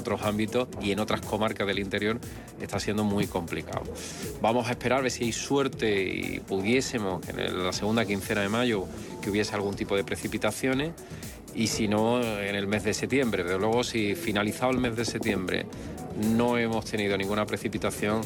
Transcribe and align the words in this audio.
otros 0.00 0.22
ámbitos 0.22 0.68
y 0.80 0.92
en 0.92 1.00
otras 1.00 1.20
comarcas 1.20 1.66
del 1.66 1.78
interior 1.78 2.18
está 2.60 2.80
siendo 2.80 3.04
muy 3.04 3.26
complicado. 3.26 3.82
Vamos 4.40 4.68
a 4.68 4.72
esperar 4.72 4.98
a 4.98 5.02
ver 5.02 5.10
si 5.10 5.24
hay 5.24 5.32
suerte 5.32 6.02
y 6.02 6.40
pudiésemos 6.40 7.26
en 7.28 7.64
la 7.64 7.72
segunda 7.72 8.04
quincena 8.04 8.40
de 8.42 8.48
mayo 8.48 8.86
que 9.22 9.30
hubiese 9.30 9.54
algún 9.54 9.74
tipo 9.74 9.96
de 9.96 10.04
precipitaciones 10.04 10.92
y 11.54 11.66
si 11.66 11.88
no 11.88 12.22
en 12.22 12.54
el 12.54 12.66
mes 12.66 12.84
de 12.84 12.94
septiembre. 12.94 13.44
Desde 13.44 13.58
luego 13.58 13.84
si 13.84 14.14
finalizado 14.14 14.72
el 14.72 14.78
mes 14.78 14.96
de 14.96 15.04
septiembre 15.04 15.66
no 16.16 16.58
hemos 16.58 16.84
tenido 16.84 17.16
ninguna 17.16 17.46
precipitación 17.46 18.22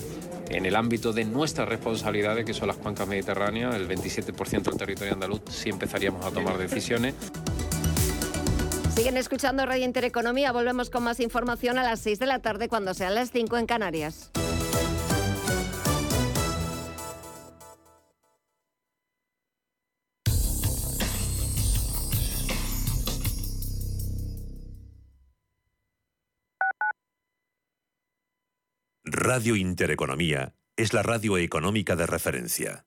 en 0.48 0.66
el 0.66 0.76
ámbito 0.76 1.12
de 1.12 1.24
nuestras 1.24 1.68
responsabilidades, 1.68 2.44
que 2.44 2.54
son 2.54 2.68
las 2.68 2.76
cuencas 2.76 3.08
mediterráneas, 3.08 3.74
el 3.74 3.88
27% 3.88 4.62
del 4.62 4.76
territorio 4.76 5.14
andaluz, 5.14 5.40
sí 5.48 5.70
empezaríamos 5.70 6.24
a 6.24 6.30
tomar 6.30 6.58
decisiones. 6.58 7.14
Siguen 8.94 9.16
escuchando 9.16 9.66
Radio 9.66 9.84
Intereconomía. 9.84 10.52
Volvemos 10.52 10.88
con 10.88 11.02
más 11.02 11.18
información 11.18 11.78
a 11.78 11.82
las 11.82 11.98
6 11.98 12.20
de 12.20 12.26
la 12.26 12.38
tarde 12.38 12.68
cuando 12.68 12.94
sean 12.94 13.16
las 13.16 13.32
5 13.32 13.58
en 13.58 13.66
Canarias. 13.66 14.30
Radio 29.02 29.56
Intereconomía 29.56 30.54
es 30.76 30.92
la 30.92 31.02
radio 31.02 31.36
económica 31.38 31.96
de 31.96 32.06
referencia. 32.06 32.86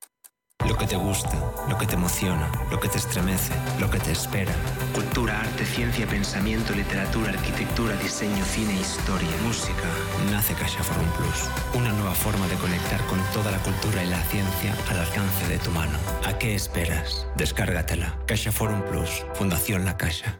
Lo 0.67 0.77
que 0.77 0.85
te 0.85 0.95
gusta, 0.95 1.37
lo 1.67 1.77
que 1.77 1.87
te 1.87 1.95
emociona, 1.95 2.51
lo 2.69 2.79
que 2.79 2.87
te 2.87 2.97
estremece, 2.97 3.53
lo 3.79 3.89
que 3.89 3.99
te 3.99 4.11
espera. 4.11 4.53
Cultura, 4.93 5.39
arte, 5.41 5.65
ciencia, 5.65 6.05
pensamiento, 6.05 6.73
literatura, 6.73 7.31
arquitectura, 7.31 7.95
diseño, 7.97 8.43
cine, 8.45 8.73
historia, 8.73 9.29
música. 9.43 9.87
Nace 10.31 10.53
Caixa 10.53 10.83
Forum 10.83 11.09
Plus. 11.17 11.49
Una 11.73 11.91
nueva 11.93 12.13
forma 12.13 12.47
de 12.47 12.55
conectar 12.55 13.01
con 13.07 13.19
toda 13.33 13.51
la 13.51 13.59
cultura 13.59 14.03
y 14.03 14.07
la 14.07 14.21
ciencia 14.23 14.75
al 14.89 14.99
alcance 14.99 15.47
de 15.47 15.57
tu 15.57 15.71
mano. 15.71 15.97
¿A 16.25 16.37
qué 16.37 16.55
esperas? 16.55 17.27
Descárgatela. 17.35 18.15
Caixa 18.27 18.51
Forum 18.51 18.81
Plus. 18.83 19.25
Fundación 19.33 19.83
La 19.85 19.97
Caixa. 19.97 20.39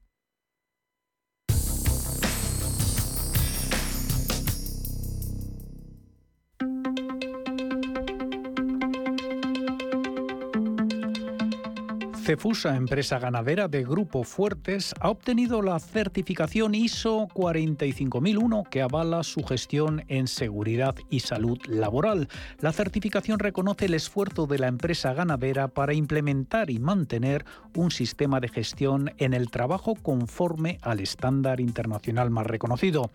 Cefusa, 12.21 12.75
empresa 12.75 13.17
ganadera 13.17 13.67
de 13.67 13.83
Grupo 13.83 14.23
Fuertes, 14.23 14.93
ha 14.99 15.09
obtenido 15.09 15.63
la 15.63 15.79
certificación 15.79 16.75
ISO 16.75 17.27
45001 17.33 18.63
que 18.69 18.83
avala 18.83 19.23
su 19.23 19.43
gestión 19.43 20.03
en 20.07 20.27
seguridad 20.27 20.95
y 21.09 21.21
salud 21.21 21.57
laboral. 21.65 22.29
La 22.59 22.73
certificación 22.73 23.39
reconoce 23.39 23.85
el 23.85 23.95
esfuerzo 23.95 24.45
de 24.45 24.59
la 24.59 24.67
empresa 24.67 25.13
ganadera 25.13 25.67
para 25.67 25.95
implementar 25.95 26.69
y 26.69 26.77
mantener 26.77 27.43
un 27.75 27.89
sistema 27.89 28.39
de 28.39 28.49
gestión 28.49 29.11
en 29.17 29.33
el 29.33 29.49
trabajo 29.49 29.95
conforme 29.95 30.77
al 30.83 30.99
estándar 30.99 31.59
internacional 31.59 32.29
más 32.29 32.45
reconocido. 32.45 33.09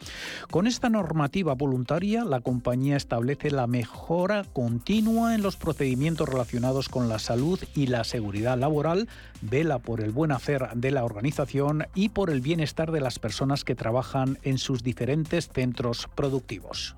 Con 0.50 0.66
esta 0.66 0.88
normativa 0.90 1.54
voluntaria, 1.54 2.24
la 2.24 2.40
compañía 2.40 2.96
establece 2.96 3.52
la 3.52 3.68
mejora 3.68 4.44
continua 4.52 5.36
en 5.36 5.42
los 5.42 5.56
procedimientos 5.56 6.28
relacionados 6.28 6.88
con 6.88 7.08
la 7.08 7.20
salud 7.20 7.60
y 7.76 7.86
la 7.86 8.02
seguridad 8.02 8.58
laboral 8.58 8.95
vela 9.40 9.78
por 9.78 10.00
el 10.00 10.10
buen 10.10 10.32
hacer 10.32 10.68
de 10.74 10.90
la 10.90 11.04
organización 11.04 11.86
y 11.94 12.08
por 12.10 12.30
el 12.30 12.40
bienestar 12.40 12.92
de 12.92 13.00
las 13.00 13.18
personas 13.18 13.64
que 13.64 13.74
trabajan 13.74 14.38
en 14.42 14.58
sus 14.58 14.82
diferentes 14.82 15.48
centros 15.48 16.08
productivos. 16.14 16.94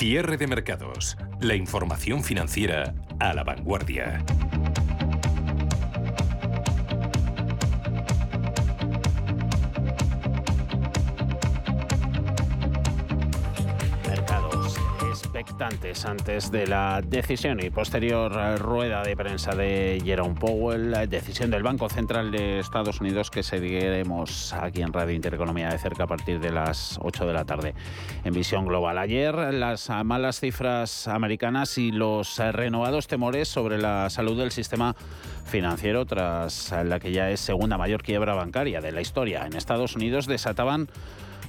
Cierre 0.00 0.38
de 0.38 0.46
mercados. 0.46 1.18
La 1.42 1.54
información 1.54 2.24
financiera 2.24 2.94
a 3.18 3.34
la 3.34 3.44
vanguardia. 3.44 4.24
Antes 16.04 16.50
de 16.50 16.66
la 16.66 17.00
decisión 17.00 17.60
y 17.62 17.70
posterior 17.70 18.32
rueda 18.58 19.04
de 19.04 19.16
prensa 19.16 19.54
de 19.54 20.02
Jerome 20.04 20.34
Powell, 20.34 20.90
la 20.90 21.06
decisión 21.06 21.50
del 21.50 21.62
Banco 21.62 21.88
Central 21.88 22.32
de 22.32 22.58
Estados 22.58 23.00
Unidos 23.00 23.30
que 23.30 23.44
seguiremos 23.44 24.52
aquí 24.52 24.82
en 24.82 24.92
Radio 24.92 25.14
Intereconomía 25.14 25.68
de 25.68 25.78
cerca 25.78 26.04
a 26.04 26.06
partir 26.08 26.40
de 26.40 26.50
las 26.50 26.98
8 27.00 27.24
de 27.24 27.32
la 27.32 27.44
tarde 27.44 27.74
en 28.24 28.34
Visión 28.34 28.66
Global. 28.66 28.98
Ayer 28.98 29.34
las 29.54 29.88
malas 30.04 30.40
cifras 30.40 31.06
americanas 31.06 31.78
y 31.78 31.92
los 31.92 32.38
renovados 32.38 33.06
temores 33.06 33.46
sobre 33.46 33.78
la 33.78 34.10
salud 34.10 34.36
del 34.36 34.50
sistema 34.50 34.96
financiero 35.44 36.04
tras 36.04 36.74
la 36.84 36.98
que 36.98 37.12
ya 37.12 37.30
es 37.30 37.38
segunda 37.38 37.78
mayor 37.78 38.02
quiebra 38.02 38.34
bancaria 38.34 38.80
de 38.80 38.90
la 38.90 39.02
historia 39.02 39.46
en 39.46 39.54
Estados 39.54 39.94
Unidos 39.94 40.26
desataban 40.26 40.88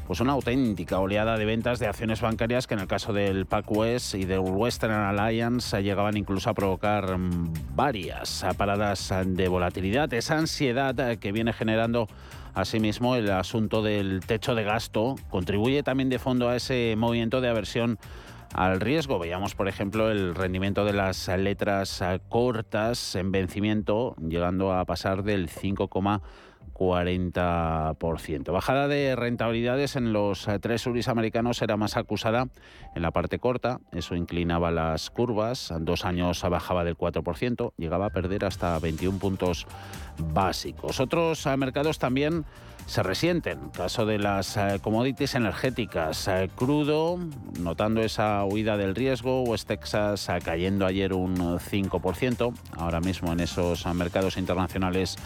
pues 0.08 0.20
una 0.20 0.34
auténtica 0.34 1.00
oleada 1.00 1.38
de 1.38 1.46
ventas 1.46 1.80
de 1.80 1.88
acciones 1.88 2.22
bancarias 2.22 2.68
que 2.68 2.74
en 2.74 2.82
el 2.82 2.88
caso 2.88 3.14
del 3.14 3.46
PacWest 3.46 4.16
y 4.16 4.26
del 4.26 4.40
Western 4.40 4.94
Alliance 4.94 5.82
llegaban 5.82 6.18
incluso 6.18 6.50
a 6.50 6.54
provocar 6.54 7.18
mm, 7.18 7.54
varias 7.76 8.46
paradas 8.58 9.14
de 9.26 9.48
volatilidad. 9.48 10.14
Esa 10.14 10.38
ansiedad 10.38 11.18
que 11.18 11.32
viene 11.32 11.54
generando 11.54 12.08
asimismo 12.54 13.16
el 13.16 13.32
asunto 13.32 13.82
del 13.82 14.22
techo 14.26 14.56
de 14.56 14.64
gasto 14.64 15.16
contribuye 15.30 15.84
también 15.84 16.10
de 16.10 16.20
fondo 16.20 16.50
a 16.50 16.56
ese 16.56 16.96
movimiento 16.98 17.42
de 17.42 17.50
aversión 17.50 17.98
al 18.54 18.80
riesgo. 18.82 19.20
Veíamos, 19.20 19.56
por 19.56 19.68
ejemplo, 19.68 20.12
el 20.12 20.36
rendimiento 20.36 20.86
de 20.86 20.94
las 20.94 21.28
letras 21.28 22.04
cortas 22.30 23.16
en 23.16 23.32
vencimiento, 23.32 24.16
llegando 24.18 24.74
a 24.74 24.86
pasar 24.86 25.24
del 25.24 25.50
5,40%. 26.82 28.52
Bajada 28.52 28.88
de 28.88 29.16
rentabilidades 29.16 29.96
en 29.96 30.14
los 30.14 30.48
tres 30.62 30.82
suris 30.82 31.08
americanos 31.08 31.62
era 31.62 31.78
más 31.78 31.96
acusada 31.96 32.48
en 32.96 33.02
la 33.02 33.12
parte 33.12 33.40
corta, 33.40 33.80
eso 33.92 34.16
inclinaba 34.16 34.72
las 34.72 35.10
curvas, 35.12 35.72
dos 35.80 36.06
años 36.06 36.42
bajaba 36.42 36.84
del 36.84 36.98
4%, 36.98 37.74
llegaba 37.78 38.08
a 38.08 38.10
perder 38.10 38.46
hasta 38.46 38.78
21 38.80 39.20
puntos 39.20 39.68
básicos. 40.18 41.00
Otros 41.00 41.46
mercados 41.58 42.00
también 42.00 42.46
se 42.88 43.04
resienten. 43.04 43.70
Caso 43.70 44.06
de 44.06 44.18
las 44.18 44.58
eh, 44.58 44.80
commodities 44.82 45.36
energéticas, 45.36 46.28
eh, 46.28 46.50
crudo, 46.56 47.20
notando 47.60 48.02
esa 48.02 48.44
huida 48.44 48.76
del 48.76 48.96
riesgo, 48.96 49.44
West 49.44 49.68
Texas 49.68 50.28
eh, 50.30 50.40
cayendo 50.44 50.86
ayer 50.86 51.14
un 51.14 51.38
5%, 51.38 52.54
ahora 52.78 53.00
mismo 53.00 53.32
en 53.32 53.40
esos 53.40 53.86
mercados 53.94 54.38
internacionales 54.38 55.18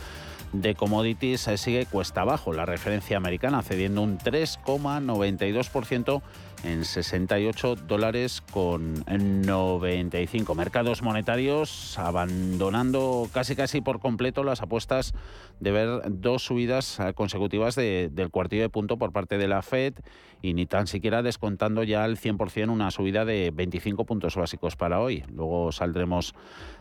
de 0.61 0.75
commodities 0.75 1.49
sigue 1.55 1.85
cuesta 1.85 2.21
abajo. 2.21 2.53
La 2.53 2.65
referencia 2.65 3.17
americana 3.17 3.61
cediendo 3.61 4.01
un 4.01 4.17
3,92% 4.17 6.21
en 6.63 6.85
68 6.85 7.75
dólares 7.87 8.41
con 8.51 9.03
95. 9.05 10.55
Mercados 10.55 11.01
monetarios 11.01 11.97
abandonando 11.99 13.29
casi 13.33 13.55
casi 13.55 13.81
por 13.81 13.99
completo 13.99 14.43
las 14.43 14.61
apuestas 14.61 15.13
de 15.59 15.71
ver 15.71 16.01
dos 16.09 16.43
subidas 16.43 16.99
consecutivas 17.15 17.75
del 17.75 18.29
cuartillo 18.31 18.63
de 18.63 18.69
punto 18.69 18.97
por 18.97 19.11
parte 19.11 19.37
de 19.37 19.47
la 19.47 19.61
Fed 19.61 19.95
y 20.41 20.53
ni 20.53 20.65
tan 20.65 20.87
siquiera 20.87 21.23
descontando 21.23 21.83
ya 21.83 22.03
al 22.03 22.17
100% 22.17 22.69
una 22.69 22.91
subida 22.91 23.25
de 23.25 23.51
25 23.53 24.05
puntos 24.05 24.35
básicos 24.35 24.75
para 24.75 24.99
hoy. 24.99 25.23
Luego 25.33 25.71
saldremos 25.71 26.33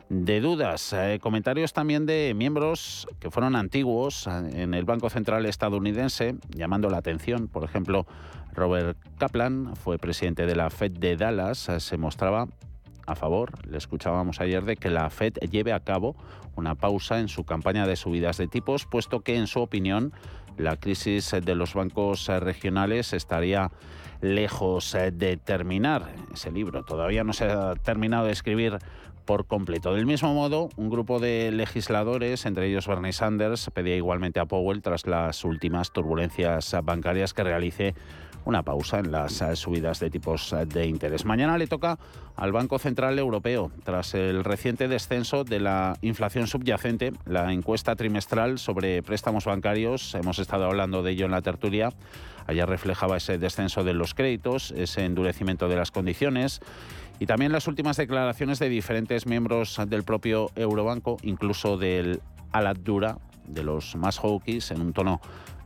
de 0.09 0.41
dudas. 0.41 0.93
Eh, 0.93 1.19
comentarios 1.21 1.73
también 1.73 2.07
de 2.07 2.35
miembros 2.37 3.07
que 3.21 3.31
fueron 3.31 3.57
antiguos 3.57 4.27
eh, 4.27 4.63
en 4.63 4.75
el 4.75 4.85
Banco 4.85 5.09
Central 5.09 5.47
estadounidense, 5.47 6.37
llamando 6.51 6.91
la 6.91 6.99
atención. 6.99 7.49
Por 7.49 7.65
ejemplo, 7.65 8.07
Robert 8.55 8.97
Kaplan 9.19 9.75
fue 9.77 9.99
presidente 9.99 10.47
de 10.47 10.57
la 10.57 10.71
Fed 10.71 10.93
de 10.93 11.17
Dallas, 11.17 11.71
se 11.79 11.97
mostraba 11.97 12.49
a 13.07 13.15
favor, 13.15 13.53
le 13.69 13.77
escuchábamos 13.77 14.41
ayer, 14.41 14.65
de 14.65 14.77
que 14.77 14.89
la 14.89 15.11
Fed 15.11 15.35
lleve 15.51 15.73
a 15.73 15.81
cabo 15.81 16.17
una 16.57 16.75
pausa 16.75 17.21
en 17.21 17.29
su 17.29 17.45
campaña 17.45 17.87
de 17.87 17.97
subidas 17.97 18.39
de 18.39 18.47
tipos, 18.47 18.87
puesto 18.87 19.21
que, 19.21 19.37
en 19.37 19.47
su 19.47 19.61
opinión, 19.61 20.13
la 20.57 20.77
crisis 20.77 21.33
de 21.33 21.55
los 21.55 21.75
bancos 21.75 22.29
regionales 22.29 23.13
estaría 23.13 23.71
lejos 24.21 24.97
de 25.13 25.37
terminar. 25.37 26.15
Ese 26.33 26.51
libro 26.51 26.85
todavía 26.85 27.25
no 27.25 27.33
se 27.33 27.45
ha 27.45 27.75
terminado 27.75 28.27
de 28.27 28.33
escribir 28.33 28.79
por 29.25 29.47
completo. 29.47 29.95
Del 29.95 30.07
mismo 30.07 30.33
modo, 30.35 30.69
un 30.77 30.91
grupo 30.91 31.19
de 31.19 31.51
legisladores, 31.51 32.47
entre 32.47 32.69
ellos 32.69 32.87
Bernie 32.87 33.13
Sanders, 33.13 33.71
pedía 33.73 33.97
igualmente 33.97 34.39
a 34.39 34.47
Powell, 34.47 34.83
tras 34.83 35.07
las 35.07 35.45
últimas 35.45 35.93
turbulencias 35.93 36.77
bancarias, 36.85 37.35
que 37.35 37.43
realice 37.43 37.95
una 38.45 38.63
pausa 38.63 38.99
en 38.99 39.11
las 39.13 39.43
subidas 39.55 40.01
de 40.01 40.11
tipos 40.11 40.55
de 40.67 40.87
interés. 40.87 41.25
Mañana 41.25 41.59
le 41.59 41.67
toca 41.67 41.99
al 42.37 42.53
Banco 42.53 42.79
Central 42.79 43.19
Europeo, 43.19 43.71
tras 43.85 44.15
el 44.15 44.45
reciente 44.45 44.89
descenso 44.89 45.45
de 45.45 45.61
la 45.61 45.97
inflación 46.03 46.47
subyacente, 46.47 47.13
la 47.27 47.53
encuesta 47.53 47.97
trimestral 47.97 48.59
sobre 48.59 49.03
préstamos 49.03 49.45
bancarios, 49.45 50.15
hemos 50.15 50.39
estado 50.39 50.65
hablando 50.67 51.03
de 51.03 51.13
ello 51.13 51.27
en 51.27 51.33
la 51.33 51.43
tertulia, 51.43 51.91
ayer 52.47 52.69
reflejaba 52.69 53.17
ese 53.17 53.39
descenso 53.39 53.85
de 53.85 53.95
los 53.95 54.15
créditos, 54.15 54.73
ese 54.73 55.05
endurecimiento 55.05 55.69
de 55.69 55.77
las 55.77 55.91
condiciones 55.91 56.61
y 57.19 57.27
también 57.27 57.53
las 57.53 57.69
últimas 57.69 57.97
declaraciones 57.97 58.59
de 58.59 58.69
diferentes 58.69 59.27
miembros 59.27 59.81
del 59.87 60.03
propio 60.03 60.51
Eurobanco, 60.57 61.17
incluso 61.23 61.77
del 61.77 62.21
Aladura, 62.53 63.19
de 63.47 63.63
los 63.63 63.95
más 63.97 64.19
hawkies, 64.19 64.71
en 64.71 64.81
un 64.81 64.93
tono 64.93 65.21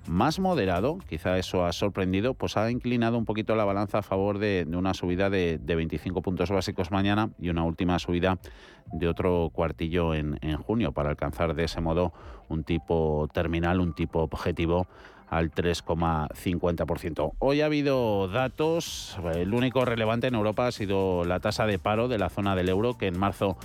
más 0.09 0.39
moderado, 0.39 0.99
quizá 1.09 1.39
eso 1.39 1.65
ha 1.65 1.73
sorprendido, 1.73 2.35
pues 2.35 2.57
ha 2.57 2.71
inclinado 2.71 3.19
un 3.19 3.25
poquito 3.25 3.55
la 3.55 3.65
balanza 3.65 3.99
a 3.99 4.03
favor 4.03 4.39
de, 4.39 4.67
una 4.73 4.95
subida 4.95 5.31
de, 5.31 5.59
25 5.59 6.23
puntos 6.23 6.51
básicos 6.51 6.91
mañana 6.91 7.31
y 7.39 7.51
una 7.51 7.65
última 7.65 7.99
subida 7.99 8.39
de 8.93 9.09
otro 9.09 9.51
cuartillo 9.53 10.15
en, 10.15 10.39
en 10.41 10.57
junio 10.57 10.93
para 10.93 11.11
alcanzar 11.11 11.55
de 11.55 11.65
ese 11.65 11.81
modo 11.81 12.13
un 12.49 12.65
tipo 12.65 13.29
terminal, 13.33 13.81
un 13.81 13.95
tipo 13.95 14.21
objetivo 14.21 14.87
al 15.29 15.51
3,50%. 15.51 17.33
Hoy 17.39 17.61
ha 17.61 17.67
habido 17.67 18.29
datos, 18.29 19.19
el 19.35 19.53
único 19.53 19.85
relevante 19.85 20.27
en 20.27 20.35
Europa 20.35 20.67
ha 20.67 20.73
sido 20.73 21.25
la 21.25 21.41
tasa 21.41 21.67
de 21.67 21.79
paro 21.79 22.09
de 22.09 22.19
la 22.19 22.31
zona 22.31 22.57
del 22.57 22.69
euro, 22.69 22.97
que 22.97 23.09
en 23.09 23.19
marzo 23.19 23.59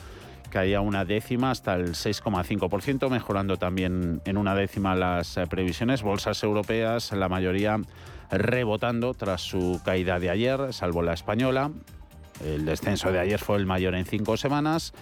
caía 0.54 0.82
una 0.82 1.04
décima 1.04 1.50
hasta 1.50 1.74
el 1.74 1.96
6,5%, 1.96 3.10
mejorando 3.10 3.58
también 3.58 4.22
en 4.24 4.38
una 4.38 4.54
décima 4.54 4.96
las 4.96 5.36
eh, 5.36 5.48
previsiones. 5.48 6.04
Bolsas 6.04 6.44
europeas, 6.44 7.12
la 7.12 7.28
mayoría 7.28 7.82
rebotando 8.30 9.16
tras 9.16 9.42
su 9.42 9.82
caída 9.84 10.20
de 10.20 10.30
ayer, 10.30 10.72
salvo 10.72 11.02
la 11.02 11.14
española. 11.14 11.72
El 12.46 12.66
descenso 12.66 13.12
de 13.12 13.20
ayer 13.20 13.40
fue 13.40 13.58
el 13.58 13.66
mayor 13.66 13.96
en 13.96 14.06
cinco 14.06 14.38
semanas 14.38 14.94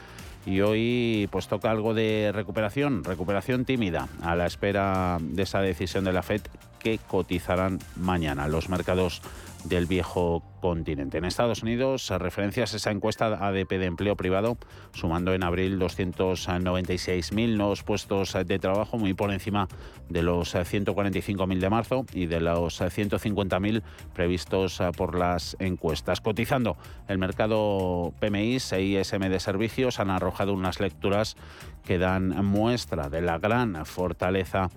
y 0.45 0.61
hoy 0.61 1.27
pues 1.31 1.49
toca 1.49 1.69
algo 1.69 1.93
de 1.93 2.31
recuperación, 2.33 3.03
recuperación 3.03 3.65
tímida, 3.65 4.07
a 4.21 4.37
la 4.37 4.45
espera 4.45 5.17
de 5.19 5.43
esa 5.43 5.59
decisión 5.59 6.05
de 6.05 6.13
la 6.13 6.23
FED 6.23 6.43
que 6.79 6.97
cotizarán 6.97 7.79
mañana 7.97 8.47
los 8.47 8.69
mercados 8.69 9.21
del 9.63 9.85
viejo 9.85 10.43
continente. 10.61 11.17
En 11.17 11.25
Estados 11.25 11.63
Unidos, 11.63 12.09
referencias 12.09 12.73
esa 12.73 12.91
encuesta 12.91 13.27
ADP 13.27 13.69
de 13.71 13.85
empleo 13.85 14.15
privado, 14.15 14.57
sumando 14.93 15.33
en 15.33 15.43
abril 15.43 15.79
296.000 15.79 17.57
nuevos 17.57 17.83
puestos 17.83 18.33
de 18.33 18.59
trabajo, 18.59 18.97
muy 18.97 19.13
por 19.13 19.31
encima 19.31 19.67
de 20.09 20.21
los 20.23 20.55
145.000 20.55 21.59
de 21.59 21.69
marzo 21.69 22.05
y 22.13 22.27
de 22.27 22.39
los 22.41 22.81
150.000 22.81 23.81
previstos 24.13 24.79
por 24.95 25.17
las 25.17 25.57
encuestas. 25.59 26.21
Cotizando 26.21 26.77
el 27.07 27.17
mercado 27.17 28.13
PMI 28.19 28.57
e 28.71 28.81
ISM 28.81 29.29
de 29.29 29.39
servicios 29.39 29.99
han 29.99 30.09
arrojado 30.09 30.53
unas 30.53 30.79
lecturas 30.79 31.35
que 31.83 31.97
dan 31.97 32.45
muestra 32.45 33.09
de 33.09 33.21
la 33.21 33.39
gran 33.39 33.85
fortaleza 33.85 34.69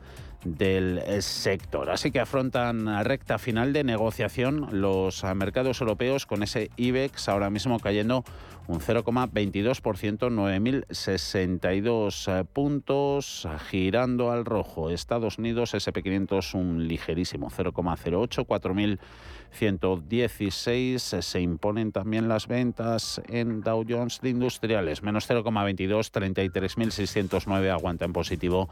del 0.45 0.99
eh, 0.99 1.23
sector. 1.23 1.91
Así 1.91 2.11
que 2.11 2.21
afrontan 2.21 3.05
recta 3.05 3.39
final 3.39 3.73
de 3.73 3.85
negociación 3.85 4.81
los 4.81 5.25
eh, 5.25 5.35
mercados 5.35 5.81
europeos 5.81 6.27
con 6.27 6.43
ese 6.43 6.71
IBEX 6.77 7.29
ahora 7.29 7.49
mismo 7.51 7.81
cayendo 7.81 8.25
un 8.67 8.81
0,22%, 8.81 10.31
9.062 10.31 12.41
eh, 12.41 12.45
puntos, 12.45 13.47
girando 13.69 14.31
al 14.31 14.47
rojo. 14.47 14.91
Estados 14.91 15.39
Unidos, 15.39 15.75
SP500 15.75 16.55
un 16.55 16.89
ligerísimo 16.89 17.51
0,08, 17.51 18.47
4.116. 18.47 21.21
Se 21.21 21.41
imponen 21.41 21.93
también 21.93 22.27
las 22.29 22.47
ventas 22.47 23.21
en 23.29 23.61
Dow 23.61 23.85
Jones 23.87 24.23
de 24.23 24.31
industriales, 24.31 25.03
menos 25.03 25.29
0,22, 25.29 26.11
33.609 26.11 27.71
aguanta 27.71 28.07
en 28.07 28.15
positivo 28.15 28.71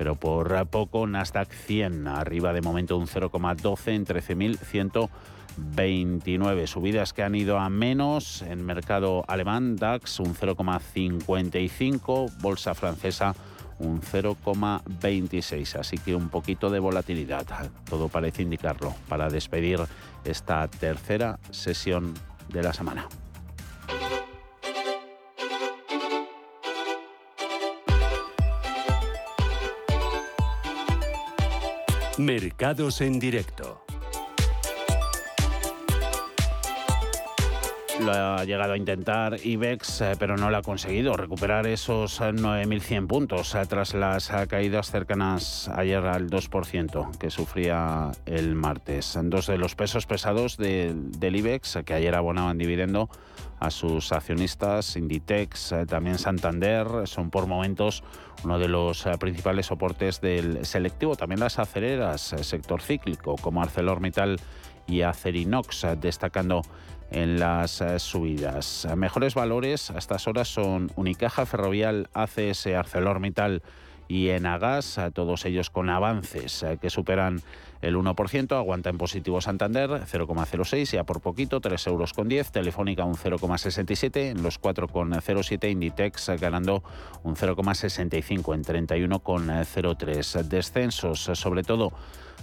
pero 0.00 0.14
por 0.14 0.66
poco 0.68 1.06
Nasdaq 1.06 1.52
100, 1.52 2.08
arriba 2.08 2.54
de 2.54 2.62
momento 2.62 2.96
un 2.96 3.06
0,12 3.06 3.88
en 3.88 4.06
13.129. 4.06 6.66
Subidas 6.66 7.12
que 7.12 7.22
han 7.22 7.34
ido 7.34 7.58
a 7.58 7.68
menos 7.68 8.40
en 8.40 8.64
mercado 8.64 9.26
alemán, 9.28 9.76
DAX 9.76 10.20
un 10.20 10.34
0,55, 10.34 12.32
bolsa 12.40 12.74
francesa 12.74 13.34
un 13.78 14.00
0,26. 14.00 15.78
Así 15.78 15.98
que 15.98 16.14
un 16.14 16.30
poquito 16.30 16.70
de 16.70 16.78
volatilidad, 16.78 17.44
todo 17.84 18.08
parece 18.08 18.40
indicarlo, 18.40 18.94
para 19.06 19.28
despedir 19.28 19.80
esta 20.24 20.66
tercera 20.68 21.38
sesión 21.50 22.14
de 22.48 22.62
la 22.62 22.72
semana. 22.72 23.06
Mercados 32.24 33.00
en 33.00 33.18
directo. 33.18 33.89
Lo 38.04 38.12
ha 38.12 38.44
llegado 38.44 38.72
a 38.72 38.76
intentar 38.76 39.36
IBEX, 39.42 40.00
eh, 40.00 40.12
pero 40.18 40.36
no 40.36 40.50
lo 40.50 40.56
ha 40.56 40.62
conseguido 40.62 41.14
recuperar 41.14 41.66
esos 41.66 42.20
9.100 42.20 43.06
puntos 43.06 43.54
eh, 43.54 43.62
tras 43.68 43.94
las 43.94 44.30
eh, 44.30 44.46
caídas 44.48 44.90
cercanas 44.90 45.68
ayer 45.68 46.04
al 46.06 46.30
2% 46.30 47.18
que 47.18 47.30
sufría 47.30 48.10
el 48.26 48.54
martes. 48.54 49.18
Dos 49.24 49.46
de 49.46 49.58
los 49.58 49.74
pesos 49.74 50.06
pesados 50.06 50.56
del 50.56 51.36
IBEX, 51.36 51.78
que 51.84 51.94
ayer 51.94 52.14
abonaban 52.14 52.58
dividendo, 52.58 53.10
a 53.60 53.70
sus 53.70 54.10
accionistas, 54.10 54.96
Inditex, 54.96 55.72
eh, 55.72 55.86
también 55.86 56.18
Santander, 56.18 57.06
son 57.06 57.30
por 57.30 57.46
momentos 57.46 58.02
uno 58.42 58.58
de 58.58 58.68
los 58.68 59.04
eh, 59.04 59.12
principales 59.18 59.66
soportes 59.66 60.22
del 60.22 60.64
selectivo. 60.64 61.14
También 61.14 61.40
las 61.40 61.58
acereras, 61.58 62.32
eh, 62.32 62.42
sector 62.42 62.80
cíclico, 62.80 63.36
como 63.36 63.62
ArcelorMittal 63.62 64.40
y 64.86 65.02
Acerinox, 65.02 65.86
destacando 66.00 66.62
en 67.10 67.38
las 67.38 67.82
subidas. 67.98 68.86
Mejores 68.96 69.34
valores 69.34 69.90
a 69.90 69.98
estas 69.98 70.26
horas 70.26 70.48
son 70.48 70.90
Unicaja, 70.96 71.46
Ferrovial, 71.46 72.08
ACS, 72.14 72.66
ArcelorMittal 72.66 73.62
y 74.08 74.30
Enagas, 74.30 74.98
todos 75.14 75.44
ellos 75.44 75.70
con 75.70 75.88
avances 75.88 76.64
que 76.80 76.90
superan 76.90 77.42
el 77.80 77.96
1%, 77.96 78.56
aguanta 78.56 78.90
en 78.90 78.98
positivo 78.98 79.40
Santander 79.40 79.88
0,06 79.88 80.94
y 80.94 80.96
a 80.96 81.04
por 81.04 81.20
poquito 81.20 81.60
3 81.60 81.86
euros 81.86 82.12
con 82.12 82.28
10, 82.28 82.50
Telefónica 82.50 83.04
un 83.04 83.14
0,67, 83.14 84.30
en 84.30 84.42
los 84.42 84.60
4,07 84.60 85.70
Inditex 85.70 86.30
ganando 86.40 86.82
un 87.22 87.36
0,65 87.36 88.54
en 88.54 88.64
31,03. 88.64 90.42
Descensos 90.42 91.30
sobre 91.34 91.62
todo 91.62 91.92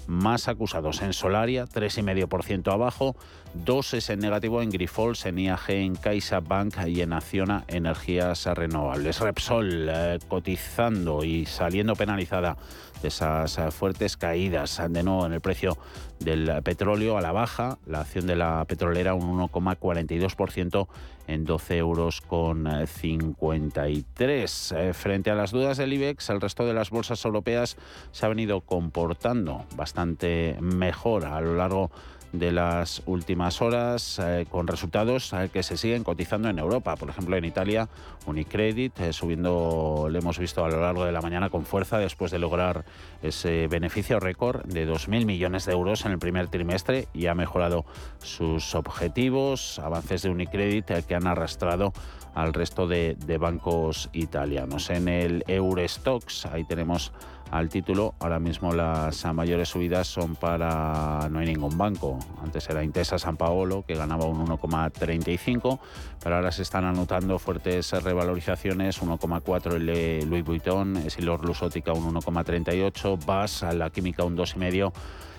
más 0.08 0.48
acusados 0.48 1.02
en 1.02 1.14
Solaria, 1.14 1.66
3,5% 1.66 2.72
abajo, 2.72 3.16
2 3.54 3.94
es 3.96 4.10
en 4.10 4.20
negativo 4.20 4.62
en 4.62 4.70
Grifols, 4.70 5.26
en 5.26 5.40
IAG, 5.40 5.70
en 5.70 5.96
CaixaBank 5.96 6.88
y 6.88 7.02
en 7.02 7.14
Acciona 7.14 7.64
Energías 7.68 8.46
Renovables. 8.46 9.20
Repsol 9.20 9.90
eh, 9.90 10.20
cotizando 10.28 11.24
y 11.24 11.46
saliendo 11.46 11.96
penalizada 11.96 12.58
de 13.02 13.10
esas 13.10 13.58
eh, 13.58 13.72
fuertes 13.72 14.18
caídas 14.18 14.82
de 14.90 15.04
nuevo 15.04 15.26
en 15.26 15.34
el 15.34 15.42
precio 15.42 15.78
del 16.20 16.62
petróleo 16.64 17.18
a 17.18 17.22
la 17.22 17.32
baja, 17.32 17.78
la 17.86 18.02
acción 18.02 18.28
de 18.28 18.36
la 18.36 18.66
petrolera 18.66 19.14
un 19.14 19.40
1,42% 19.40 20.88
en 21.28 21.46
12 21.46 21.78
euros 21.78 22.22
con 22.22 22.68
53. 22.86 24.72
Eh, 24.72 24.94
frente 24.94 25.30
a 25.30 25.36
las 25.36 25.52
dudas 25.52 25.78
del 25.78 25.94
IBEX, 25.94 26.30
el 26.30 26.42
resto 26.42 26.66
de 26.66 26.74
las 26.74 26.90
bolsas 26.90 27.24
europeas 27.26 27.78
se 28.12 28.26
ha 28.26 28.30
venido 28.30 28.62
comportando 28.62 29.66
bastante 29.76 30.58
mejor 30.62 31.26
a 31.26 31.42
lo 31.42 31.56
largo 31.56 31.92
de 31.92 32.17
las 32.34 33.02
últimas 33.06 33.62
horas 33.62 34.20
eh, 34.20 34.46
con 34.50 34.68
resultados 34.68 35.34
eh, 35.34 35.50
que 35.52 35.64
se 35.64 35.78
siguen 35.78 36.04
cotizando 36.04 36.50
en 36.50 36.60
Europa. 36.60 36.96
Por 36.96 37.10
ejemplo, 37.10 37.36
en 37.38 37.46
Italia, 37.46 37.88
Unicredit 38.26 39.00
eh, 39.00 39.14
subiendo, 39.14 40.08
le 40.10 40.20
hemos 40.20 40.38
visto 40.38 40.64
a 40.64 40.70
lo 40.70 40.82
largo 40.82 41.06
de 41.06 41.12
la 41.12 41.22
mañana 41.22 41.50
con 41.50 41.66
fuerza 41.66 41.98
después 41.98 42.32
de 42.32 42.40
lograr 42.40 42.86
ese 43.22 43.68
beneficio 43.68 44.20
récord 44.20 44.64
de 44.66 44.88
2.000 44.88 45.26
millones 45.26 45.66
de 45.66 45.74
euros 45.74 46.06
en 46.06 46.12
el 46.12 46.20
primer 46.20 46.48
trimestre 46.48 47.08
y 47.14 47.28
ha 47.28 47.36
mejorado 47.36 47.86
sus 48.20 48.76
objetivos. 48.76 49.80
Avances 49.80 50.24
de 50.24 50.30
Unicredit 50.30 51.06
que 51.06 51.16
han 51.16 51.28
arrastrado 51.28 51.94
al 52.34 52.54
resto 52.54 52.88
de, 52.88 53.16
de 53.26 53.38
bancos 53.38 54.10
italianos. 54.14 54.90
En 54.90 55.08
el 55.08 55.44
Eurostox, 55.48 56.46
ahí 56.46 56.64
tenemos 56.66 57.12
al 57.52 57.70
título. 57.70 58.16
Ahora 58.20 58.40
mismo 58.40 58.74
las 58.74 59.26
mayores 59.34 59.70
subidas 59.70 60.08
son 60.08 60.36
para 60.36 61.28
no 61.30 61.40
hay 61.40 61.48
ningún 61.48 61.78
banco. 61.78 62.20
Antes 62.44 62.70
era 62.70 62.84
Intesa 62.84 63.18
San 63.20 63.38
Paolo 63.38 63.84
que 63.86 63.96
ganaba 63.96 64.26
un 64.26 64.46
1,35, 64.46 65.80
pero 66.24 66.36
ahora 66.36 66.52
se 66.52 66.64
están 66.64 66.86
anotando 66.86 67.40
fuertes 67.40 67.92
revalorizaciones, 68.04 69.02
1,4 69.02 69.74
el 69.74 70.30
Louis 70.30 70.44
Vuitton, 70.44 70.98
Esilor 70.98 71.46
Lusótica 71.46 71.94
un 71.94 72.14
1,38, 72.14 73.26
BAS, 73.26 73.64
la 73.74 73.90
Química 73.90 74.24
un 74.24 74.38
2,5, 74.38 74.92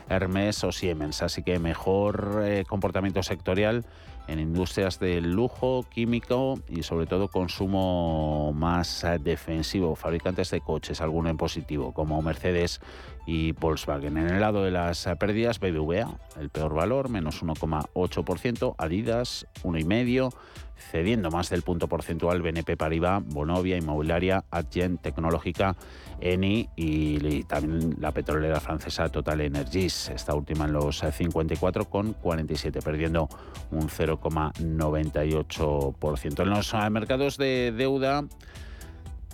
Hermes 0.08 0.64
o 0.64 0.72
Siemens. 0.72 1.22
Así 1.22 1.42
que 1.42 1.58
mejor 1.58 2.42
eh, 2.44 2.64
comportamiento 2.66 3.22
sectorial 3.22 3.84
en 4.28 4.38
industrias 4.38 5.00
del 5.00 5.32
lujo, 5.32 5.84
químico 5.88 6.60
y 6.68 6.82
sobre 6.82 7.06
todo 7.06 7.28
consumo 7.28 8.52
más 8.54 9.02
eh, 9.02 9.18
defensivo, 9.18 9.96
fabricantes 9.96 10.50
de 10.50 10.60
coches, 10.60 11.00
alguno 11.00 11.30
en 11.30 11.38
positivo, 11.38 11.92
como 11.92 12.20
Mercedes 12.20 12.80
y 13.26 13.52
Volkswagen. 13.52 14.18
En 14.18 14.28
el 14.28 14.40
lado 14.40 14.62
de 14.62 14.70
las 14.70 15.06
eh, 15.06 15.16
pérdidas, 15.16 15.58
BBVA, 15.58 16.14
el 16.38 16.50
peor 16.50 16.74
valor, 16.74 17.08
menos 17.08 17.42
1,8%, 17.42 18.74
Adidas, 18.78 19.46
1,5%, 19.64 20.34
cediendo 20.78 21.30
más 21.30 21.50
del 21.50 21.62
punto 21.62 21.88
porcentual. 21.88 22.42
BNP 22.42 22.76
Paribas, 22.76 23.24
Bonovia, 23.24 23.76
Inmobiliaria, 23.76 24.44
Adyen, 24.50 24.98
Tecnológica, 24.98 25.76
Eni 26.20 26.68
y, 26.76 27.42
también 27.44 27.96
la 28.00 28.12
petrolera 28.12 28.60
francesa 28.60 29.08
Total 29.08 29.40
Energies, 29.40 30.10
esta 30.10 30.34
última 30.34 30.66
en 30.66 30.72
los 30.72 31.02
54,47, 31.02 32.82
perdiendo 32.82 33.28
un 33.70 33.88
0,98%. 33.88 36.42
En 36.42 36.50
los 36.50 36.74
eh, 36.74 36.90
mercados 36.90 37.36
de 37.36 37.72
deuda 37.76 38.24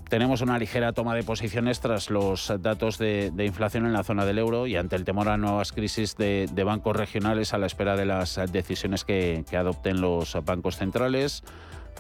tenemos 0.09 0.43
una 0.43 0.59
ligera 0.59 0.93
toma 0.93 1.15
de 1.15 1.23
posiciones 1.23 1.81
tras 1.81 2.11
los 2.11 2.53
datos 2.61 2.99
de, 2.99 3.33
inflación 3.39 3.87
en 3.87 3.93
la 3.93 4.05
zona 4.05 4.25
del 4.25 4.39
euro 4.39 4.67
y 4.67 4.77
ante 4.77 4.97
el 4.97 5.05
temor 5.05 5.29
a 5.29 5.37
nuevas 5.37 5.73
crisis 5.73 6.17
de, 6.17 6.49
bancos 6.65 6.95
regionales 6.95 7.55
a 7.55 7.59
la 7.59 7.67
espera 7.67 7.97
de 7.97 8.05
las 8.05 8.39
decisiones 8.53 9.05
que, 9.05 9.45
adopten 9.57 10.01
los 10.01 10.37
bancos 10.45 10.77
centrales. 10.77 11.43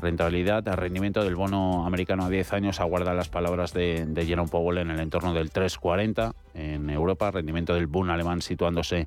Rentabilidad, 0.00 0.66
rendimiento 0.76 1.24
del 1.24 1.36
bono 1.36 1.86
americano 1.86 2.24
a 2.24 2.28
10 2.28 2.52
años 2.52 2.80
aguarda 2.80 3.14
las 3.14 3.28
palabras 3.28 3.72
de, 3.72 4.04
de 4.06 4.26
Jerome 4.26 4.50
Powell 4.50 4.78
en 4.78 4.90
el 4.90 5.00
entorno 5.00 5.32
del 5.32 5.50
3,40 5.50 6.34
en 6.54 6.90
Europa. 6.90 7.30
Rendimiento 7.30 7.74
del 7.74 7.86
bono 7.86 8.12
alemán 8.12 8.42
situándose 8.42 9.06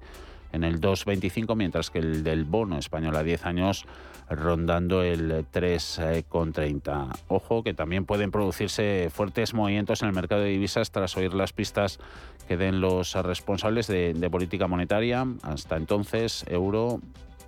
en 0.52 0.64
el 0.64 0.80
2,25, 0.80 1.56
mientras 1.56 1.90
que 1.90 2.00
el 2.00 2.24
del 2.24 2.46
bono 2.46 2.78
español 2.78 3.16
a 3.16 3.24
10 3.24 3.46
años 3.46 3.86
rondando 4.30 5.04
el 5.04 5.46
3,30. 5.52 7.20
Ojo 7.28 7.64
que 7.64 7.74
también 7.74 8.06
pueden 8.06 8.32
producirse 8.32 9.10
fuertes 9.12 9.54
movimientos 9.54 10.02
en 10.02 10.10
el 10.10 10.16
mercado 10.16 10.42
de 10.42 10.50
divisas 10.50 10.92
tras 10.92 11.16
oír 11.18 11.34
las 11.34 11.54
pistas 11.54 12.00
que 12.48 12.58
den 12.58 12.82
los 12.82 13.14
responsables 13.14 13.88
de 13.88 14.30
política 14.30 14.68
monetaria. 14.68 15.26
Hasta 15.44 15.78
entonces, 15.78 16.46
euro 16.50 17.02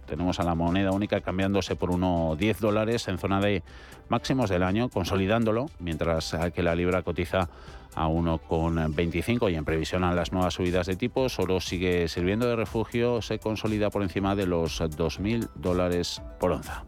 tenemos 0.09 0.39
a 0.39 0.43
la 0.43 0.55
moneda 0.55 0.91
única 0.91 1.21
cambiándose 1.21 1.75
por 1.75 1.91
unos 1.91 2.37
10 2.37 2.59
dólares 2.59 3.07
en 3.07 3.17
zona 3.17 3.39
de 3.39 3.63
máximos 4.09 4.49
del 4.49 4.63
año, 4.63 4.89
consolidándolo, 4.89 5.67
mientras 5.79 6.35
que 6.53 6.63
la 6.63 6.75
libra 6.75 7.03
cotiza 7.03 7.49
a 7.95 8.07
1,25 8.07 9.51
y 9.51 9.55
en 9.55 9.65
previsión 9.65 10.03
a 10.03 10.13
las 10.13 10.31
nuevas 10.31 10.55
subidas 10.55 10.87
de 10.87 10.95
tipos, 10.95 11.39
oro 11.39 11.59
sigue 11.59 12.07
sirviendo 12.07 12.47
de 12.47 12.55
refugio, 12.55 13.21
se 13.21 13.39
consolida 13.39 13.89
por 13.89 14.03
encima 14.03 14.35
de 14.35 14.47
los 14.47 14.81
2.000 14.81 15.49
dólares 15.55 16.21
por 16.39 16.51
onza. 16.51 16.83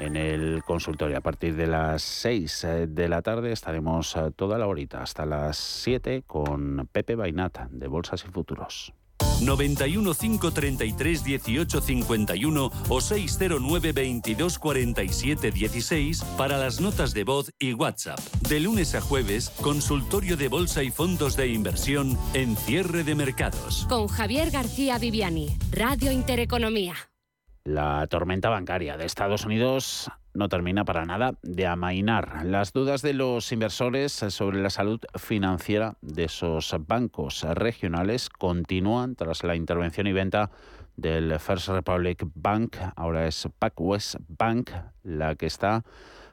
En 0.00 0.16
el 0.16 0.62
consultorio. 0.64 1.18
A 1.18 1.20
partir 1.20 1.56
de 1.56 1.66
las 1.66 2.02
6 2.02 2.64
eh, 2.64 2.86
de 2.86 3.08
la 3.08 3.22
tarde 3.22 3.52
estaremos 3.52 4.16
eh, 4.16 4.30
toda 4.34 4.58
la 4.58 4.66
horita 4.66 5.02
hasta 5.02 5.26
las 5.26 5.56
7 5.56 6.24
con 6.26 6.88
Pepe 6.90 7.14
Bainata 7.14 7.68
de 7.70 7.86
Bolsas 7.86 8.24
y 8.24 8.28
Futuros. 8.28 8.92
91 9.40 10.14
533 10.14 11.24
18 11.24 11.80
51 11.80 12.72
o 12.88 13.00
609 13.00 13.92
22 13.92 14.58
47 14.58 15.50
16 15.50 16.24
para 16.36 16.58
las 16.58 16.80
notas 16.80 17.14
de 17.14 17.24
voz 17.24 17.52
y 17.58 17.72
WhatsApp. 17.74 18.18
De 18.48 18.60
lunes 18.60 18.94
a 18.94 19.00
jueves, 19.00 19.50
consultorio 19.60 20.36
de 20.36 20.48
bolsa 20.48 20.82
y 20.82 20.90
fondos 20.90 21.36
de 21.36 21.48
inversión 21.48 22.18
en 22.34 22.56
cierre 22.56 23.04
de 23.04 23.14
mercados. 23.14 23.86
Con 23.88 24.08
Javier 24.08 24.50
García 24.50 24.98
Viviani, 24.98 25.56
Radio 25.72 26.12
Intereconomía. 26.12 27.09
La 27.72 28.04
tormenta 28.08 28.48
bancaria 28.48 28.96
de 28.96 29.04
Estados 29.04 29.44
Unidos 29.44 30.10
no 30.34 30.48
termina 30.48 30.84
para 30.84 31.06
nada 31.06 31.34
de 31.42 31.68
amainar 31.68 32.44
las 32.44 32.72
dudas 32.72 33.00
de 33.00 33.14
los 33.14 33.52
inversores 33.52 34.10
sobre 34.10 34.60
la 34.60 34.70
salud 34.70 34.98
financiera 35.14 35.94
de 36.00 36.24
esos 36.24 36.74
bancos 36.88 37.44
regionales 37.44 38.28
continúan 38.28 39.14
tras 39.14 39.44
la 39.44 39.54
intervención 39.54 40.08
y 40.08 40.12
venta 40.12 40.50
del 40.96 41.38
First 41.38 41.68
Republic 41.68 42.26
Bank, 42.34 42.76
ahora 42.96 43.28
es 43.28 43.48
PacWest 43.60 44.16
Bank, 44.26 44.70
la 45.04 45.36
que 45.36 45.46
está, 45.46 45.84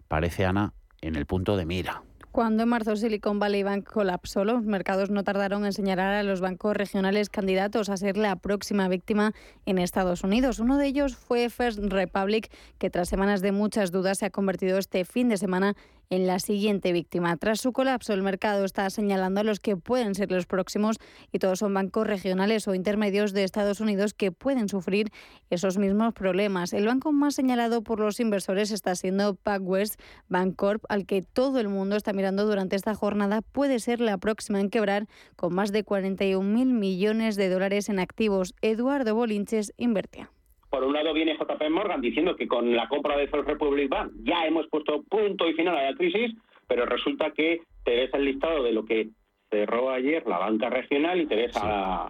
parece 0.07 0.43
Ana, 0.43 0.73
en 1.01 1.15
el 1.15 1.27
punto 1.27 1.55
de 1.55 1.67
mira. 1.67 2.01
Cuando 2.37 2.61
en 2.61 2.69
marzo 2.69 2.95
Silicon 2.95 3.39
Valley 3.39 3.63
Bank 3.63 3.89
colapsó, 3.91 4.45
los 4.45 4.61
mercados 4.61 5.09
no 5.09 5.23
tardaron 5.23 5.65
en 5.65 5.73
señalar 5.73 6.13
a 6.13 6.21
los 6.21 6.39
bancos 6.39 6.77
regionales 6.77 7.31
candidatos 7.31 7.89
a 7.89 7.97
ser 7.97 8.15
la 8.15 8.35
próxima 8.35 8.87
víctima 8.87 9.33
en 9.65 9.79
Estados 9.79 10.23
Unidos. 10.23 10.59
Uno 10.59 10.77
de 10.77 10.85
ellos 10.85 11.15
fue 11.15 11.49
First 11.49 11.79
Republic, 11.79 12.51
que 12.77 12.91
tras 12.91 13.09
semanas 13.09 13.41
de 13.41 13.53
muchas 13.53 13.91
dudas 13.91 14.19
se 14.19 14.27
ha 14.27 14.29
convertido 14.29 14.77
este 14.77 15.03
fin 15.03 15.29
de 15.29 15.37
semana 15.37 15.75
en 16.09 16.27
la 16.27 16.39
siguiente 16.39 16.91
víctima. 16.91 17.37
Tras 17.37 17.61
su 17.61 17.73
colapso, 17.73 18.13
el 18.13 18.23
mercado 18.23 18.65
está 18.65 18.89
señalando 18.89 19.41
a 19.41 19.43
los 19.43 19.59
que 19.59 19.77
pueden 19.77 20.15
ser 20.15 20.31
los 20.31 20.45
próximos 20.45 20.97
y 21.31 21.39
todos 21.39 21.59
son 21.59 21.73
bancos 21.73 22.07
regionales 22.07 22.67
o 22.67 22.75
intermedios 22.75 23.33
de 23.33 23.43
Estados 23.43 23.79
Unidos 23.79 24.13
que 24.13 24.31
pueden 24.31 24.69
sufrir 24.69 25.11
esos 25.49 25.77
mismos 25.77 26.13
problemas. 26.13 26.73
El 26.73 26.85
banco 26.85 27.11
más 27.11 27.35
señalado 27.35 27.83
por 27.83 27.99
los 27.99 28.19
inversores 28.19 28.71
está 28.71 28.95
siendo 28.95 29.35
PacWest 29.35 29.99
Bancorp, 30.29 30.83
al 30.89 31.05
que 31.05 31.21
todo 31.21 31.59
el 31.59 31.69
mundo 31.69 31.95
está 31.95 32.13
mirando 32.13 32.45
durante 32.45 32.75
esta 32.75 32.95
jornada. 32.95 33.41
Puede 33.41 33.79
ser 33.79 33.99
la 33.99 34.17
próxima 34.17 34.59
en 34.59 34.69
quebrar 34.69 35.07
con 35.35 35.53
más 35.53 35.71
de 35.71 35.85
41.000 35.85 36.65
millones 36.65 37.35
de 37.35 37.49
dólares 37.49 37.89
en 37.89 37.99
activos. 37.99 38.53
Eduardo 38.61 39.15
Bolinches 39.15 39.73
invertía. 39.77 40.31
Por 40.69 40.83
un 40.83 40.93
lado 40.93 41.13
viene 41.13 41.37
JP 41.37 41.69
Morgan 41.69 42.01
diciendo 42.01 42.35
que 42.35 42.47
con 42.47 42.75
la 42.75 42.87
compra 42.87 43.17
de 43.17 43.27
First 43.27 43.47
Republic 43.47 43.89
Bank 43.89 44.11
ya 44.23 44.45
hemos 44.45 44.67
puesto 44.67 45.03
punto 45.03 45.47
y 45.47 45.53
final 45.53 45.77
a 45.77 45.91
la 45.91 45.97
crisis, 45.97 46.35
pero 46.67 46.85
resulta 46.85 47.31
que 47.31 47.61
te 47.83 47.95
ves 47.95 48.13
el 48.13 48.25
listado 48.25 48.63
de 48.63 48.73
lo 48.73 48.85
que 48.85 49.09
cerró 49.49 49.89
ayer 49.89 50.25
la 50.27 50.39
banca 50.39 50.69
regional 50.69 51.21
y 51.21 51.25
te 51.25 51.35
ves 51.35 51.55
a, 51.55 52.05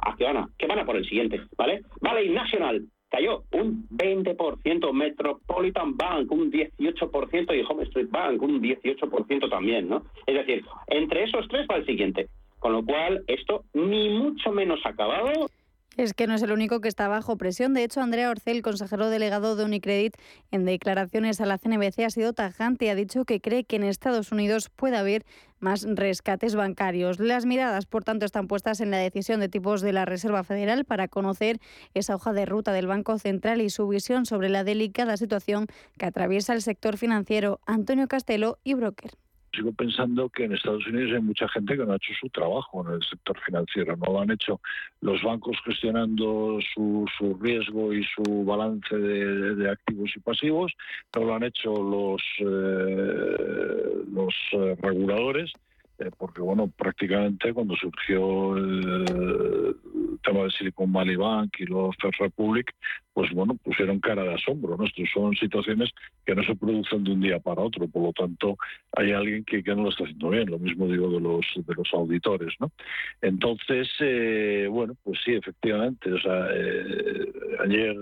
a 0.00 0.16
Ciudadana, 0.16 0.48
que 0.58 0.66
van 0.66 0.80
a 0.80 0.84
por 0.84 0.96
el 0.96 1.08
siguiente, 1.08 1.40
¿vale? 1.56 1.82
Vale, 2.00 2.28
National 2.28 2.86
cayó 3.08 3.44
un 3.52 3.88
20%, 3.88 4.92
Metropolitan 4.92 5.96
Bank 5.96 6.30
un 6.30 6.50
18% 6.50 7.56
y 7.56 7.64
Home 7.68 7.84
Street 7.84 8.08
Bank 8.10 8.42
un 8.42 8.60
18% 8.60 9.48
también, 9.48 9.88
¿no? 9.88 10.04
Es 10.26 10.34
decir, 10.34 10.64
entre 10.88 11.24
esos 11.24 11.46
tres 11.48 11.66
va 11.70 11.76
el 11.76 11.86
siguiente. 11.86 12.28
Con 12.58 12.72
lo 12.72 12.84
cual, 12.84 13.22
esto 13.26 13.64
ni 13.74 14.08
mucho 14.08 14.50
menos 14.50 14.80
acabado 14.84 15.48
es 15.96 16.14
que 16.14 16.26
no 16.26 16.34
es 16.34 16.42
el 16.42 16.52
único 16.52 16.80
que 16.80 16.88
está 16.88 17.08
bajo 17.08 17.36
presión. 17.36 17.74
De 17.74 17.84
hecho, 17.84 18.00
Andrea 18.00 18.30
Orcel, 18.30 18.62
consejero 18.62 19.08
delegado 19.10 19.56
de 19.56 19.64
Unicredit, 19.64 20.16
en 20.50 20.64
declaraciones 20.64 21.40
a 21.40 21.46
la 21.46 21.58
CNBC 21.58 22.00
ha 22.00 22.10
sido 22.10 22.32
tajante 22.32 22.86
y 22.86 22.88
ha 22.88 22.94
dicho 22.94 23.24
que 23.24 23.40
cree 23.40 23.64
que 23.64 23.76
en 23.76 23.84
Estados 23.84 24.32
Unidos 24.32 24.70
puede 24.70 24.96
haber 24.96 25.24
más 25.58 25.86
rescates 25.88 26.54
bancarios. 26.54 27.18
Las 27.18 27.46
miradas, 27.46 27.86
por 27.86 28.04
tanto, 28.04 28.26
están 28.26 28.46
puestas 28.46 28.80
en 28.80 28.90
la 28.90 28.98
decisión 28.98 29.40
de 29.40 29.48
tipos 29.48 29.80
de 29.80 29.92
la 29.92 30.04
Reserva 30.04 30.44
Federal 30.44 30.84
para 30.84 31.08
conocer 31.08 31.60
esa 31.94 32.14
hoja 32.14 32.32
de 32.32 32.44
ruta 32.44 32.72
del 32.72 32.86
Banco 32.86 33.18
Central 33.18 33.60
y 33.62 33.70
su 33.70 33.88
visión 33.88 34.26
sobre 34.26 34.48
la 34.50 34.64
delicada 34.64 35.16
situación 35.16 35.66
que 35.98 36.06
atraviesa 36.06 36.52
el 36.52 36.62
sector 36.62 36.98
financiero. 36.98 37.60
Antonio 37.66 38.06
Castelo 38.06 38.58
y 38.64 38.74
Broker 38.74 39.12
sigo 39.56 39.72
pensando 39.72 40.28
que 40.28 40.44
en 40.44 40.52
Estados 40.52 40.86
Unidos 40.86 41.12
hay 41.14 41.22
mucha 41.22 41.48
gente 41.48 41.76
que 41.76 41.84
no 41.84 41.92
ha 41.92 41.96
hecho 41.96 42.12
su 42.20 42.28
trabajo 42.28 42.86
en 42.86 42.94
el 42.94 43.02
sector 43.02 43.38
financiero. 43.40 43.96
No 43.96 44.12
lo 44.12 44.20
han 44.20 44.30
hecho 44.30 44.60
los 45.00 45.22
bancos 45.22 45.56
gestionando 45.64 46.58
su, 46.74 47.06
riesgo 47.40 47.92
y 47.92 48.04
su 48.04 48.44
balance 48.44 48.96
de, 48.96 49.70
activos 49.70 50.10
y 50.14 50.20
pasivos, 50.20 50.72
no 51.14 51.24
lo 51.24 51.34
han 51.34 51.44
hecho 51.44 51.74
los, 51.74 52.22
eh, 52.38 54.04
los 54.12 54.34
eh, 54.52 54.76
reguladores 54.80 55.52
eh, 55.98 56.10
porque 56.16 56.42
bueno, 56.42 56.70
prácticamente 56.76 57.52
cuando 57.54 57.74
surgió 57.76 58.56
el, 58.56 59.76
tema 60.22 60.42
de 60.42 60.50
Silicon 60.50 60.92
Valley 60.92 61.16
Bank 61.16 61.54
y 61.58 61.66
los 61.66 61.94
First 62.00 62.20
Republic, 62.20 62.74
pues 63.12 63.30
bueno, 63.32 63.54
pusieron 63.54 64.00
cara 64.00 64.22
de 64.24 64.34
asombro. 64.34 64.76
¿no? 64.76 64.84
Estas 64.84 65.08
son 65.14 65.34
situaciones 65.36 65.90
que 66.24 66.34
no 66.34 66.42
se 66.42 66.54
producen 66.54 67.04
de 67.04 67.12
un 67.12 67.20
día 67.20 67.38
para 67.38 67.62
otro, 67.62 67.86
por 67.88 68.02
lo 68.02 68.12
tanto 68.12 68.56
hay 68.92 69.12
alguien 69.12 69.44
que, 69.44 69.62
no 69.62 69.84
lo 69.84 69.90
está 69.90 70.04
haciendo 70.04 70.30
bien. 70.30 70.50
Lo 70.50 70.58
mismo 70.58 70.86
digo 70.88 71.10
de 71.10 71.20
los 71.20 71.46
de 71.54 71.74
los 71.74 71.88
auditores, 71.92 72.54
¿no? 72.60 72.70
Entonces, 73.22 73.88
eh, 74.00 74.66
bueno, 74.70 74.94
pues 75.02 75.20
sí, 75.24 75.32
efectivamente. 75.32 76.12
O 76.12 76.18
sea, 76.18 76.48
eh, 76.52 77.32
ayer 77.64 77.96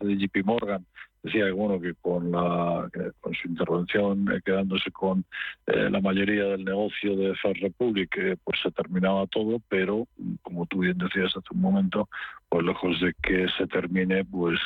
de 0.00 0.16
JP 0.16 0.44
Morgan 0.44 0.84
decía 1.26 1.46
que 1.46 1.80
que 1.80 1.94
con 2.00 2.30
la 2.30 2.88
con 3.20 3.34
su 3.34 3.48
intervención 3.48 4.32
eh, 4.32 4.40
quedándose 4.44 4.90
con 4.92 5.24
eh, 5.66 5.90
la 5.90 6.00
mayoría 6.00 6.44
del 6.44 6.64
negocio 6.64 7.16
de 7.16 7.34
First 7.34 7.60
Republic 7.62 8.16
eh, 8.16 8.36
pues 8.44 8.60
se 8.62 8.70
terminaba 8.70 9.26
todo 9.26 9.60
pero 9.68 10.06
como 10.42 10.66
tú 10.66 10.80
bien 10.80 10.98
decías 10.98 11.36
hace 11.36 11.48
un 11.52 11.60
momento 11.60 12.08
pues 12.48 12.64
lejos 12.64 13.00
de 13.00 13.12
que 13.22 13.46
se 13.58 13.66
termine 13.66 14.24
pues 14.24 14.58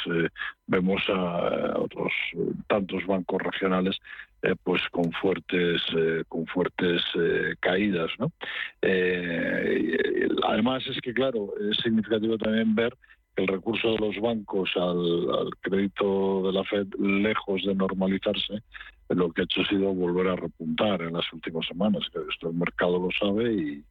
vemos 0.67 1.03
a, 1.09 1.79
otros 1.79 2.13
tantos 2.69 3.07
bancos 3.07 3.43
regionales 3.43 3.99
pues 4.63 4.83
con 4.91 5.11
fuertes 5.13 5.83
con 6.29 6.47
fuertes 6.47 7.03
caídas 7.61 8.11
no 8.19 8.31
además 10.47 10.87
es 10.87 11.01
que 11.01 11.15
claro 11.15 11.53
es 11.71 11.79
significativo 11.79 12.37
también 12.39 12.75
ver 12.75 12.95
el 13.41 13.47
recurso 13.47 13.93
de 13.93 13.99
los 13.99 14.21
bancos 14.21 14.71
al, 14.77 15.51
crédito 15.61 16.43
de 16.47 16.53
la 16.53 16.65
Fed, 16.65 16.87
lejos 16.99 17.63
de 17.65 17.75
normalizarse, 17.75 18.63
lo 19.09 19.33
que 19.33 19.43
ha 19.43 19.45
hecho 19.45 19.63
ha 19.63 19.69
sido 19.69 19.93
volver 19.93 20.29
a 20.29 20.37
repuntar 20.37 21.03
en 21.03 21.15
las 21.15 21.33
últimas 21.33 21.67
semanas. 21.67 22.03
Esto 22.31 22.49
el 22.49 22.55
mercado 22.55 22.99
lo 22.99 23.09
sabe 23.19 23.53
y, 23.53 23.85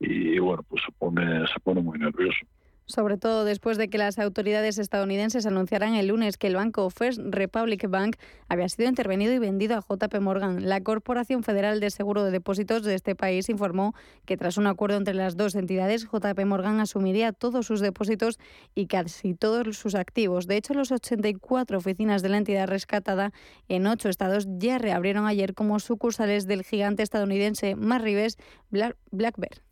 y 0.00 0.38
bueno, 0.38 0.62
pues 0.68 0.82
se 0.84 0.92
pone, 0.92 1.46
se 1.46 1.60
pone 1.60 1.80
muy 1.80 1.98
nervioso 1.98 2.46
sobre 2.88 3.18
todo 3.18 3.44
después 3.44 3.76
de 3.76 3.88
que 3.88 3.98
las 3.98 4.18
autoridades 4.18 4.78
estadounidenses 4.78 5.46
anunciaran 5.46 5.94
el 5.94 6.08
lunes 6.08 6.38
que 6.38 6.46
el 6.46 6.56
banco 6.56 6.88
First 6.90 7.20
Republic 7.22 7.88
Bank 7.88 8.16
había 8.48 8.68
sido 8.68 8.88
intervenido 8.88 9.32
y 9.34 9.38
vendido 9.38 9.76
a 9.76 9.80
JP 9.80 10.20
Morgan. 10.20 10.68
La 10.68 10.80
Corporación 10.80 11.42
Federal 11.42 11.80
de 11.80 11.90
Seguro 11.90 12.24
de 12.24 12.30
Depósitos 12.30 12.82
de 12.82 12.94
este 12.94 13.14
país 13.14 13.48
informó 13.50 13.94
que 14.24 14.36
tras 14.36 14.56
un 14.56 14.66
acuerdo 14.66 14.96
entre 14.96 15.14
las 15.14 15.36
dos 15.36 15.54
entidades, 15.54 16.08
JP 16.10 16.44
Morgan 16.46 16.80
asumiría 16.80 17.32
todos 17.32 17.66
sus 17.66 17.80
depósitos 17.80 18.38
y 18.74 18.86
casi 18.86 19.34
todos 19.34 19.76
sus 19.76 19.94
activos. 19.94 20.46
De 20.46 20.56
hecho, 20.56 20.72
los 20.72 20.90
84 20.90 21.76
oficinas 21.78 22.22
de 22.22 22.30
la 22.30 22.38
entidad 22.38 22.66
rescatada 22.66 23.32
en 23.68 23.86
ocho 23.86 24.08
estados 24.08 24.46
ya 24.58 24.78
reabrieron 24.78 25.26
ayer 25.26 25.54
como 25.54 25.78
sucursales 25.78 26.46
del 26.46 26.64
gigante 26.64 27.02
estadounidense 27.02 27.76
Marribes 27.76 28.38
Black 28.70 28.96
Bear 29.36 29.67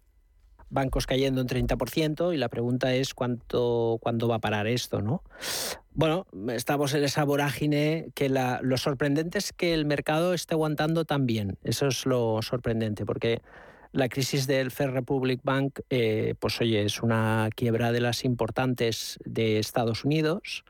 bancos 0.70 1.06
cayendo 1.06 1.40
un 1.40 1.48
30% 1.48 2.34
y 2.34 2.36
la 2.36 2.48
pregunta 2.48 2.94
es 2.94 3.14
cuánto, 3.14 3.98
cuándo 4.00 4.28
va 4.28 4.36
a 4.36 4.40
parar 4.40 4.66
esto, 4.66 5.00
¿no? 5.00 5.22
Bueno, 5.92 6.26
estamos 6.48 6.92
en 6.94 7.04
esa 7.04 7.24
vorágine 7.24 8.08
que 8.14 8.28
la, 8.28 8.60
lo 8.62 8.76
sorprendente 8.76 9.38
es 9.38 9.52
que 9.52 9.72
el 9.72 9.86
mercado 9.86 10.34
esté 10.34 10.54
aguantando 10.54 11.04
tan 11.04 11.26
bien. 11.26 11.56
Eso 11.62 11.86
es 11.86 12.04
lo 12.04 12.42
sorprendente, 12.42 13.06
porque 13.06 13.40
la 13.92 14.08
crisis 14.08 14.46
del 14.46 14.70
Fair 14.70 14.92
Republic 14.92 15.40
Bank, 15.42 15.80
eh, 15.88 16.34
pues 16.38 16.60
oye, 16.60 16.84
es 16.84 17.02
una 17.02 17.48
quiebra 17.54 17.92
de 17.92 18.00
las 18.00 18.24
importantes 18.24 19.18
de 19.24 19.58
Estados 19.58 20.04
Unidos. 20.04 20.64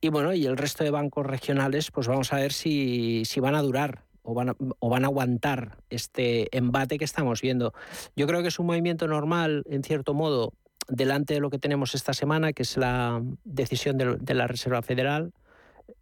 Y 0.00 0.08
bueno, 0.08 0.34
y 0.34 0.46
el 0.46 0.56
resto 0.56 0.82
de 0.82 0.90
bancos 0.90 1.24
regionales, 1.24 1.92
pues 1.92 2.08
vamos 2.08 2.32
a 2.32 2.36
ver 2.36 2.52
si, 2.52 3.24
si 3.24 3.38
van 3.38 3.54
a 3.54 3.62
durar 3.62 4.02
o 4.22 4.34
van, 4.34 4.50
a, 4.50 4.56
o 4.78 4.88
van 4.88 5.04
a 5.04 5.08
aguantar 5.08 5.78
este 5.90 6.56
embate 6.56 6.98
que 6.98 7.04
estamos 7.04 7.40
viendo. 7.40 7.74
Yo 8.16 8.26
creo 8.26 8.42
que 8.42 8.48
es 8.48 8.58
un 8.58 8.66
movimiento 8.66 9.06
normal, 9.06 9.64
en 9.68 9.82
cierto 9.82 10.14
modo, 10.14 10.52
delante 10.88 11.34
de 11.34 11.40
lo 11.40 11.50
que 11.50 11.58
tenemos 11.58 11.94
esta 11.94 12.14
semana, 12.14 12.52
que 12.52 12.62
es 12.62 12.76
la 12.76 13.22
decisión 13.44 13.98
de, 13.98 14.34
la 14.34 14.46
Reserva 14.46 14.82
Federal. 14.82 15.32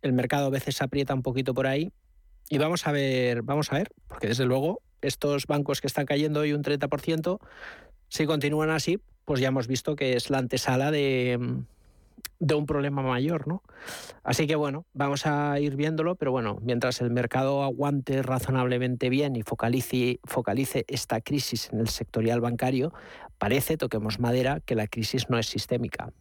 El 0.02 0.12
mercado 0.12 0.46
a 0.46 0.50
veces 0.50 0.80
aprieta 0.83 1.14
un 1.14 1.22
poquito 1.22 1.54
por 1.54 1.66
ahí. 1.66 1.90
Y 2.48 2.59
vamos 2.59 2.87
a 2.87 2.92
ver, 2.92 3.42
vamos 3.42 3.72
a 3.72 3.76
ver, 3.76 3.90
porque 4.09 4.26
desde 4.26 4.44
luego 4.44 4.80
estos 5.02 5.46
bancos 5.46 5.80
que 5.80 5.87
están 5.87 6.04
cayendo 6.04 6.40
hoy 6.40 6.52
un 6.52 6.62
30%, 6.62 7.38
si 8.09 8.26
continúan 8.26 8.70
así, 8.70 8.98
pues 9.24 9.40
ya 9.40 9.48
hemos 9.48 9.68
visto 9.68 9.94
que 9.94 10.14
es 10.16 10.30
la 10.30 10.38
antesala 10.38 10.90
de, 10.90 11.38
de 12.38 12.54
un 12.54 12.66
problema 12.66 13.02
mayor, 13.02 13.46
¿no? 13.48 13.62
Así 14.22 14.46
que 14.46 14.56
bueno, 14.56 14.87
vamos 14.92 15.26
a 15.26 15.59
ir 15.61 15.76
viéndolo, 15.76 16.16
pero 16.16 16.33
bueno, 16.33 16.59
mientras 16.62 17.00
el 17.00 17.11
mercado 17.11 17.62
aguante 17.62 18.22
razonablemente 18.22 19.09
bien 19.09 19.37
y 19.37 19.42
focalice, 19.42 20.20
focalice 20.24 20.85
esta 20.88 21.20
crisis 21.20 21.70
en 21.72 21.80
el 21.80 21.88
sectorial 21.88 22.40
bancario, 22.40 22.92
parece, 23.38 23.76
toquemos 23.76 24.20
madera, 24.20 24.61
que 24.61 24.74
la 24.74 24.87
crisis 24.87 25.30
no 25.30 25.38
es 25.38 25.46
sistémica. 25.46 26.12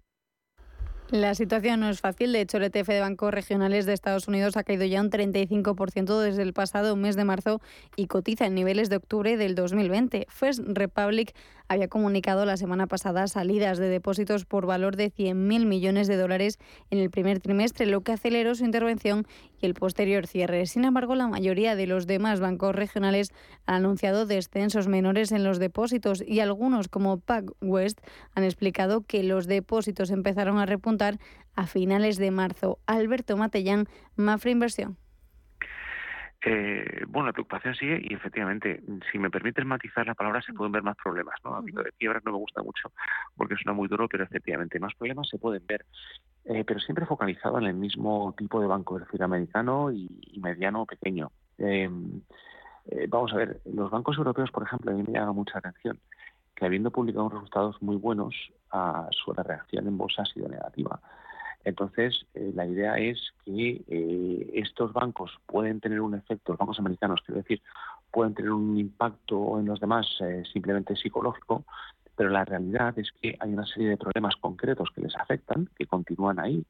La 1.12 1.34
situación 1.34 1.80
no 1.80 1.90
es 1.90 2.02
fácil. 2.02 2.32
De 2.32 2.42
hecho, 2.42 2.58
el 2.58 2.66
ETF 2.66 2.88
de 2.90 3.00
bancos 3.00 3.34
regionales 3.34 3.88
de 3.88 3.94
Estados 3.94 4.28
Unidos 4.28 4.58
ha 4.58 4.64
caído 4.64 4.86
ya 4.86 5.02
un 5.02 5.10
35% 5.10 6.20
desde 6.20 6.44
el 6.44 6.54
pasado 6.54 6.96
mes 6.96 7.16
de 7.16 7.26
marzo 7.26 7.62
y 7.96 8.06
cotiza 8.06 8.46
en 8.46 8.54
niveles 8.54 8.92
de 8.92 8.98
octubre 8.98 9.36
del 9.36 9.56
2020. 9.56 10.28
First 10.30 10.62
Republic 10.68 11.34
había 11.70 11.88
comunicado 11.88 12.46
la 12.46 12.58
semana 12.58 12.88
pasada 12.88 13.28
salidas 13.28 13.78
de 13.78 13.88
depósitos 13.88 14.46
por 14.46 14.66
valor 14.66 14.96
de 14.96 15.12
100.000 15.12 15.66
millones 15.66 16.08
de 16.08 16.18
dólares 16.18 16.58
en 16.90 16.98
el 16.98 17.10
primer 17.10 17.40
trimestre, 17.40 17.86
lo 17.86 18.02
que 18.02 18.12
aceleró 18.12 18.56
su 18.56 18.66
intervención 18.66 19.26
y 19.62 19.68
el 19.68 19.76
posterior 19.76 20.28
cierre. 20.28 20.66
Sin 20.66 20.84
embargo, 20.84 21.16
la 21.16 21.28
mayoría 21.28 21.76
de 21.76 21.88
los 21.88 22.08
demás 22.08 22.40
bancos 22.40 22.76
regionales 22.76 23.32
han 23.66 23.76
anunciado 23.76 24.26
descensos 24.26 24.88
menores 24.88 25.32
en 25.32 25.44
los 25.44 25.60
depósitos 25.60 26.24
y 26.26 26.40
algunos, 26.40 26.88
como 26.88 27.20
PacWest, 27.20 28.00
han 28.34 28.44
explicado 28.44 29.02
que 29.02 29.24
los 29.24 29.48
depósitos 29.48 30.10
empezaron 30.10 30.58
a 30.58 30.66
repuntar 30.66 31.20
a 31.56 31.68
finales 31.68 32.18
de 32.18 32.32
marzo. 32.32 32.80
Alberto 32.88 33.38
Matellán, 33.38 33.88
Mafra 34.16 34.52
Inversión. 34.52 34.98
Eh, 36.42 37.04
bueno, 37.08 37.28
la 37.28 37.34
preocupación 37.34 37.76
sigue 37.76 38.00
y 38.02 38.14
efectivamente, 38.14 38.82
si 39.12 39.20
me 39.20 39.30
permiten 39.30 39.68
matizar 39.68 40.08
la 40.08 40.16
palabra, 40.16 40.42
se 40.42 40.54
pueden 40.54 40.72
ver 40.72 40.84
más 40.84 40.96
problemas. 40.96 41.36
¿no? 41.44 41.56
A 41.56 41.62
mí 41.62 41.72
lo 41.72 41.84
de 41.84 41.92
quiebras 41.94 42.24
no 42.26 42.32
me 42.32 42.38
gusta 42.38 42.64
mucho 42.64 42.92
porque 43.36 43.56
suena 43.56 43.74
muy 43.74 43.88
duro, 43.88 44.08
pero 44.08 44.24
efectivamente 44.24 44.80
más 44.80 44.96
problemas 44.96 45.28
se 45.28 45.38
pueden 45.38 45.66
ver, 45.68 45.86
eh, 46.46 46.64
pero 46.66 46.80
siempre 46.80 47.06
focalizado 47.06 47.58
en 47.60 47.66
el 47.66 47.74
mismo 47.74 48.34
tipo 48.38 48.62
de 48.62 48.68
banco, 48.68 48.98
es 48.98 49.06
decir, 49.06 49.22
americano 49.22 49.92
y, 49.92 50.10
mediano 50.40 50.84
o 50.84 50.86
pequeño. 50.86 51.32
Em, 51.58 52.22
eh, 52.86 53.08
vamos 53.10 53.34
a 53.34 53.38
ver, 53.38 53.60
los 53.66 53.92
bancos 53.92 54.18
europeos, 54.18 54.52
por 54.52 54.64
ejemplo, 54.64 54.92
a 54.92 54.94
mí 54.94 55.04
me 55.04 55.20
llama 55.20 55.34
mucha 55.34 55.58
atención 55.58 56.00
que 56.56 56.66
habiendo 56.66 56.92
publicado 56.92 57.30
resultados 57.30 57.82
muy 57.82 57.96
buenos, 57.96 58.36
a 58.72 59.08
su 59.12 59.34
reacción 59.34 59.88
en 59.88 59.98
bolsa 59.98 60.24
ha 60.24 60.26
sido 60.26 60.48
negativa. 60.48 61.00
Entonces, 61.64 62.26
eh, 62.34 62.52
la 62.56 62.66
idea 62.66 62.98
es 62.98 63.20
que 63.44 63.84
eh, 63.88 64.52
estos 64.54 64.94
bancos 64.94 65.32
pueden 65.46 65.80
tener 65.82 66.02
un 66.02 66.16
efecto, 66.16 66.54
los 66.54 66.60
bancos 66.60 66.80
americanos, 66.80 67.22
quiero 67.26 67.42
decir, 67.42 67.62
pueden 68.12 68.34
tener 68.34 68.52
un 68.52 68.78
impacto 68.78 69.60
en 69.60 69.66
los 69.66 69.80
demás 69.80 70.08
eh, 70.22 70.44
simplemente 70.52 70.96
psicológico, 70.96 71.66
pero 72.16 72.30
la 72.32 72.44
realidad 72.44 72.98
es 73.00 73.10
que 73.22 73.38
hay 73.40 73.54
una 73.54 73.66
serie 73.66 73.90
de 73.90 73.98
problemas 73.98 74.36
concretos 74.36 74.90
que 74.94 75.02
les 75.02 75.16
afectan, 75.16 75.70
que 75.78 75.86
continúan 75.86 76.40
ahí, 76.40 76.66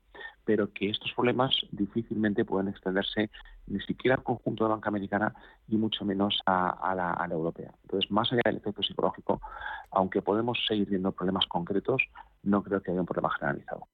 pero 0.45 0.71
que 0.71 0.89
estos 0.89 1.11
problemas 1.13 1.55
difícilmente 1.71 2.45
pueden 2.45 2.67
extenderse 2.67 3.31
ni 3.65 3.79
siquiera 3.81 4.15
al 4.15 4.23
conjunto 4.23 4.63
de 4.63 4.71
banca 4.71 4.89
americana 4.89 5.33
y 5.67 5.77
mucho 5.77 6.05
menos 6.05 6.39
a, 6.45 6.93
la, 6.95 7.13
a 7.13 7.27
la 7.27 7.33
europea. 7.33 7.73
Entonces, 7.83 8.11
más 8.11 8.31
allá 8.31 8.41
del 8.45 8.57
efecto 8.57 8.83
psicológico, 8.83 9.41
aunque 9.89 10.21
podemos 10.21 10.59
seguir 10.67 10.87
viendo 10.87 11.11
problemas 11.11 11.47
concretos, 11.47 12.01
no 12.43 12.61
creo 12.61 12.81
que 12.81 12.91
haya 12.91 12.99
un 12.99 13.07
problema 13.07 13.31
generalizado. 13.31 13.87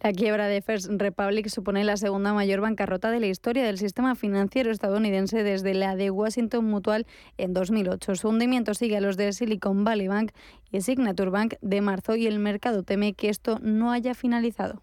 La 0.00 0.12
quiebra 0.12 0.46
de 0.48 0.60
First 0.60 0.90
Republic 0.90 1.48
supone 1.48 1.82
la 1.82 1.96
segunda 1.96 2.34
mayor 2.34 2.60
bancarrota 2.60 3.10
de 3.10 3.20
la 3.20 3.26
historia 3.26 3.64
del 3.64 3.78
sistema 3.78 4.14
financiero 4.14 4.70
estadounidense 4.70 5.42
desde 5.42 5.74
la 5.74 5.96
de 5.96 6.10
Washington 6.10 6.64
Mutual 6.66 7.06
en 7.38 7.54
2008. 7.54 8.14
Su 8.16 8.28
hundimiento 8.28 8.74
sigue 8.74 8.98
a 8.98 9.00
los 9.00 9.16
de 9.16 9.32
Silicon 9.32 9.84
Valley 9.84 10.08
Bank 10.08 10.32
y 10.70 10.82
Signature 10.82 11.30
Bank 11.30 11.54
de 11.62 11.80
marzo 11.80 12.14
y 12.14 12.26
el 12.26 12.38
mercado 12.38 12.82
teme 12.82 13.14
que 13.14 13.30
esto 13.30 13.58
no 13.60 13.90
haya 13.90 14.14
finalizado. 14.14 14.82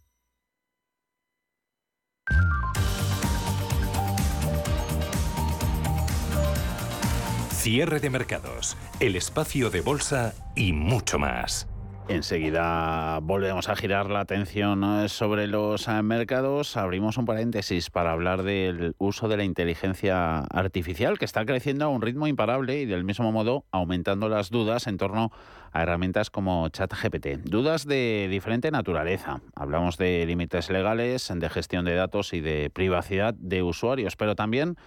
Cierre 7.61 7.99
de 7.99 8.09
mercados, 8.09 8.75
el 8.99 9.15
espacio 9.15 9.69
de 9.69 9.81
bolsa 9.81 10.33
y 10.55 10.73
mucho 10.73 11.19
más. 11.19 11.67
Enseguida 12.07 13.19
volvemos 13.21 13.69
a 13.69 13.75
girar 13.75 14.09
la 14.09 14.21
atención 14.21 15.07
sobre 15.09 15.45
los 15.45 15.87
eh, 15.87 16.01
mercados. 16.01 16.75
Abrimos 16.75 17.17
un 17.17 17.25
paréntesis 17.27 17.91
para 17.91 18.13
hablar 18.13 18.41
del 18.41 18.95
uso 18.97 19.27
de 19.27 19.37
la 19.37 19.43
inteligencia 19.43 20.39
artificial, 20.39 21.19
que 21.19 21.25
está 21.25 21.45
creciendo 21.45 21.85
a 21.85 21.89
un 21.89 22.01
ritmo 22.01 22.25
imparable 22.25 22.81
y 22.81 22.87
del 22.87 23.03
mismo 23.03 23.31
modo 23.31 23.63
aumentando 23.69 24.27
las 24.27 24.49
dudas 24.49 24.87
en 24.87 24.97
torno 24.97 25.31
a 25.71 25.83
herramientas 25.83 26.31
como 26.31 26.67
ChatGPT. 26.67 27.43
Dudas 27.43 27.85
de 27.85 28.27
diferente 28.31 28.71
naturaleza. 28.71 29.39
Hablamos 29.53 29.99
de 29.99 30.25
límites 30.25 30.71
legales, 30.71 31.31
de 31.31 31.49
gestión 31.51 31.85
de 31.85 31.93
datos 31.93 32.33
y 32.33 32.41
de 32.41 32.71
privacidad 32.71 33.35
de 33.35 33.61
usuarios, 33.61 34.15
pero 34.15 34.33
también 34.33 34.77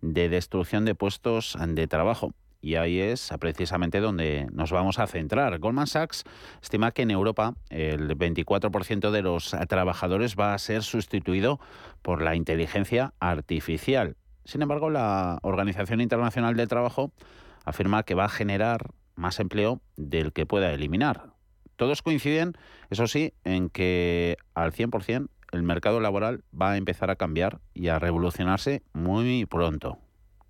de 0.00 0.28
destrucción 0.28 0.84
de 0.84 0.94
puestos 0.94 1.56
de 1.66 1.86
trabajo. 1.86 2.32
Y 2.60 2.74
ahí 2.74 2.98
es 2.98 3.30
precisamente 3.38 4.00
donde 4.00 4.48
nos 4.52 4.72
vamos 4.72 4.98
a 4.98 5.06
centrar. 5.06 5.58
Goldman 5.60 5.86
Sachs 5.86 6.24
estima 6.60 6.90
que 6.90 7.02
en 7.02 7.12
Europa 7.12 7.54
el 7.70 8.18
24% 8.18 9.10
de 9.12 9.22
los 9.22 9.54
trabajadores 9.68 10.34
va 10.34 10.54
a 10.54 10.58
ser 10.58 10.82
sustituido 10.82 11.60
por 12.02 12.20
la 12.20 12.34
inteligencia 12.34 13.14
artificial. 13.20 14.16
Sin 14.44 14.62
embargo, 14.62 14.90
la 14.90 15.38
Organización 15.42 16.00
Internacional 16.00 16.56
del 16.56 16.68
Trabajo 16.68 17.12
afirma 17.64 18.02
que 18.02 18.14
va 18.14 18.24
a 18.24 18.28
generar 18.28 18.90
más 19.14 19.38
empleo 19.38 19.80
del 19.96 20.32
que 20.32 20.46
pueda 20.46 20.72
eliminar. 20.72 21.34
Todos 21.76 22.02
coinciden, 22.02 22.54
eso 22.90 23.06
sí, 23.06 23.34
en 23.44 23.68
que 23.68 24.36
al 24.54 24.72
100% 24.72 25.28
el 25.52 25.62
mercado 25.62 26.00
laboral 26.00 26.44
va 26.58 26.72
a 26.72 26.76
empezar 26.76 27.10
a 27.10 27.16
cambiar 27.16 27.60
y 27.74 27.88
a 27.88 27.98
revolucionarse 27.98 28.82
muy 28.92 29.46
pronto. 29.46 29.98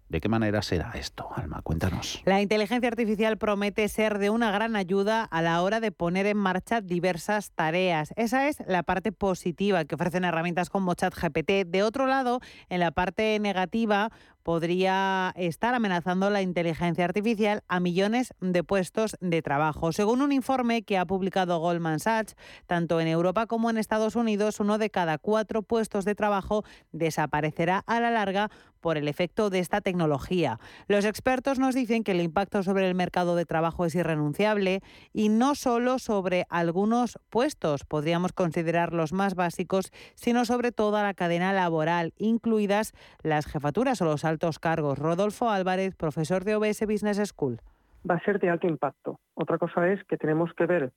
¿De 0.09 0.23
qué 0.23 0.31
manera 0.31 0.63
será 0.63 0.93
esto, 0.95 1.29
Alma? 1.37 1.61
Cuéntanos. 1.61 2.23
La 2.25 2.41
inteligencia 2.41 2.89
artificial 2.89 3.37
promete 3.37 3.87
ser 3.89 4.19
de 4.19 4.31
una 4.31 4.51
gran 4.51 4.75
ayuda 4.75 5.23
a 5.25 5.43
la 5.43 5.61
hora 5.61 5.81
de 5.81 5.93
poner 5.93 6.25
en 6.25 6.39
marcha 6.39 6.81
diversas 6.81 7.51
tareas. 7.51 8.15
Esa 8.17 8.49
es 8.49 8.57
la 8.67 8.83
parte 8.83 9.13
positiva 9.13 9.85
que 9.85 9.97
ofrecen 9.97 10.25
herramientas 10.25 10.71
como 10.71 10.95
ChatGPT. 10.95 11.67
De 11.67 11.83
otro 11.83 12.07
lado, 12.07 12.41
en 12.71 12.81
la 12.81 12.91
parte 12.91 13.39
negativa, 13.39 14.11
podría 14.49 15.35
estar 15.37 15.75
amenazando 15.75 16.31
la 16.31 16.41
inteligencia 16.41 17.05
artificial 17.05 17.65
a 17.69 17.81
millones 17.81 18.33
de 18.41 18.65
puestos 18.65 19.15
de 19.21 19.43
trabajo. 19.43 19.93
Según 19.93 20.23
un 20.23 20.33
informe 20.33 20.85
que 20.85 20.97
ha 20.97 21.05
publicado 21.05 21.59
Goldman 21.59 22.01
Sachs, 22.01 22.35
tanto 22.67 22.99
en 22.99 23.09
Europa 23.09 23.47
como 23.47 23.69
en 23.69 23.77
Estados 23.77 24.17
Unidos, 24.17 24.59
uno 24.59 24.79
de 24.79 24.89
cada 24.89 25.19
cuatro 25.19 25.61
puestos 25.61 26.07
de 26.07 26.15
trabajo 26.15 26.65
desaparecerá 26.93 27.85
a 27.87 28.01
la 28.01 28.11
larga 28.11 28.51
por 28.79 28.97
el 28.97 29.09
efecto 29.09 29.51
de 29.51 29.59
esta 29.59 29.81
tecnología. 29.81 30.59
Los 30.87 31.05
expertos 31.05 31.59
nos 31.59 31.75
dicen 31.75 32.05
que 32.05 32.13
el 32.13 32.21
impacto 32.21 32.63
sobre 32.63 32.89
el 32.89 32.95
mercado 32.95 33.37
de 33.37 33.45
trabajo 33.45 33.85
es 33.85 33.95
irrenunciable 33.95 34.81
y 35.13 35.29
no 35.29 35.55
solo 35.55 35.99
sobre 35.99 36.47
algunos 36.49 37.19
puestos, 37.31 37.85
podríamos 37.85 38.33
considerar 38.33 38.93
los 38.93 39.13
más 39.13 39.35
básicos, 39.35 39.91
sino 40.15 40.45
sobre 40.45 40.73
toda 40.73 41.03
la 41.03 41.15
cadena 41.15 41.53
laboral, 41.53 42.13
incluidas 42.17 42.93
las 43.23 43.47
jefaturas 43.47 44.01
o 44.03 44.05
los 44.05 44.25
altos 44.25 44.59
cargos. 44.59 44.99
Rodolfo 44.99 45.51
Álvarez, 45.51 45.95
profesor 45.97 46.45
de 46.45 46.57
OBS 46.57 46.87
Business 46.87 47.19
School. 47.29 47.61
Va 48.09 48.15
a 48.15 48.25
ser 48.25 48.39
de 48.39 48.49
alto 48.49 48.67
impacto. 48.67 49.19
Otra 49.35 49.59
cosa 49.59 49.89
es 49.89 50.03
que 50.05 50.17
tenemos 50.17 50.53
que 50.55 50.67
ver 50.67 50.93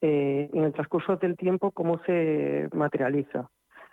eh, 0.00 0.48
en 0.52 0.64
el 0.64 0.72
transcurso 0.72 1.16
del 1.16 1.36
tiempo 1.36 1.70
cómo 1.70 2.00
se 2.04 2.68
materializa. 2.72 3.50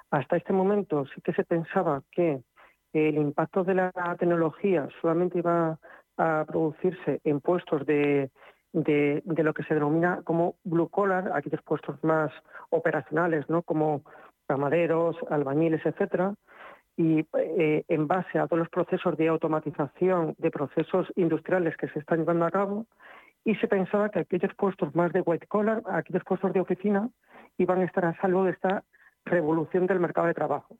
Hasta 0.10 0.38
este 0.38 0.54
momento 0.54 1.06
sí 1.14 1.22
que 1.22 1.34
se 1.34 1.44
pensaba 1.44 2.02
que 2.12 2.42
el 2.94 3.18
impacto 3.18 3.64
de 3.64 3.76
la 3.76 3.92
tecnología 4.20 4.88
solamente 5.02 5.40
iba 5.40 5.80
a 6.18 6.46
producirse 6.48 7.22
en 7.24 7.42
puestos 7.42 7.86
de, 7.86 8.32
de, 8.74 9.24
lo 9.26 9.54
que 9.54 9.64
se 9.64 9.74
denomina 9.74 10.22
como 10.24 10.56
blue 10.64 10.90
collar, 10.90 11.32
aquellos 11.34 11.62
puestos 11.64 12.04
más 12.04 12.32
operacionales, 12.70 13.50
¿no? 13.50 13.62
como 13.62 14.04
camareros, 14.48 15.16
albañiles, 15.30 15.86
etcétera, 15.86 16.34
y 16.96 17.26
eh, 17.38 17.84
en 17.88 18.08
base 18.08 18.40
a 18.40 18.48
todos 18.48 18.60
los 18.60 18.70
procesos 18.70 19.16
de 19.18 19.28
automatización 19.28 20.36
de 20.38 20.50
procesos 20.52 21.08
industriales 21.16 21.78
que 21.78 21.90
se 21.90 22.00
están 22.00 22.20
llevando 22.20 22.46
a 22.46 22.52
cabo, 22.52 22.86
y 23.46 23.56
se 23.56 23.68
pensaba 23.68 24.10
que 24.10 24.20
aquellos 24.20 24.54
puestos 24.56 24.94
más 24.96 25.14
de 25.14 25.22
white 25.22 25.48
collar, 25.48 25.82
aquellos 25.86 26.24
puestos 26.24 26.52
de 26.54 26.60
oficina, 26.60 27.10
iban 27.58 27.82
a 27.82 27.86
estar 27.86 28.04
a 28.06 28.20
salvo 28.20 28.44
de 28.44 28.52
esta 28.52 28.84
revolución 29.26 29.88
del 29.88 30.00
mercado 30.00 30.28
de 30.28 30.34
trabajo. 30.34 30.78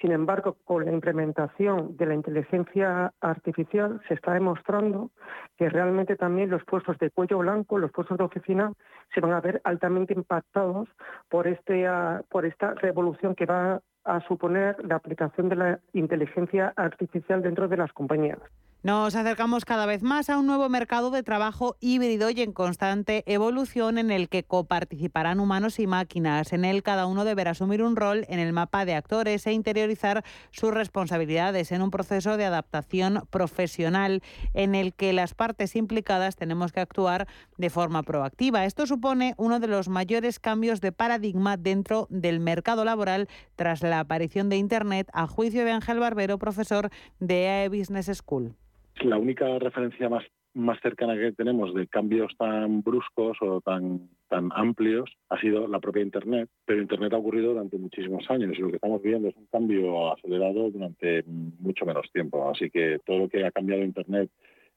Sin 0.00 0.12
embargo, 0.12 0.56
con 0.64 0.84
la 0.84 0.92
implementación 0.92 1.96
de 1.96 2.06
la 2.06 2.14
inteligencia 2.14 3.12
artificial 3.20 4.00
se 4.08 4.14
está 4.14 4.34
demostrando 4.34 5.10
que 5.56 5.68
realmente 5.68 6.16
también 6.16 6.50
los 6.50 6.64
puestos 6.64 6.98
de 6.98 7.10
cuello 7.10 7.38
blanco, 7.38 7.78
los 7.78 7.92
puestos 7.92 8.18
de 8.18 8.24
oficina, 8.24 8.72
se 9.14 9.20
van 9.20 9.32
a 9.32 9.40
ver 9.40 9.60
altamente 9.64 10.12
impactados 10.12 10.88
por, 11.28 11.46
este, 11.46 11.86
ah, 11.86 12.22
por 12.28 12.44
esta 12.44 12.74
revolución 12.74 13.34
que 13.34 13.46
va 13.46 13.80
a 14.04 14.20
suponer 14.26 14.76
la 14.84 14.96
aplicación 14.96 15.48
de 15.48 15.56
la 15.56 15.80
inteligencia 15.92 16.72
artificial 16.76 17.42
dentro 17.42 17.68
de 17.68 17.76
las 17.76 17.92
compañías. 17.92 18.38
Nos 18.84 19.14
acercamos 19.14 19.64
cada 19.64 19.86
vez 19.86 20.02
más 20.02 20.28
a 20.28 20.36
un 20.36 20.46
nuevo 20.46 20.68
mercado 20.68 21.10
de 21.10 21.22
trabajo 21.22 21.74
híbrido 21.80 22.28
y 22.28 22.42
en 22.42 22.52
constante 22.52 23.24
evolución 23.24 23.96
en 23.96 24.10
el 24.10 24.28
que 24.28 24.44
coparticiparán 24.44 25.40
humanos 25.40 25.78
y 25.78 25.86
máquinas. 25.86 26.52
En 26.52 26.66
él 26.66 26.82
cada 26.82 27.06
uno 27.06 27.24
deberá 27.24 27.52
asumir 27.52 27.82
un 27.82 27.96
rol 27.96 28.26
en 28.28 28.40
el 28.40 28.52
mapa 28.52 28.84
de 28.84 28.94
actores 28.94 29.46
e 29.46 29.52
interiorizar 29.52 30.22
sus 30.50 30.70
responsabilidades 30.70 31.72
en 31.72 31.80
un 31.80 31.90
proceso 31.90 32.36
de 32.36 32.44
adaptación 32.44 33.26
profesional 33.30 34.22
en 34.52 34.74
el 34.74 34.92
que 34.92 35.14
las 35.14 35.32
partes 35.32 35.76
implicadas 35.76 36.36
tenemos 36.36 36.70
que 36.70 36.80
actuar 36.80 37.26
de 37.56 37.70
forma 37.70 38.02
proactiva. 38.02 38.66
Esto 38.66 38.86
supone 38.86 39.32
uno 39.38 39.60
de 39.60 39.68
los 39.68 39.88
mayores 39.88 40.38
cambios 40.38 40.82
de 40.82 40.92
paradigma 40.92 41.56
dentro 41.56 42.06
del 42.10 42.38
mercado 42.38 42.84
laboral 42.84 43.30
tras 43.56 43.82
la 43.82 44.00
aparición 44.00 44.50
de 44.50 44.58
Internet, 44.58 45.08
a 45.14 45.26
juicio 45.26 45.64
de 45.64 45.70
Ángel 45.70 46.00
Barbero, 46.00 46.38
profesor 46.38 46.90
de 47.18 47.48
AE 47.48 47.70
Business 47.70 48.10
School 48.12 48.54
la 49.02 49.18
única 49.18 49.58
referencia 49.58 50.08
más 50.08 50.24
más 50.54 50.78
cercana 50.80 51.16
que 51.16 51.32
tenemos 51.32 51.74
de 51.74 51.88
cambios 51.88 52.32
tan 52.38 52.82
bruscos 52.82 53.36
o 53.40 53.60
tan, 53.60 54.08
tan 54.28 54.50
amplios 54.54 55.10
ha 55.28 55.40
sido 55.40 55.66
la 55.66 55.80
propia 55.80 56.02
Internet, 56.02 56.48
pero 56.64 56.80
Internet 56.80 57.12
ha 57.12 57.18
ocurrido 57.18 57.52
durante 57.52 57.76
muchísimos 57.76 58.24
años 58.30 58.56
y 58.56 58.62
lo 58.62 58.68
que 58.68 58.76
estamos 58.76 59.02
viendo 59.02 59.28
es 59.28 59.36
un 59.36 59.46
cambio 59.46 60.12
acelerado 60.12 60.70
durante 60.70 61.24
mucho 61.26 61.84
menos 61.84 62.06
tiempo. 62.12 62.48
Así 62.48 62.70
que 62.70 63.00
todo 63.04 63.18
lo 63.18 63.28
que 63.28 63.44
ha 63.44 63.50
cambiado 63.50 63.82
Internet, 63.82 64.30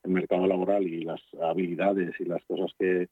el 0.03 0.12
mercado 0.12 0.47
laboral 0.47 0.88
y 0.88 1.03
las 1.03 1.21
habilidades 1.41 2.15
y 2.19 2.25
las 2.25 2.43
cosas 2.45 2.71
que 2.80 3.08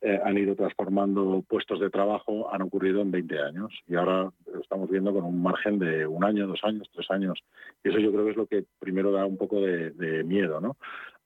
eh, 0.00 0.20
han 0.24 0.36
ido 0.36 0.54
transformando 0.54 1.42
puestos 1.48 1.80
de 1.80 1.90
trabajo 1.90 2.52
han 2.52 2.62
ocurrido 2.62 3.00
en 3.00 3.10
20 3.10 3.40
años 3.40 3.72
y 3.86 3.94
ahora 3.94 4.30
lo 4.52 4.60
estamos 4.60 4.90
viendo 4.90 5.12
con 5.12 5.24
un 5.24 5.42
margen 5.42 5.78
de 5.78 6.06
un 6.06 6.24
año, 6.24 6.46
dos 6.46 6.60
años, 6.64 6.88
tres 6.92 7.10
años. 7.10 7.42
Y 7.82 7.88
eso 7.88 7.98
yo 7.98 8.12
creo 8.12 8.24
que 8.24 8.30
es 8.30 8.36
lo 8.36 8.46
que 8.46 8.64
primero 8.78 9.10
da 9.10 9.24
un 9.24 9.36
poco 9.38 9.60
de, 9.60 9.90
de 9.92 10.22
miedo, 10.24 10.60
¿no? 10.60 10.76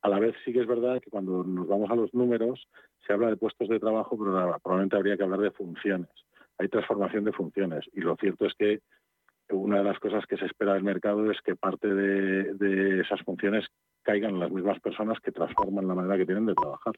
A 0.03 0.09
la 0.09 0.19
vez 0.19 0.35
sí 0.45 0.53
que 0.53 0.61
es 0.61 0.67
verdad 0.67 1.01
que 1.03 1.11
cuando 1.11 1.45
nos 1.45 1.69
vamos 1.69 1.91
a 1.91 1.95
los 1.95 2.15
números, 2.15 2.67
se 3.07 3.13
habla 3.13 3.29
de 3.29 3.37
puestos 3.37 3.69
de 3.69 3.81
trabajo, 3.81 4.17
pero 4.17 4.33
probablemente 4.63 4.97
habría 4.97 5.17
que 5.17 5.25
hablar 5.25 5.41
de 5.41 5.51
funciones. 5.51 6.09
Hay 6.59 6.69
transformación 6.69 7.25
de 7.25 7.33
funciones 7.33 7.85
y 7.93 8.01
lo 8.01 8.17
cierto 8.17 8.47
es 8.47 8.55
que 8.55 8.81
una 9.51 9.79
de 9.79 9.85
las 9.85 9.99
cosas 9.99 10.25
que 10.27 10.37
se 10.37 10.47
espera 10.47 10.75
del 10.75 10.85
mercado 10.85 11.31
es 11.31 11.41
que 11.43 11.57
parte 11.57 11.89
de, 11.93 13.01
esas 13.01 13.21
funciones 13.23 13.67
caigan 14.03 14.39
las 14.39 14.51
mismas 14.51 14.81
personas 14.81 15.19
que 15.21 15.33
transforman 15.33 15.89
la 15.89 15.95
manera 15.95 16.17
que 16.17 16.27
tienen 16.27 16.47
de 16.47 16.55
trabajar, 16.55 16.95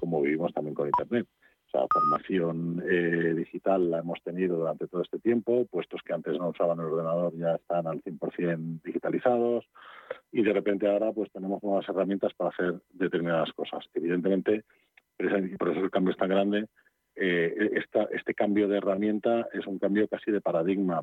como 0.00 0.22
vivimos 0.22 0.52
también 0.52 0.74
con 0.74 0.86
Internet. 0.86 1.26
O 1.66 1.70
sea, 1.70 1.86
formación 1.92 2.82
eh, 2.88 3.34
digital 3.34 3.90
la 3.90 3.98
hemos 3.98 4.22
tenido 4.22 4.56
durante 4.56 4.86
todo 4.86 5.02
este 5.02 5.18
tiempo, 5.18 5.66
puestos 5.66 6.00
que 6.02 6.12
antes 6.12 6.38
no 6.38 6.50
usaban 6.50 6.78
el 6.78 6.86
ordenador 6.86 7.34
ya 7.36 7.56
están 7.56 7.86
al 7.88 8.02
100% 8.02 8.82
digitalizados 8.84 9.68
y 10.30 10.42
de 10.42 10.52
repente 10.52 10.86
ahora 10.88 11.12
pues 11.12 11.30
tenemos 11.32 11.62
nuevas 11.62 11.88
herramientas 11.88 12.32
para 12.34 12.50
hacer 12.50 12.80
determinadas 12.90 13.52
cosas. 13.52 13.84
Evidentemente, 13.94 14.64
por 15.58 15.70
eso 15.70 15.80
el 15.80 15.90
cambio 15.90 16.12
es 16.12 16.18
tan 16.18 16.28
grande, 16.28 16.66
eh, 17.16 17.82
este 18.10 18.34
cambio 18.34 18.68
de 18.68 18.76
herramienta 18.76 19.48
es 19.52 19.66
un 19.66 19.78
cambio 19.78 20.06
casi 20.06 20.30
de 20.30 20.42
paradigma. 20.42 21.00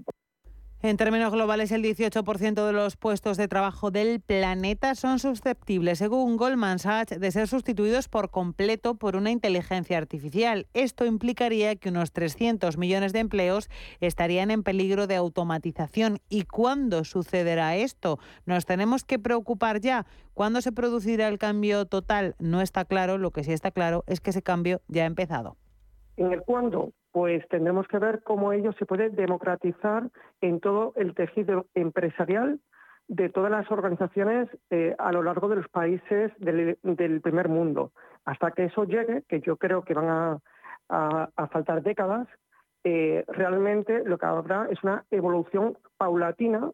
En 0.85 0.97
términos 0.97 1.31
globales, 1.31 1.71
el 1.71 1.81
18% 1.81 2.65
de 2.65 2.73
los 2.73 2.97
puestos 2.97 3.37
de 3.37 3.47
trabajo 3.47 3.89
del 3.89 4.19
planeta 4.19 4.95
son 4.95 5.17
susceptibles, 5.17 5.99
según 5.99 6.35
Goldman 6.35 6.77
Sachs, 6.77 7.21
de 7.21 7.31
ser 7.31 7.47
sustituidos 7.47 8.09
por 8.09 8.31
completo 8.31 8.95
por 8.95 9.15
una 9.15 9.31
inteligencia 9.31 9.97
artificial. 9.97 10.67
Esto 10.73 11.05
implicaría 11.05 11.77
que 11.77 11.87
unos 11.87 12.11
300 12.11 12.77
millones 12.77 13.13
de 13.13 13.19
empleos 13.19 13.69
estarían 14.01 14.51
en 14.51 14.61
peligro 14.61 15.07
de 15.07 15.15
automatización. 15.15 16.19
¿Y 16.27 16.43
cuándo 16.43 17.05
sucederá 17.05 17.77
esto? 17.77 18.19
Nos 18.45 18.65
tenemos 18.65 19.05
que 19.05 19.19
preocupar 19.19 19.79
ya. 19.79 20.05
¿Cuándo 20.33 20.59
se 20.59 20.73
producirá 20.73 21.29
el 21.29 21.37
cambio 21.37 21.85
total? 21.85 22.35
No 22.39 22.59
está 22.59 22.83
claro. 22.83 23.17
Lo 23.17 23.31
que 23.31 23.45
sí 23.45 23.53
está 23.53 23.71
claro 23.71 24.03
es 24.05 24.19
que 24.19 24.31
ese 24.31 24.41
cambio 24.41 24.81
ya 24.89 25.03
ha 25.03 25.07
empezado. 25.07 25.55
En 26.17 26.33
el 26.33 26.41
cuándo, 26.41 26.91
pues 27.13 27.47
tendremos 27.47 27.87
que 27.87 27.99
ver 27.99 28.23
cómo 28.23 28.51
ello 28.51 28.73
se 28.73 28.87
puede 28.87 29.11
democratizar 29.11 30.09
en 30.41 30.59
todo 30.59 30.93
el 30.95 31.13
tejido 31.13 31.67
empresarial 31.75 32.59
de 33.07 33.29
todas 33.29 33.51
las 33.51 33.69
organizaciones 33.71 34.49
eh, 34.71 34.95
a 34.97 35.11
lo 35.11 35.21
largo 35.21 35.47
de 35.47 35.57
los 35.57 35.69
países 35.69 36.31
del, 36.39 37.21
primer 37.21 37.49
mundo. 37.49 37.91
Hasta 38.25 38.49
que 38.51 38.65
eso 38.65 38.85
llegue, 38.85 39.23
que 39.29 39.41
yo 39.41 39.57
creo 39.57 39.83
que 39.83 39.93
van 39.93 40.39
a, 40.89 41.29
faltar 41.51 41.83
décadas, 41.83 42.27
eh, 42.83 43.23
realmente 43.27 44.03
lo 44.05 44.17
que 44.17 44.25
habrá 44.25 44.67
es 44.71 44.83
una 44.83 45.05
evolución 45.11 45.77
paulatina 45.97 46.71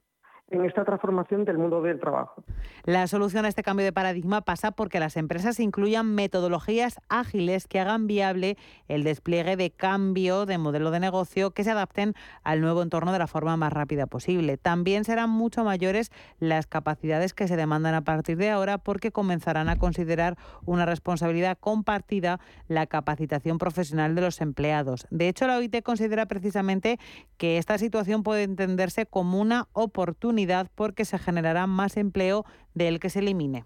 en 0.52 0.66
esta 0.66 0.84
transformación 0.84 1.46
del 1.46 1.58
mundo 1.58 1.82
del 1.82 2.00
trabajo. 2.00 2.44
La 2.84 3.08
solución 3.08 3.46
a 3.46 3.50
este 3.50 3.64
cambio 3.64 3.86
de 3.86 3.94
paradigma 3.94 4.42
pasa 4.42 4.72
porque 4.72 5.00
las 5.00 5.18
empresas 5.18 5.60
incluyan 5.60 6.16
metodologías 6.16 7.00
ágiles 7.08 7.68
que 7.68 7.80
hagan 7.80 8.08
viable 8.08 8.58
el 8.88 9.04
despliegue 9.04 9.56
de 9.56 9.72
cambio 9.72 10.46
de 10.46 10.58
modelo 10.58 10.92
de 10.92 11.00
negocio 11.00 11.52
que 11.52 11.64
se 11.64 11.72
adapten 11.72 12.14
al 12.44 12.62
nuevo 12.62 12.82
entorno 12.82 13.12
de 13.12 13.20
la 13.20 13.28
forma 13.28 13.58
más 13.58 13.74
rápida 13.74 14.08
posible. 14.08 14.58
También 14.58 15.04
serán 15.04 15.30
mucho 15.30 15.64
mayores 15.64 16.12
las 16.40 16.68
capacidades 16.68 17.34
que 17.34 17.48
se 17.48 17.56
demandan 17.56 17.94
a 17.94 18.04
partir 18.04 18.38
de 18.38 18.50
ahora 18.50 18.78
porque 18.78 19.12
comenzarán 19.12 19.70
a 19.70 19.78
considerar 19.78 20.38
una 20.66 20.86
responsabilidad 20.86 21.58
compartida 21.60 22.40
la 22.68 22.88
capacitación 22.88 23.58
profesional 23.58 24.16
de 24.16 24.22
los 24.22 24.42
empleados. 24.42 25.06
De 25.12 25.28
hecho, 25.28 25.48
la 25.48 25.58
OIT 25.58 25.84
considera 25.84 26.26
precisamente 26.26 27.00
que 27.38 27.58
esta 27.58 27.78
situación 27.78 28.24
puede 28.24 28.44
entenderse 28.44 29.06
como 29.06 29.40
una 29.40 29.68
oportunidad 29.74 30.39
porque 30.76 31.06
se 31.06 31.18
generará 31.18 31.68
más 31.68 31.98
empleo 31.98 32.46
del 32.74 33.00
que 33.00 33.10
se 33.10 33.20
elimine. 33.20 33.66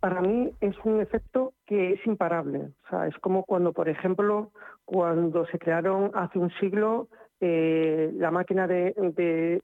Para 0.00 0.20
mí 0.20 0.50
es 0.60 0.74
un 0.84 1.00
efecto 1.00 1.52
que 1.64 1.92
es 1.92 2.06
imparable. 2.06 2.70
O 2.86 2.88
sea, 2.90 3.06
es 3.06 3.16
como 3.18 3.44
cuando, 3.44 3.72
por 3.72 3.88
ejemplo, 3.88 4.50
cuando 4.84 5.46
se 5.46 5.58
crearon 5.58 6.10
hace 6.14 6.38
un 6.38 6.50
siglo 6.58 7.08
eh, 7.44 8.12
la 8.18 8.30
máquina 8.30 8.68
de, 8.68 8.94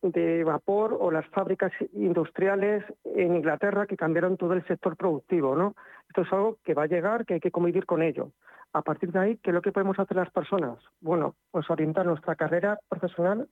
de, 0.02 0.44
vapor 0.44 0.96
o 0.98 1.12
las 1.12 1.24
fábricas 1.28 1.70
industriales 1.92 2.84
en 3.04 3.36
Inglaterra 3.36 3.86
que 3.86 3.96
cambiaron 3.96 4.36
todo 4.36 4.54
el 4.54 4.66
sector 4.66 4.96
productivo. 4.96 5.54
¿no? 5.54 5.74
Esto 6.08 6.22
es 6.22 6.32
algo 6.32 6.58
que 6.64 6.74
va 6.74 6.84
a 6.84 6.88
llegar, 6.88 7.24
que 7.24 7.34
hay 7.34 7.40
que 7.40 7.52
convivir 7.52 7.86
con 7.86 8.02
ello. 8.02 8.32
A 8.72 8.82
partir 8.82 9.12
de 9.12 9.18
ahí, 9.20 9.36
¿qué 9.44 9.50
es 9.50 9.54
lo 9.54 9.62
que 9.62 9.70
podemos 9.70 9.96
hacer 9.96 10.16
las 10.16 10.30
personas? 10.30 10.78
Bueno, 11.00 11.36
pues 11.52 11.70
orientar 11.70 12.04
nuestra 12.04 12.34
carrera 12.34 12.80
profesional 12.88 13.48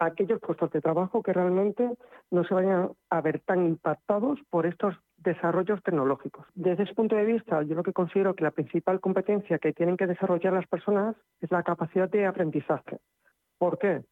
aquellos 0.00 0.40
puestos 0.40 0.70
de 0.72 0.80
trabajo 0.80 1.22
que 1.22 1.32
realmente 1.32 1.88
no 2.30 2.42
se 2.44 2.54
vayan 2.54 2.90
a 3.10 3.20
ver 3.20 3.40
tan 3.40 3.66
impactados 3.66 4.40
por 4.48 4.66
estos 4.66 4.96
desarrollos 5.18 5.82
tecnológicos. 5.82 6.46
Desde 6.54 6.84
ese 6.84 6.94
punto 6.94 7.14
de 7.14 7.26
vista, 7.26 7.62
yo 7.62 7.74
lo 7.74 7.82
que 7.82 7.92
considero 7.92 8.34
que 8.34 8.44
la 8.44 8.50
principal 8.50 8.98
competencia 9.00 9.58
que 9.58 9.74
tienen 9.74 9.98
que 9.98 10.06
desarrollar 10.06 10.54
las 10.54 10.66
personas 10.66 11.14
es 11.40 11.50
la 11.50 11.62
capacidad 11.62 12.08
de 12.08 12.26
aprendizaje. 12.26 12.98
¿Por 13.58 13.78
qué? 13.78 14.02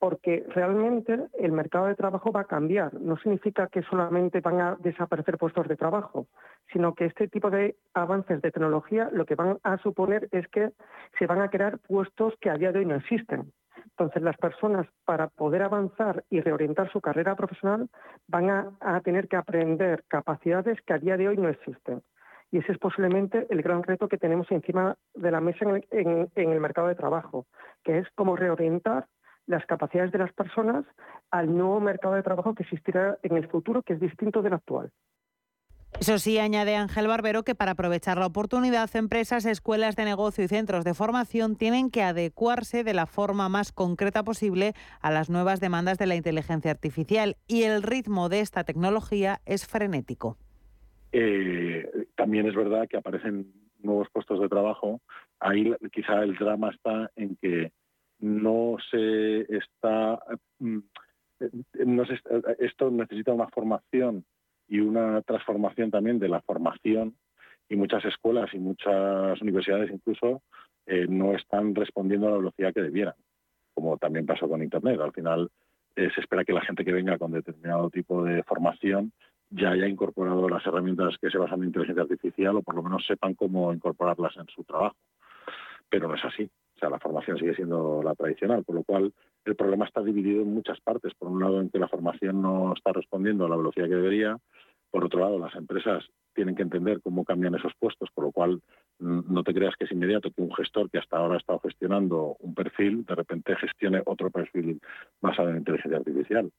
Porque 0.00 0.44
realmente 0.48 1.16
el 1.38 1.52
mercado 1.52 1.86
de 1.86 1.94
trabajo 1.94 2.32
va 2.32 2.40
a 2.40 2.46
cambiar. 2.46 2.92
No 2.94 3.16
significa 3.18 3.68
que 3.68 3.82
solamente 3.82 4.40
van 4.40 4.60
a 4.60 4.76
desaparecer 4.80 5.38
puestos 5.38 5.68
de 5.68 5.76
trabajo, 5.76 6.26
sino 6.72 6.94
que 6.94 7.04
este 7.04 7.28
tipo 7.28 7.48
de 7.48 7.76
avances 7.94 8.42
de 8.42 8.50
tecnología 8.50 9.08
lo 9.12 9.24
que 9.24 9.36
van 9.36 9.58
a 9.62 9.78
suponer 9.78 10.28
es 10.32 10.48
que 10.48 10.72
se 11.16 11.28
van 11.28 11.40
a 11.40 11.48
crear 11.48 11.78
puestos 11.78 12.34
que 12.40 12.50
a 12.50 12.56
día 12.56 12.72
de 12.72 12.80
hoy 12.80 12.86
no 12.86 12.96
existen. 12.96 13.52
Entonces, 13.96 14.22
las 14.22 14.36
personas, 14.36 14.86
para 15.04 15.28
poder 15.28 15.62
avanzar 15.62 16.24
y 16.30 16.40
reorientar 16.40 16.90
su 16.90 17.00
carrera 17.00 17.36
profesional, 17.36 17.88
van 18.26 18.50
a, 18.80 19.00
tener 19.00 19.28
que 19.28 19.36
aprender 19.36 20.04
capacidades 20.08 20.80
que 20.82 20.94
a 20.94 20.98
día 20.98 21.16
de 21.16 21.28
hoy 21.28 21.36
no 21.36 21.48
existen. 21.48 22.02
Y 22.50 22.58
ese 22.58 22.72
es 22.72 22.78
posiblemente 22.78 23.46
el 23.50 23.62
gran 23.62 23.82
reto 23.82 24.08
que 24.08 24.18
tenemos 24.18 24.50
encima 24.50 24.96
de 25.14 25.30
la 25.30 25.40
mesa 25.40 25.64
en 25.90 26.28
el 26.34 26.60
mercado 26.60 26.88
de 26.88 26.94
trabajo, 26.94 27.46
que 27.82 27.98
es 27.98 28.08
cómo 28.14 28.36
reorientar 28.36 29.06
las 29.46 29.64
capacidades 29.66 30.12
de 30.12 30.18
las 30.18 30.32
personas 30.32 30.84
al 31.30 31.56
nuevo 31.56 31.80
mercado 31.80 32.14
de 32.14 32.22
trabajo 32.22 32.54
que 32.54 32.62
existirá 32.62 33.18
en 33.22 33.36
el 33.36 33.48
futuro, 33.48 33.82
que 33.82 33.94
es 33.94 34.00
distinto 34.00 34.42
del 34.42 34.54
actual. 34.54 34.90
Eso 36.00 36.18
sí, 36.18 36.38
añade 36.38 36.74
Ángel 36.74 37.06
Barbero 37.06 37.44
que 37.44 37.54
para 37.54 37.72
aprovechar 37.72 38.18
la 38.18 38.26
oportunidad, 38.26 38.90
empresas, 38.96 39.44
escuelas 39.44 39.94
de 39.94 40.04
negocio 40.04 40.42
y 40.42 40.48
centros 40.48 40.84
de 40.84 40.94
formación 40.94 41.54
tienen 41.56 41.90
que 41.90 42.02
adecuarse 42.02 42.82
de 42.82 42.94
la 42.94 43.06
forma 43.06 43.48
más 43.48 43.72
concreta 43.72 44.24
posible 44.24 44.72
a 45.00 45.10
las 45.12 45.30
nuevas 45.30 45.60
demandas 45.60 45.98
de 45.98 46.06
la 46.06 46.16
inteligencia 46.16 46.70
artificial 46.70 47.36
y 47.46 47.62
el 47.62 47.82
ritmo 47.82 48.28
de 48.28 48.40
esta 48.40 48.64
tecnología 48.64 49.40
es 49.46 49.66
frenético. 49.66 50.38
Eh, 51.12 51.88
también 52.16 52.48
es 52.48 52.54
verdad 52.54 52.88
que 52.88 52.96
aparecen 52.96 53.52
nuevos 53.82 54.08
puestos 54.12 54.40
de 54.40 54.48
trabajo. 54.48 55.00
Ahí 55.38 55.72
quizá 55.92 56.22
el 56.22 56.34
drama 56.36 56.70
está 56.70 57.10
en 57.16 57.36
que 57.36 57.70
no 58.18 58.76
se 58.90 59.42
está, 59.56 60.20
mm, 60.58 60.78
eh, 61.40 61.50
esto 62.60 62.90
necesita 62.90 63.32
una 63.32 63.48
formación 63.48 64.24
y 64.72 64.80
una 64.80 65.20
transformación 65.20 65.90
también 65.90 66.18
de 66.18 66.30
la 66.30 66.40
formación 66.40 67.14
y 67.68 67.76
muchas 67.76 68.06
escuelas 68.06 68.48
y 68.54 68.58
muchas 68.58 69.38
universidades 69.42 69.90
incluso 69.90 70.40
eh, 70.86 71.04
no 71.06 71.34
están 71.34 71.74
respondiendo 71.74 72.26
a 72.26 72.30
la 72.30 72.36
velocidad 72.38 72.72
que 72.72 72.80
debieran, 72.80 73.12
como 73.74 73.98
también 73.98 74.24
pasó 74.24 74.48
con 74.48 74.62
Internet. 74.62 74.98
Al 74.98 75.12
final 75.12 75.50
eh, 75.94 76.08
se 76.14 76.22
espera 76.22 76.46
que 76.46 76.54
la 76.54 76.62
gente 76.62 76.86
que 76.86 76.92
venga 76.94 77.18
con 77.18 77.32
determinado 77.32 77.90
tipo 77.90 78.24
de 78.24 78.42
formación 78.44 79.12
ya 79.50 79.72
haya 79.72 79.86
incorporado 79.86 80.48
las 80.48 80.66
herramientas 80.66 81.18
que 81.20 81.28
se 81.28 81.36
basan 81.36 81.60
en 81.60 81.66
inteligencia 81.66 82.04
artificial 82.04 82.56
o 82.56 82.62
por 82.62 82.74
lo 82.74 82.82
menos 82.82 83.04
sepan 83.06 83.34
cómo 83.34 83.74
incorporarlas 83.74 84.34
en 84.38 84.46
su 84.46 84.64
trabajo. 84.64 84.96
Pero 85.90 86.08
no 86.08 86.14
es 86.14 86.24
así. 86.24 86.48
Sea, 86.82 86.90
la 86.90 86.98
formación 86.98 87.38
sigue 87.38 87.54
siendo 87.54 88.02
la 88.02 88.16
tradicional, 88.16 88.64
por 88.64 88.74
lo 88.74 88.82
cual 88.82 89.12
el 89.44 89.54
problema 89.54 89.84
está 89.84 90.02
dividido 90.02 90.42
en 90.42 90.52
muchas 90.52 90.80
partes. 90.80 91.14
Por 91.14 91.28
un 91.28 91.40
lado, 91.40 91.60
en 91.60 91.70
que 91.70 91.78
la 91.78 91.86
formación 91.86 92.42
no 92.42 92.74
está 92.76 92.92
respondiendo 92.92 93.46
a 93.46 93.48
la 93.48 93.54
velocidad 93.54 93.86
que 93.86 93.94
debería, 93.94 94.36
por 94.90 95.04
otro 95.04 95.20
lado, 95.20 95.38
las 95.38 95.54
empresas 95.54 96.04
tienen 96.34 96.56
que 96.56 96.62
entender 96.62 97.00
cómo 97.00 97.24
cambian 97.24 97.54
esos 97.54 97.72
puestos, 97.78 98.08
por 98.12 98.24
lo 98.24 98.32
cual 98.32 98.60
mm, 98.98 99.32
no 99.32 99.44
te 99.44 99.54
creas 99.54 99.76
que 99.78 99.84
es 99.84 99.92
inmediato 99.92 100.32
que 100.32 100.42
un 100.42 100.52
gestor 100.54 100.90
que 100.90 100.98
hasta 100.98 101.18
ahora 101.18 101.34
ha 101.34 101.38
estado 101.38 101.60
gestionando 101.60 102.36
un 102.40 102.52
perfil, 102.52 103.04
de 103.04 103.14
repente 103.14 103.54
gestione 103.54 104.02
otro 104.04 104.28
perfil 104.30 104.80
basado 105.20 105.50
en 105.50 105.58
inteligencia 105.58 105.98
artificial. 105.98 106.50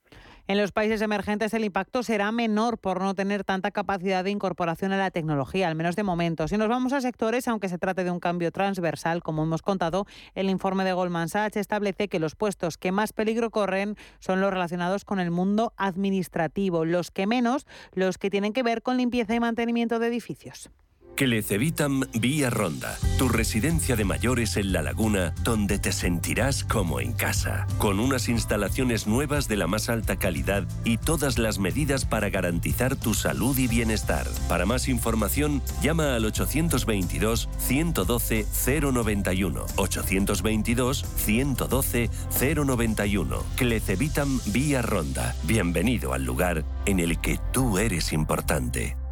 En 0.45 0.57
los 0.57 0.73
países 0.73 1.01
emergentes 1.01 1.53
el 1.53 1.63
impacto 1.63 2.03
será 2.03 2.29
menor 2.33 2.77
por 2.77 2.99
no 2.99 3.15
tener 3.15 3.45
tanta 3.45 3.71
capacidad 3.71 4.25
de 4.25 4.29
incorporación 4.29 4.91
a 4.91 4.97
la 4.97 5.09
tecnología, 5.09 5.69
al 5.69 5.75
menos 5.75 5.95
de 5.95 6.03
momento. 6.03 6.49
Si 6.49 6.57
nos 6.57 6.67
vamos 6.67 6.91
a 6.91 6.99
sectores, 6.99 7.47
aunque 7.47 7.69
se 7.69 7.77
trate 7.77 8.03
de 8.03 8.11
un 8.11 8.19
cambio 8.19 8.51
transversal, 8.51 9.23
como 9.23 9.43
hemos 9.43 9.61
contado, 9.61 10.05
el 10.35 10.49
informe 10.49 10.83
de 10.83 10.91
Goldman 10.91 11.29
Sachs 11.29 11.55
establece 11.55 12.09
que 12.09 12.19
los 12.19 12.35
puestos 12.35 12.77
que 12.77 12.91
más 12.91 13.13
peligro 13.13 13.51
corren 13.51 13.95
son 14.19 14.41
los 14.41 14.51
relacionados 14.51 15.05
con 15.05 15.21
el 15.21 15.31
mundo 15.31 15.71
administrativo, 15.77 16.83
los 16.83 17.09
que 17.09 17.25
menos, 17.25 17.65
los 17.93 18.17
que 18.17 18.29
tienen 18.29 18.51
que 18.51 18.63
ver 18.63 18.81
con 18.81 18.97
limpieza 18.97 19.35
y 19.35 19.39
mantenimiento 19.39 19.97
de 19.97 20.07
edificios. 20.07 20.69
Clecevitam 21.15 22.01
Vía 22.13 22.49
Ronda, 22.49 22.97
tu 23.19 23.29
residencia 23.29 23.95
de 23.95 24.03
mayores 24.03 24.57
en 24.57 24.73
La 24.73 24.81
Laguna, 24.81 25.35
donde 25.43 25.77
te 25.77 25.91
sentirás 25.91 26.63
como 26.63 26.99
en 26.99 27.13
casa, 27.13 27.67
con 27.77 27.99
unas 27.99 28.29
instalaciones 28.29 29.05
nuevas 29.05 29.47
de 29.47 29.57
la 29.57 29.67
más 29.67 29.89
alta 29.89 30.17
calidad 30.17 30.67
y 30.83 30.97
todas 30.97 31.37
las 31.37 31.59
medidas 31.59 32.05
para 32.05 32.29
garantizar 32.29 32.95
tu 32.95 33.13
salud 33.13 33.55
y 33.57 33.67
bienestar. 33.67 34.27
Para 34.49 34.65
más 34.65 34.87
información, 34.87 35.61
llama 35.83 36.15
al 36.15 36.25
822 36.25 37.47
112 37.59 38.47
091. 38.81 39.65
822 39.75 41.05
112 41.17 42.09
091. 42.55 43.43
Clecevitam 43.55 44.39
Vía 44.47 44.81
Ronda. 44.81 45.35
Bienvenido 45.43 46.13
al 46.13 46.25
lugar 46.25 46.65
en 46.85 46.99
el 46.99 47.19
que 47.21 47.39
tú 47.51 47.77
eres 47.77 48.13
importante. 48.13 49.02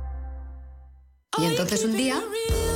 Y 1.39 1.45
entonces 1.45 1.85
un 1.85 1.95
día, 1.95 2.21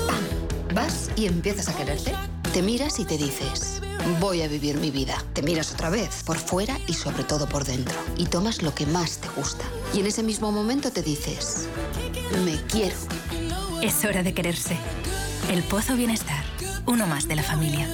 ¡pam! 0.08 0.74
Vas 0.74 1.10
y 1.18 1.26
empiezas 1.26 1.68
a 1.68 1.76
quererte. 1.76 2.14
Te 2.54 2.62
miras 2.62 3.00
y 3.00 3.06
te 3.06 3.18
dices, 3.18 3.82
voy 4.22 4.44
a 4.44 4.48
vivir 4.48 4.78
mi 4.78 4.92
vida. 4.92 5.22
Te 5.34 5.42
miras 5.42 5.74
otra 5.74 5.90
vez, 5.90 6.24
por 6.24 6.38
fuera 6.38 6.80
y 6.88 6.94
sobre 6.94 7.26
todo 7.26 7.48
por 7.48 7.66
dentro. 7.66 7.94
Y 8.16 8.28
tomas 8.28 8.62
lo 8.62 8.74
que 8.74 8.86
más 8.86 9.18
te 9.18 9.28
gusta. 9.36 9.66
Y 9.94 10.00
en 10.00 10.06
ese 10.06 10.24
mismo 10.24 10.54
momento 10.54 10.90
te 10.90 11.02
dices, 11.02 11.68
me 12.46 12.56
quiero. 12.68 12.96
Es 13.82 14.06
hora 14.06 14.24
de 14.24 14.34
quererse. 14.34 14.78
El 15.52 15.62
Pozo 15.64 15.98
Bienestar, 15.98 16.46
uno 16.86 17.08
más 17.08 17.28
de 17.28 17.36
la 17.36 17.44
familia. 17.44 17.94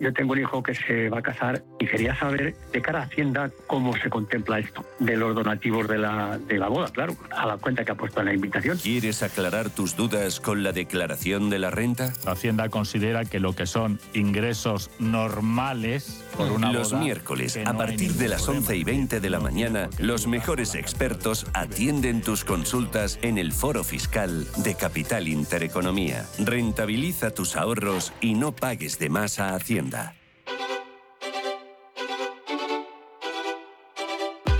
Yo 0.00 0.12
tengo 0.12 0.32
un 0.32 0.40
hijo 0.40 0.62
que 0.62 0.74
se 0.74 1.08
va 1.08 1.18
a 1.18 1.22
casar 1.22 1.64
y 1.78 1.86
quería 1.86 2.14
saber 2.14 2.54
de 2.72 2.82
cara 2.82 3.00
a 3.00 3.02
Hacienda 3.02 3.50
cómo 3.66 3.96
se 3.96 4.08
contempla 4.08 4.58
esto, 4.58 4.84
de 4.98 5.16
los 5.16 5.34
donativos 5.34 5.88
de 5.88 5.98
la, 5.98 6.38
de 6.38 6.58
la 6.58 6.68
boda, 6.68 6.88
claro, 6.92 7.16
a 7.30 7.46
la 7.46 7.56
cuenta 7.56 7.84
que 7.84 7.92
ha 7.92 7.94
puesto 7.94 8.20
en 8.20 8.26
la 8.26 8.34
invitación. 8.34 8.78
¿Quieres 8.78 9.22
aclarar 9.22 9.70
tus 9.70 9.96
dudas 9.96 10.40
con 10.40 10.62
la 10.62 10.72
declaración 10.72 11.50
de 11.50 11.58
la 11.58 11.70
renta? 11.70 12.12
Hacienda 12.26 12.68
considera 12.68 13.24
que 13.24 13.40
lo 13.40 13.54
que 13.54 13.66
son 13.66 13.98
ingresos 14.14 14.90
normales 14.98 16.24
por 16.36 16.52
una 16.52 16.72
Los 16.72 16.92
boda, 16.92 17.02
miércoles, 17.02 17.58
a 17.64 17.72
partir 17.76 18.12
de 18.12 18.28
las 18.28 18.42
problema. 18.42 18.66
11 18.66 18.76
y 18.76 18.84
20 18.84 19.20
de 19.20 19.30
la 19.30 19.40
mañana, 19.40 19.90
los 19.98 20.26
mejores 20.26 20.74
expertos 20.74 21.46
atienden 21.54 22.22
tus 22.22 22.44
consultas 22.44 23.18
en 23.22 23.38
el 23.38 23.52
Foro 23.52 23.82
Fiscal 23.82 24.46
de 24.58 24.74
Capital 24.74 25.26
Intereconomía. 25.26 26.24
Rentabiliza 26.38 27.30
tus 27.32 27.56
ahorros 27.56 28.12
y 28.20 28.34
no 28.34 28.52
pagues 28.52 28.98
de 28.98 29.08
más 29.08 29.40
a 29.40 29.54
Hacienda. 29.54 29.87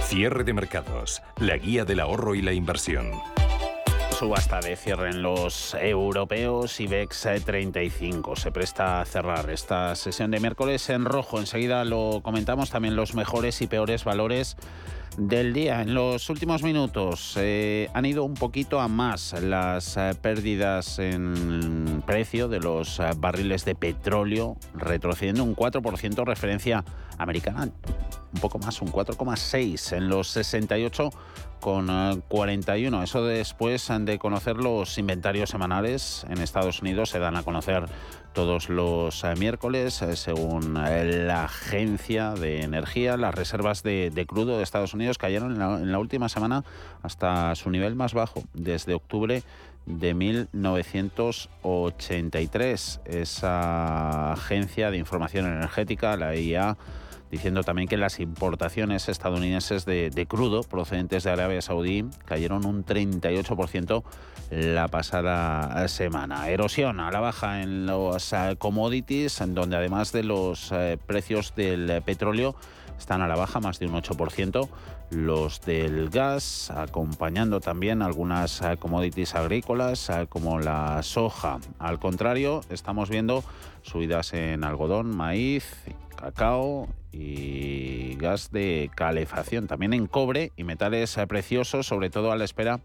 Cierre 0.02 0.44
de 0.44 0.52
mercados, 0.54 1.22
la 1.38 1.56
guía 1.56 1.84
del 1.84 2.00
ahorro 2.00 2.34
y 2.34 2.42
la 2.42 2.52
inversión. 2.52 3.10
Subasta 4.18 4.58
de 4.58 4.74
cierre 4.74 5.10
en 5.10 5.22
los 5.22 5.74
europeos, 5.74 6.80
IBEX 6.80 7.28
35 7.44 8.34
se 8.34 8.50
presta 8.50 9.00
a 9.00 9.04
cerrar 9.04 9.48
esta 9.50 9.94
sesión 9.94 10.32
de 10.32 10.40
miércoles 10.40 10.90
en 10.90 11.04
rojo. 11.04 11.38
Enseguida 11.38 11.84
lo 11.84 12.20
comentamos 12.22 12.70
también 12.70 12.96
los 12.96 13.14
mejores 13.14 13.62
y 13.62 13.68
peores 13.68 14.02
valores 14.02 14.56
del 15.18 15.52
día. 15.52 15.82
En 15.82 15.94
los 15.94 16.30
últimos 16.30 16.62
minutos 16.62 17.34
eh, 17.36 17.90
han 17.92 18.06
ido 18.06 18.24
un 18.24 18.34
poquito 18.34 18.80
a 18.80 18.88
más 18.88 19.34
las 19.42 19.96
eh, 19.96 20.12
pérdidas 20.20 20.98
en 21.00 22.02
precio 22.06 22.48
de 22.48 22.60
los 22.60 23.00
eh, 23.00 23.10
barriles 23.16 23.64
de 23.64 23.74
petróleo, 23.74 24.56
retrocediendo 24.74 25.42
un 25.42 25.56
4% 25.56 26.24
referencia 26.24 26.84
americana, 27.18 27.68
un 28.32 28.40
poco 28.40 28.58
más, 28.58 28.80
un 28.80 28.92
4,6 28.92 29.96
en 29.96 30.08
los 30.08 30.28
68 30.28 31.10
con 31.60 31.88
eh, 31.90 32.20
41. 32.28 33.02
Eso 33.02 33.24
después 33.24 33.88
de 34.00 34.18
conocer 34.18 34.56
los 34.56 34.98
inventarios 34.98 35.50
semanales 35.50 36.24
en 36.28 36.38
Estados 36.38 36.80
Unidos 36.80 37.10
se 37.10 37.18
dan 37.18 37.36
a 37.36 37.42
conocer 37.42 37.86
todos 38.38 38.68
los 38.68 39.24
eh, 39.24 39.34
miércoles, 39.36 40.00
eh, 40.02 40.14
según 40.14 40.76
eh, 40.76 41.24
la 41.26 41.42
agencia 41.44 42.34
de 42.34 42.62
energía, 42.62 43.16
las 43.16 43.34
reservas 43.34 43.82
de, 43.82 44.10
de 44.10 44.26
crudo 44.26 44.58
de 44.58 44.62
Estados 44.62 44.94
Unidos 44.94 45.18
cayeron 45.18 45.50
en 45.52 45.58
la, 45.58 45.74
en 45.74 45.90
la 45.90 45.98
última 45.98 46.28
semana 46.28 46.62
hasta 47.02 47.56
su 47.56 47.68
nivel 47.70 47.96
más 47.96 48.14
bajo, 48.14 48.44
desde 48.54 48.94
octubre 48.94 49.42
de 49.86 50.14
1983. 50.14 53.00
Esa 53.06 54.34
agencia 54.34 54.92
de 54.92 54.98
información 54.98 55.46
energética, 55.46 56.16
la 56.16 56.36
IA, 56.36 56.76
diciendo 57.30 57.62
también 57.62 57.88
que 57.88 57.96
las 57.96 58.20
importaciones 58.20 59.08
estadounidenses 59.08 59.84
de, 59.84 60.10
de 60.10 60.26
crudo 60.26 60.62
procedentes 60.62 61.24
de 61.24 61.30
Arabia 61.30 61.62
Saudí 61.62 62.04
cayeron 62.24 62.64
un 62.64 62.84
38% 62.84 64.02
la 64.50 64.88
pasada 64.88 65.86
semana. 65.88 66.48
Erosión 66.48 67.00
a 67.00 67.10
la 67.10 67.20
baja 67.20 67.62
en 67.62 67.86
los 67.86 68.32
eh, 68.32 68.56
commodities, 68.58 69.40
en 69.40 69.54
donde 69.54 69.76
además 69.76 70.12
de 70.12 70.24
los 70.24 70.72
eh, 70.72 70.98
precios 71.06 71.54
del 71.54 72.02
petróleo 72.02 72.54
están 72.98 73.22
a 73.22 73.28
la 73.28 73.36
baja 73.36 73.60
más 73.60 73.78
de 73.78 73.86
un 73.86 73.94
8%, 73.94 74.68
los 75.10 75.60
del 75.62 76.10
gas, 76.10 76.70
acompañando 76.70 77.60
también 77.60 78.02
algunas 78.02 78.60
eh, 78.62 78.76
commodities 78.78 79.34
agrícolas 79.34 80.10
como 80.28 80.58
la 80.58 81.02
soja. 81.02 81.58
Al 81.78 81.98
contrario, 81.98 82.62
estamos 82.70 83.08
viendo 83.08 83.44
subidas 83.82 84.32
en 84.32 84.64
algodón, 84.64 85.14
maíz, 85.14 85.64
cacao 86.18 86.88
y 87.12 88.16
gas 88.16 88.50
de 88.50 88.90
calefacción, 88.94 89.66
también 89.66 89.92
en 89.92 90.06
cobre 90.06 90.52
y 90.56 90.64
metales 90.64 91.16
eh, 91.16 91.26
preciosos, 91.26 91.86
sobre 91.86 92.10
todo 92.10 92.32
a 92.32 92.36
la 92.36 92.44
espera 92.44 92.80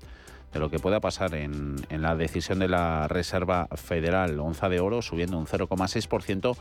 de 0.53 0.59
lo 0.59 0.69
que 0.69 0.77
pueda 0.79 0.99
pasar 0.99 1.33
en, 1.35 1.77
en 1.89 2.03
la 2.03 2.15
decisión 2.15 2.59
de 2.59 2.67
la 2.67 3.07
Reserva 3.07 3.67
Federal. 3.75 4.39
Onza 4.39 4.69
de 4.69 4.79
oro 4.79 5.01
subiendo 5.01 5.35
un 5.37 5.47
0,6%, 5.47 6.55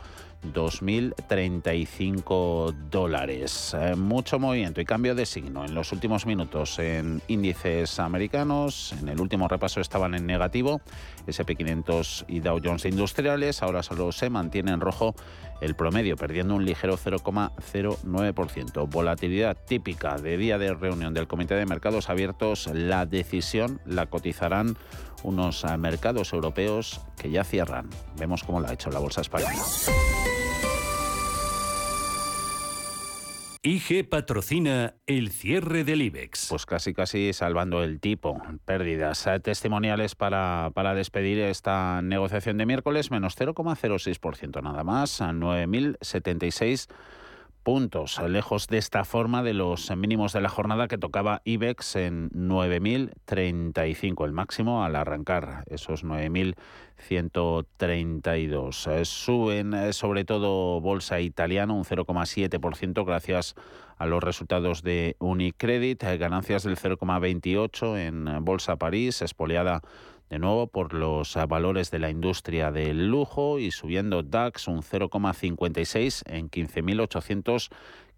2.035 0.51 2.73
dólares. 2.89 3.75
Eh, 3.79 3.95
mucho 3.95 4.39
movimiento 4.39 4.81
y 4.81 4.85
cambio 4.85 5.15
de 5.15 5.27
signo 5.27 5.63
en 5.63 5.75
los 5.75 5.91
últimos 5.91 6.25
minutos 6.25 6.79
en 6.79 7.21
índices 7.27 7.99
americanos. 7.99 8.95
En 8.99 9.09
el 9.09 9.21
último 9.21 9.47
repaso 9.47 9.79
estaban 9.79 10.15
en 10.15 10.25
negativo. 10.25 10.81
SP500 11.27 12.25
y 12.27 12.39
Dow 12.39 12.59
Jones 12.63 12.85
Industriales. 12.85 13.61
Ahora 13.63 13.83
solo 13.83 14.11
se 14.11 14.29
mantiene 14.29 14.71
en 14.71 14.81
rojo 14.81 15.15
el 15.61 15.75
promedio, 15.75 16.17
perdiendo 16.17 16.55
un 16.55 16.65
ligero 16.65 16.97
0,09%. 16.97 18.89
Volatilidad 18.89 19.55
típica 19.55 20.17
de 20.17 20.37
día 20.37 20.57
de 20.57 20.73
reunión 20.73 21.13
del 21.13 21.27
Comité 21.27 21.55
de 21.55 21.65
Mercados 21.65 22.09
Abiertos. 22.09 22.67
La 22.73 23.05
decisión 23.05 23.79
la 23.85 24.07
cotizarán 24.07 24.75
unos 25.23 25.63
eh, 25.63 25.77
mercados 25.77 26.33
europeos 26.33 27.01
que 27.17 27.31
ya 27.31 27.43
cierran. 27.43 27.89
Vemos 28.17 28.43
cómo 28.43 28.59
lo 28.59 28.67
ha 28.67 28.73
hecho 28.73 28.89
la 28.89 28.99
Bolsa 28.99 29.21
Española. 29.21 29.63
IG 33.65 34.09
patrocina 34.09 34.95
el 35.05 35.31
cierre 35.31 35.85
del 35.85 36.01
IBEX. 36.01 36.47
Pues 36.49 36.65
casi 36.65 36.93
casi 36.93 37.31
salvando 37.31 37.81
el 37.81 38.01
tipo. 38.01 38.41
Pérdidas 38.65 39.25
eh, 39.25 39.39
testimoniales 39.39 40.15
para, 40.15 40.71
para 40.73 40.93
despedir 40.93 41.39
esta 41.39 42.01
negociación 42.01 42.57
de 42.57 42.65
miércoles, 42.65 43.09
menos 43.09 43.37
0,06% 43.39 44.61
nada 44.61 44.83
más, 44.83 45.21
a 45.21 45.31
9.076 45.31 46.89
puntos, 47.63 48.21
lejos 48.21 48.67
de 48.67 48.77
esta 48.77 49.05
forma 49.05 49.41
de 49.41 49.53
los 49.53 49.89
mínimos 49.95 50.33
de 50.33 50.41
la 50.41 50.49
jornada 50.49 50.89
que 50.89 50.97
tocaba 50.97 51.41
IBEX 51.45 51.95
en 51.95 52.29
9.035, 52.31 54.25
el 54.25 54.33
máximo 54.33 54.83
al 54.83 54.97
arrancar 54.97 55.63
esos 55.67 56.03
9.132. 56.03 58.91
Eh, 58.91 59.05
Suben 59.05 59.73
eh, 59.73 59.93
sobre 59.93 60.25
todo 60.25 60.81
bolsa 60.81 61.21
italiana 61.21 61.71
un 61.73 61.85
0,7% 61.85 63.05
gracias 63.05 63.55
a 63.97 64.05
los 64.05 64.21
resultados 64.21 64.83
de 64.83 65.15
Unicredit, 65.19 66.03
eh, 66.03 66.17
ganancias 66.17 66.63
del 66.63 66.75
0,28 66.77 67.97
en 67.97 68.43
bolsa 68.43 68.75
París, 68.75 69.21
espoleada 69.21 69.81
de 70.33 70.39
nuevo 70.39 70.65
por 70.65 70.95
los 70.95 71.35
eh, 71.35 71.45
valores 71.45 71.91
de 71.91 71.99
la 71.99 72.09
industria 72.09 72.71
del 72.71 73.07
lujo 73.07 73.59
y 73.59 73.69
subiendo 73.69 74.23
DAX 74.23 74.67
un 74.67 74.81
0,56 74.81 76.23
en 76.25 76.49
15.800 76.49 77.69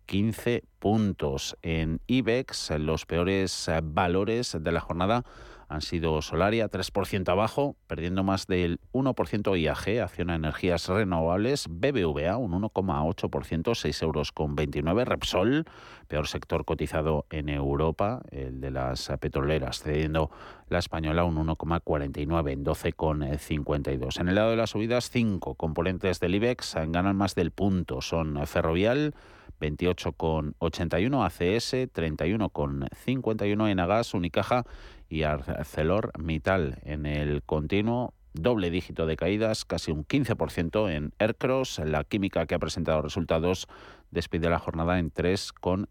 15 0.06 0.64
puntos. 0.80 1.58
En 1.62 2.00
IBEX, 2.08 2.72
los 2.80 3.06
peores 3.06 3.70
valores 3.84 4.56
de 4.58 4.72
la 4.72 4.80
jornada 4.80 5.26
han 5.68 5.82
sido 5.82 6.22
Solaria 6.22 6.70
3% 6.70 7.30
abajo, 7.30 7.76
perdiendo 7.88 8.24
más 8.24 8.48
del 8.48 8.80
1% 8.94 9.60
IAG, 9.60 10.02
Acciona 10.02 10.36
Energías 10.36 10.88
Renovables, 10.88 11.68
BBVA 11.70 12.38
un 12.38 12.52
1,8%, 12.62 13.76
6 13.76 14.02
euros 14.02 14.32
con 14.32 14.56
29, 14.56 15.06
Repsol, 15.06 15.66
peor 16.08 16.28
sector 16.28 16.66
cotizado 16.66 17.26
en 17.30 17.50
Europa, 17.50 18.22
el 18.32 18.62
de 18.62 18.72
las 18.72 19.12
petroleras, 19.20 19.82
cediendo 19.82 20.30
la 20.70 20.80
española 20.80 21.24
un 21.26 21.36
1,49 21.36 22.52
en 22.52 22.66
12,52. 22.66 24.20
En 24.20 24.30
el 24.30 24.36
lado 24.36 24.52
de 24.52 24.58
las 24.58 24.72
subidas, 24.72 25.10
cinco 25.10 25.56
componentes 25.56 26.20
del 26.20 26.36
IBEX 26.36 26.76
ganan 26.88 27.16
más 27.16 27.36
del 27.36 27.52
punto, 27.52 28.02
son 28.02 28.46
Ferrovial, 28.48 29.14
28,81, 29.60 31.26
ACS 31.26 31.74
31,51, 31.94 33.70
Enagas, 33.72 34.14
Unicaja 34.14 34.66
y 35.10 35.24
ArcelorMittal 35.24 36.80
en 36.84 37.06
el 37.06 37.44
continuo 37.44 38.14
doble 38.36 38.70
dígito 38.70 39.06
de 39.06 39.16
caídas, 39.16 39.66
casi 39.66 39.92
un 39.92 40.06
15% 40.06 40.92
en 40.92 41.14
Aircross. 41.20 41.80
La 41.80 42.04
química 42.04 42.46
que 42.46 42.56
ha 42.56 42.60
presentado 42.60 43.02
resultados 43.02 43.68
despide 44.12 44.50
la 44.50 44.60
jornada 44.60 45.00
en 45.00 45.12
3,59, 45.12 45.90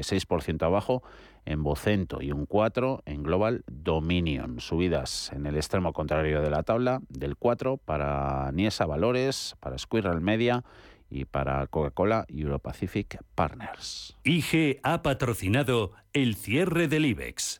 6% 0.00 0.62
abajo 0.62 1.02
en 1.44 1.62
Vocento 1.62 2.20
y 2.20 2.32
un 2.32 2.46
4 2.46 3.02
en 3.06 3.22
Global 3.22 3.62
Dominion. 3.66 4.60
Subidas 4.60 5.30
en 5.32 5.46
el 5.46 5.56
extremo 5.56 5.92
contrario 5.92 6.42
de 6.42 6.50
la 6.50 6.62
tabla, 6.62 7.00
del 7.08 7.36
4 7.36 7.76
para 7.78 8.50
Niesa 8.52 8.86
Valores, 8.86 9.56
para 9.60 9.78
Squirrel 9.78 10.20
Media 10.20 10.64
y 11.08 11.24
para 11.24 11.66
Coca-Cola 11.66 12.24
Europacific 12.28 13.22
Partners. 13.34 14.16
IG 14.22 14.80
ha 14.82 15.02
patrocinado 15.02 15.92
el 16.12 16.36
cierre 16.36 16.88
del 16.88 17.06
IBEX. 17.06 17.59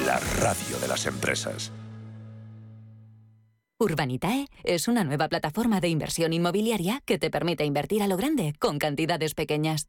la 0.05 0.21
radio 0.39 0.79
de 0.83 0.89
las 0.89 1.07
empresas. 1.07 1.73
Urbanitae 3.79 4.49
es 4.65 4.87
una 4.87 5.05
nueva 5.05 5.31
plataforma 5.31 5.81
de 5.81 5.89
inversión 5.89 6.35
inmobiliaria 6.35 7.01
que 7.07 7.19
te 7.19 7.31
permite 7.31 7.65
invertir 7.65 8.03
a 8.03 8.07
lo 8.07 8.19
grande 8.19 8.53
con 8.59 8.79
cantidades 8.79 9.33
pequeñas. 9.33 9.89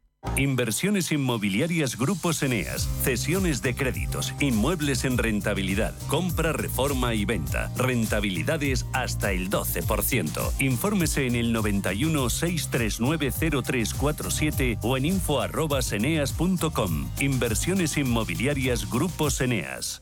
Inversiones 0.37 1.11
inmobiliarias 1.11 1.97
Grupos 1.97 2.43
Eneas, 2.43 2.87
cesiones 3.03 3.61
de 3.61 3.75
créditos, 3.75 4.33
inmuebles 4.39 5.03
en 5.03 5.17
rentabilidad, 5.17 5.93
compra, 6.07 6.53
reforma 6.53 7.13
y 7.15 7.25
venta, 7.25 7.71
rentabilidades 7.75 8.85
hasta 8.93 9.31
el 9.31 9.49
12%. 9.49 10.53
Infórmese 10.59 11.27
en 11.27 11.35
el 11.35 11.51
91 11.51 12.29
639 12.29 13.31
0347 13.63 14.77
o 14.81 14.95
en 14.95 15.05
info@eneas.com. 15.05 17.09
Inversiones 17.19 17.97
inmobiliarias 17.97 18.89
Grupos 18.89 19.41
Eneas. 19.41 20.01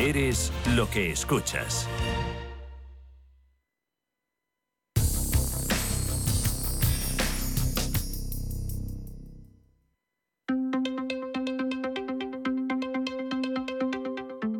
Eres 0.00 0.50
lo 0.74 0.88
que 0.88 1.10
escuchas. 1.10 1.86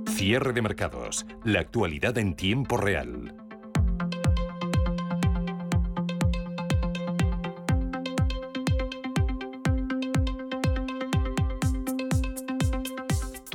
Cierre 0.08 0.52
de 0.52 0.60
mercados. 0.60 1.24
La 1.42 1.60
actualidad 1.60 2.18
en 2.18 2.36
tiempo 2.36 2.76
real. 2.76 3.49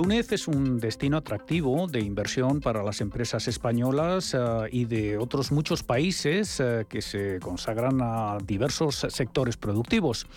Túnez 0.05 0.31
es 0.33 0.47
un 0.47 0.79
destino 0.79 1.17
atractivo 1.17 1.87
de 1.87 1.99
inversión 1.99 2.59
para 2.59 2.83
las 2.83 3.01
empresas 3.01 3.47
españolas 3.47 4.35
eh, 4.35 4.37
y 4.71 4.85
de 4.85 5.17
otros 5.17 5.51
muchos 5.51 5.81
países 5.81 6.59
eh, 6.59 6.85
que 6.87 7.01
se 7.01 7.39
consagran 7.39 7.97
a 8.03 8.37
diversos 8.45 9.07
sectores 9.09 9.57
productivos. 9.57 10.27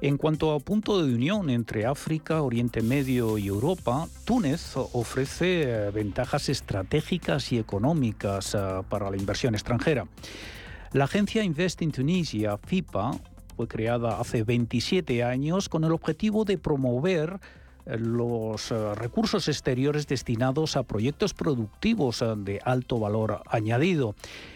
En 0.00 0.16
cuanto 0.16 0.52
a 0.52 0.58
punto 0.58 1.04
de 1.04 1.14
unión 1.14 1.50
entre 1.50 1.84
África, 1.84 2.40
Oriente 2.40 2.80
Medio 2.80 3.36
y 3.36 3.48
Europa, 3.48 4.08
Túnez 4.24 4.74
ofrece 4.74 5.64
eh, 5.64 5.90
ventajas 5.90 6.48
estratégicas 6.48 7.52
y 7.52 7.58
económicas 7.58 8.56
para 8.88 9.10
la 9.10 9.18
inversión 9.18 9.54
extranjera. 9.54 10.06
La 10.92 11.04
agencia 11.04 11.44
Invest 11.44 11.82
in 11.82 11.92
Tunisia, 11.92 12.56
FIPA, 12.56 13.10
fue 13.54 13.68
creada 13.68 14.18
hace 14.18 14.44
27 14.44 15.22
años 15.22 15.68
con 15.68 15.84
el 15.84 15.92
objetivo 15.92 16.46
de 16.46 16.56
promover 16.56 17.38
los 17.86 18.70
eh, 18.70 18.94
recursos 18.94 19.48
exteriores 19.48 20.06
destinados 20.06 20.76
a 20.76 20.82
proyectos 20.82 21.34
productivos 21.34 22.22
eh, 22.22 22.34
de 22.36 22.60
alto 22.64 22.98
valor 22.98 23.42
añadido. 23.46 24.14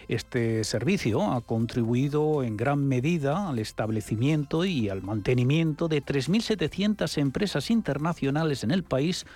Este 0.09 0.64
servicio 0.64 1.22
ha 1.22 1.41
contribuido 1.43 2.43
en 2.43 2.57
gran 2.57 2.87
medida 2.87 3.49
al 3.49 3.59
establecimiento 3.59 4.64
y 4.64 4.89
al 4.89 5.03
mantenimiento 5.03 5.89
de 5.89 6.03
3.700 6.03 7.18
empresas 7.18 7.70
internacionales 7.70 8.64
en 8.64 8.70
el 8.70 8.83
país, 8.83 9.26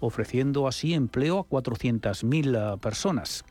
ofreciendo 0.00 0.68
así 0.68 0.94
empleo 0.94 1.40
a 1.40 1.44
400.000 1.48 2.78
personas. 2.78 3.44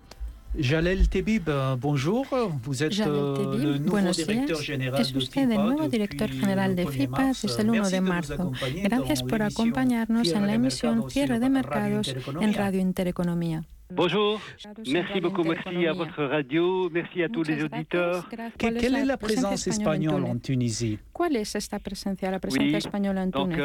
Jalel 0.60 1.08
Tebib, 1.08 1.50
bonjour. 1.80 2.26
Vous 2.64 2.84
êtes 2.84 2.92
Jalel 2.92 3.14
le 3.14 3.78
nouveau 3.78 3.92
buenos 3.92 4.18
directeur 4.18 4.58
días. 4.58 4.66
général 4.66 5.02
Es 5.02 5.14
de 5.14 5.18
usted 5.18 5.50
el 5.50 5.58
nuevo 5.58 5.88
director 5.88 6.30
le 6.30 6.36
general 6.40 6.76
de 6.76 6.86
1er 6.86 6.92
FIPA 6.92 7.22
mars. 7.22 7.42
desde 7.44 7.62
el 7.62 7.70
1 7.70 7.74
Merci 7.80 7.92
de 7.94 8.02
marzo. 8.02 8.52
Gracias 8.84 9.24
por 9.24 9.42
acompañarnos 9.42 10.30
en 10.32 10.46
la 10.48 10.54
emisión 10.56 11.10
Cierre 11.10 11.40
de 11.40 11.50
Mercados 11.50 12.14
en. 12.42 12.54
Radio 12.54 12.82
Intereconomía. 12.82 13.64
Bonjour, 13.94 14.40
merci 14.88 15.20
beaucoup, 15.20 15.44
merci 15.44 15.86
à 15.86 15.92
votre 15.92 16.24
radio, 16.24 16.90
merci 16.92 17.24
à 17.24 17.28
tous 17.30 17.44
les 17.44 17.62
auditeurs. 17.64 18.26
Que- 18.30 18.38
quelle 18.58 18.96
est 18.96 19.06
la 19.06 19.18
présence 19.18 19.68
espagnole 19.68 20.24
en 20.24 20.38
Tunisie 20.40 20.98
¿Cuál 21.12 21.36
es 21.36 21.56
esta 21.56 21.78
presencia, 21.80 22.32
la 22.32 22.40
presencia 22.40 22.78
española 22.78 23.24
en 23.24 23.32
Túnez? 23.32 23.58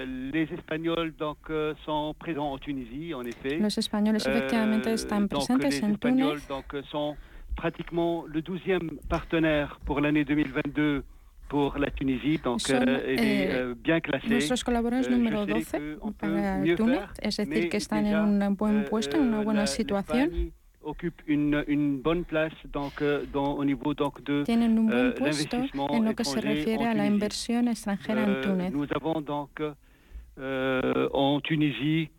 Euh, 0.00 0.30
les 0.32 0.48
Espagnols 0.52 1.12
donc 1.18 1.38
euh, 1.50 1.74
sont 1.84 2.14
présents 2.18 2.52
en 2.52 2.58
Tunisie, 2.58 3.14
en 3.14 3.22
effet. 3.24 3.58
Los 3.58 3.78
españoles 3.78 4.16
efectivamente 4.16 4.92
están 4.92 5.26
donc, 5.26 5.30
presentes 5.30 5.62
les 5.64 5.82
en 5.84 5.90
Espagnols 5.92 6.40
Túnez. 6.40 6.48
donc 6.48 6.74
euh, 6.74 6.82
sont 6.90 7.16
pratiquement 7.56 8.24
le 8.26 8.40
12e 8.40 8.98
partenaire 9.08 9.78
pour 9.84 10.00
l'année 10.00 10.24
2022 10.24 11.02
pour 11.48 11.78
la 11.78 11.90
Tunisie, 11.90 12.38
donc 12.44 12.60
Son, 12.60 12.74
euh, 12.74 13.00
elle 13.06 13.18
est 13.20 13.48
eh, 13.50 13.54
euh, 13.54 13.74
bien 13.74 14.00
classée. 14.00 14.28
Nuestros 14.28 14.62
colaboradores 14.62 15.10
Euh, 15.10 15.16
número 15.16 15.46
sais 15.46 15.52
12 15.80 15.98
qu'on 15.98 16.12
peut 16.12 16.28
para 16.28 16.62
Túnez, 16.76 16.98
es 17.22 17.36
decir, 17.38 17.68
que 17.70 17.76
están 17.78 18.04
déjà, 18.04 18.22
en 18.22 18.42
un 18.42 18.54
buen 18.54 18.84
puesto, 18.84 19.16
en 19.16 19.28
una 19.28 19.38
euh, 19.40 19.44
buena 19.44 19.60
la- 19.60 19.66
situación. 19.66 20.26
l'Espagne 20.28 20.52
occupe 20.82 21.22
une, 21.26 21.64
une 21.66 22.00
bonne 22.02 22.24
place 22.24 22.52
donc 22.72 23.00
euh, 23.02 23.24
dans, 23.32 23.54
au 23.56 23.64
niveau 23.64 23.94
donc 23.94 24.22
de 24.24 24.42
Tienen 24.44 24.78
un 24.78 24.82
buen 24.84 24.92
euh, 24.92 25.14
puesto 25.14 25.56
l'investissement 25.56 25.86
en 25.90 26.02
lo 26.04 26.14
que 26.14 26.24
se 26.24 26.38
refiere 26.40 26.78
en 26.78 26.90
a 26.90 26.94
la 26.94 27.04
Tunisie. 27.04 27.14
inversión 27.14 27.68
extranjera 27.68 28.22
en 28.24 28.28
Euh, 28.28 28.42
Túnez. 28.42 28.70
Nous 28.70 28.86
avons 28.94 29.20
donc 29.22 29.60
euh, 30.38 31.08
en 31.12 31.40
Tunisie 31.40 32.10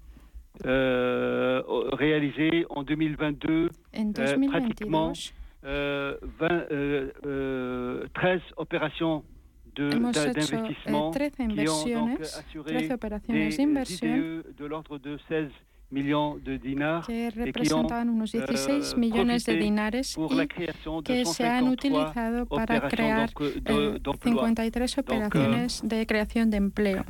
euh, 0.65 1.61
réalisé 1.93 2.65
en 2.69 2.83
2022 2.83 3.69
En 3.95 3.99
euh, 4.01 4.03
2022, 4.13 4.47
pratiquement 4.49 5.13
euh, 5.65 6.15
20, 6.39 6.47
euh, 6.71 7.11
euh, 7.25 8.05
13 8.13 8.41
opérations 8.57 9.23
de- 9.75 9.91
Hemos 9.93 10.11
d'in- 10.11 10.31
hecho, 10.31 10.31
eh, 10.31 10.33
d'investissement 10.33 11.11
13 11.11 11.31
qui 11.37 11.43
ont 11.45 11.45
donc 11.53 12.09
inversiones, 12.09 12.39
assuré 12.47 12.73
13 12.75 12.91
operaciones 12.91 13.37
des 13.37 13.55
de 13.57 13.61
inversión 13.61 14.15
IDE 14.15 14.43
de 14.57 14.65
l'ordre 14.65 14.97
de 14.97 15.17
16 15.29 15.29
millions 15.29 15.47
de 15.47 15.47
dinars 15.47 15.68
que 17.05 17.31
representaban 17.31 18.09
unos 18.09 18.31
16 18.31 18.93
euh, 18.93 18.97
millones 18.97 19.45
de 19.45 19.55
dinares 19.57 20.15
y 20.17 20.47
que 21.03 21.25
se 21.25 21.47
han 21.47 21.65
153 21.65 21.71
utilizado 21.73 22.45
para 22.45 22.87
crear 22.87 23.31
donc, 23.33 23.53
de- 23.55 23.87
eh, 23.87 23.99
d'emploi. 23.99 24.17
53 24.21 24.97
operaciones 24.99 25.81
de 25.83 26.05
creación 26.05 26.49
de 26.51 26.57
empleo. 26.57 27.05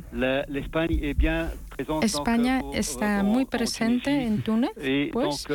España 2.02 2.62
está 2.72 3.22
muy 3.22 3.42
en 3.42 3.48
presente 3.48 4.22
en 4.24 4.42
Túnez, 4.42 4.72
pues, 5.12 5.46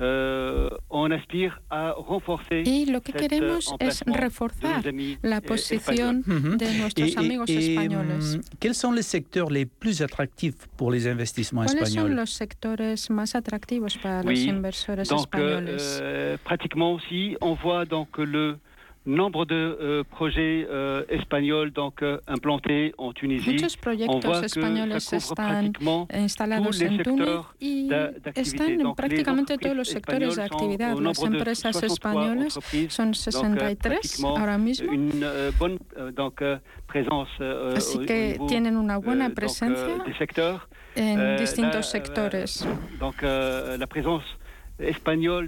donc, 0.00 0.08
euh, 0.08 0.70
on 0.90 1.10
aspire 1.10 1.60
à 1.70 1.92
renforcer 1.92 2.62
y 2.64 2.86
lo 2.86 3.00
que 3.00 3.12
cet, 3.12 3.20
queremos 3.28 3.52
euh, 3.54 3.58
es 3.58 3.72
emplacement 3.72 4.14
de 4.16 4.20
reforzar 4.24 4.82
nos 4.82 4.88
amis, 4.88 5.18
la 5.22 5.36
euh, 5.36 5.40
posición 5.40 6.22
espagnols. 6.26 6.56
de 6.58 6.66
nuestros 6.80 7.08
Et- 7.08 7.12
et- 7.12 7.18
amigos 7.18 7.44
et, 7.48 7.56
españoles. 7.58 8.34
hum, 8.36 8.40
Quels 8.60 8.74
sont 8.74 8.92
les 8.92 9.02
secteurs 9.02 9.50
les 9.50 9.66
plus 9.66 10.02
attractifs 10.02 10.66
pour 10.76 10.90
les 10.90 11.06
investissements 11.06 11.64
¿Cuáles 11.64 11.78
son 11.80 11.84
espagnols 11.86 12.14
los 12.16 12.30
sectores 12.30 13.10
más 13.10 13.34
atractivos 13.34 13.96
para 13.98 14.22
los 14.22 14.26
Oui. 14.32 14.48
inversores 14.48 15.08
Donc, 15.08 15.18
euh, 15.36 15.58
españoles? 15.58 15.98
euh, 16.02 16.36
pratiquement 16.44 16.92
aussi, 16.94 17.36
on 17.40 17.54
voit 17.54 17.84
donc 17.84 18.18
le 18.18 18.58
nombre 19.06 19.46
de 19.46 19.54
euh, 19.54 20.04
projets 20.04 20.66
euh, 20.68 21.04
espagnols 21.08 21.72
donc 21.72 22.02
euh, 22.02 22.18
implantés 22.26 22.92
en 22.98 23.12
Tunisie. 23.12 23.52
Muchos 23.52 23.76
on 23.76 23.80
proyectos 23.80 24.42
españoles 24.42 25.12
están 25.12 25.72
instalados 26.12 26.80
en 26.82 26.98
Túnez 26.98 27.40
y 27.60 27.88
están 28.34 28.72
en 28.72 28.82
Donc, 28.82 28.96
prácticamente 28.96 29.56
todos 29.56 29.76
los 29.76 29.88
sectores 29.88 30.36
de 30.36 30.42
actividad. 30.42 30.96
Las 30.98 31.22
empresas 31.22 31.76
63 31.76 31.92
españolas 31.92 32.58
son 32.88 33.06
Donc, 33.06 33.14
euh, 33.14 33.14
63 33.14 34.24
ahora 34.24 34.58
mismo, 34.58 34.92
Une 34.92 35.22
euh, 35.22 35.50
bonne 35.58 35.78
euh, 35.96 36.12
donc, 36.12 36.42
présence 36.86 37.28
así 37.76 37.98
que 38.04 38.32
niveau, 38.32 38.46
tienen 38.46 38.76
una 38.76 38.98
buena 38.98 39.26
donc, 39.28 39.34
presencia 39.36 40.04
secteurs. 40.18 40.68
en 40.96 41.36
distintos 41.38 41.74
la- 41.76 41.82
sectores. 41.82 42.66
donc 42.98 43.22
la 43.22 43.86
présence 43.86 44.24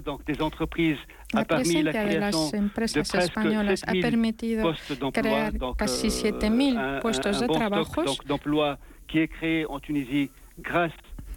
donc 0.03 0.25
des 0.25 0.41
entreprises 0.41 0.97
a 1.33 1.39
La 1.39 1.45
permis 1.45 1.81
la 1.83 1.91
presencia 1.91 2.05
de 2.05 2.19
las 2.19 2.35
création 2.35 2.51
de 2.51 2.57
empresas 2.57 3.15
españolas 3.15 3.83
ha 3.83 3.91
7000 3.91 4.01
permitido 4.01 4.73
d'emploi, 4.99 5.11
crear 5.11 5.53
donc, 5.53 5.77
casi 5.77 6.07
euh, 6.07 6.31
7.000 6.39 6.77
un- 6.77 6.99
puestos 7.01 7.41
un, 7.41 7.47
de 7.47 7.53
un 7.53 7.69
donc, 8.05 8.25
d'emplois 8.27 8.77
qui 9.07 9.19
est 9.19 9.27
créé 9.27 9.65
en 9.65 9.79
Tunisie 9.79 10.29
grâce 10.57 10.93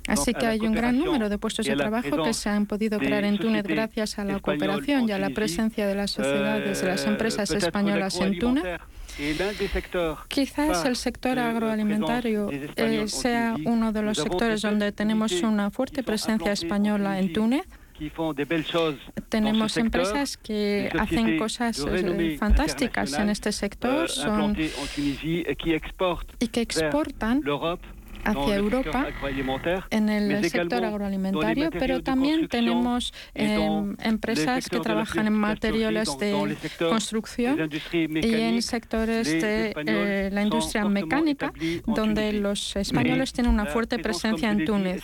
Así 0.09 0.33
que 0.35 0.47
hay 0.47 0.61
un 0.61 0.73
gran 0.73 0.97
número 0.97 1.29
de 1.29 1.37
puestos 1.37 1.67
de 1.67 1.75
trabajo 1.75 2.23
que 2.23 2.33
se 2.33 2.49
han 2.49 2.67
podido 2.67 2.99
crear 2.99 3.25
en 3.25 3.39
Túnez 3.39 3.65
gracias 3.65 4.19
a 4.19 4.25
la 4.25 4.39
cooperación 4.39 5.09
y 5.09 5.13
a 5.13 5.19
la 5.19 5.31
presencia 5.31 5.87
de 5.87 5.95
las 5.95 6.13
sociedades, 6.13 6.81
de 6.81 6.87
las 6.87 7.07
Euh, 7.07 7.11
empresas 7.11 7.51
españolas 7.51 8.21
en 8.21 8.39
Túnez. 8.39 8.65
Quizás 10.29 10.85
el 10.85 10.97
sector 10.97 11.39
euh, 11.39 11.43
agroalimentario 11.43 12.51
eh, 12.53 13.09
sea 13.09 13.57
uno 13.65 13.91
de 13.93 14.03
los 14.03 14.19
sectores 14.19 14.63
donde 14.63 14.93
tenemos 14.93 15.33
una 15.43 15.71
fuerte 15.71 16.03
presencia 16.03 16.53
española 16.53 17.19
en 17.19 17.33
Túnez. 17.33 17.63
Tenemos 19.29 19.77
empresas 19.77 20.37
que 20.37 20.91
hacen 20.99 21.39
cosas 21.39 21.85
eh, 21.89 22.37
fantásticas 22.39 23.13
en 23.15 23.31
este 23.31 23.53
sector 23.53 24.09
son, 24.09 24.55
qui 24.55 25.73
exportent 25.73 26.43
y 26.43 26.49
que 26.49 26.61
exportan 26.61 27.43
hacia 28.27 28.57
Europa 28.57 29.07
en 29.91 30.09
el 30.09 30.49
sector 30.49 30.85
agroalimentario, 30.85 31.71
pero 31.71 32.03
también 32.03 32.41
construction 32.41 32.67
tenemos 32.67 33.13
em, 33.35 33.97
empresas 34.03 34.69
que 34.69 34.81
trabajan 34.81 35.27
en 35.27 35.33
materiales 35.33 36.17
de 36.19 36.57
construcción 36.89 37.71
y 37.93 38.35
en 38.35 38.63
sectores 38.63 39.27
de 39.27 39.75
eh, 39.87 40.31
la 40.33 40.43
industria 40.43 40.85
mecánica, 40.85 41.53
en 41.61 41.95
donde 41.95 42.33
los 42.33 42.77
españoles 42.77 43.33
tienen 43.33 43.53
una 43.53 43.67
fuerte 43.67 43.99
presencia 43.99 44.51
en 44.51 44.65
Túnez. 44.65 45.03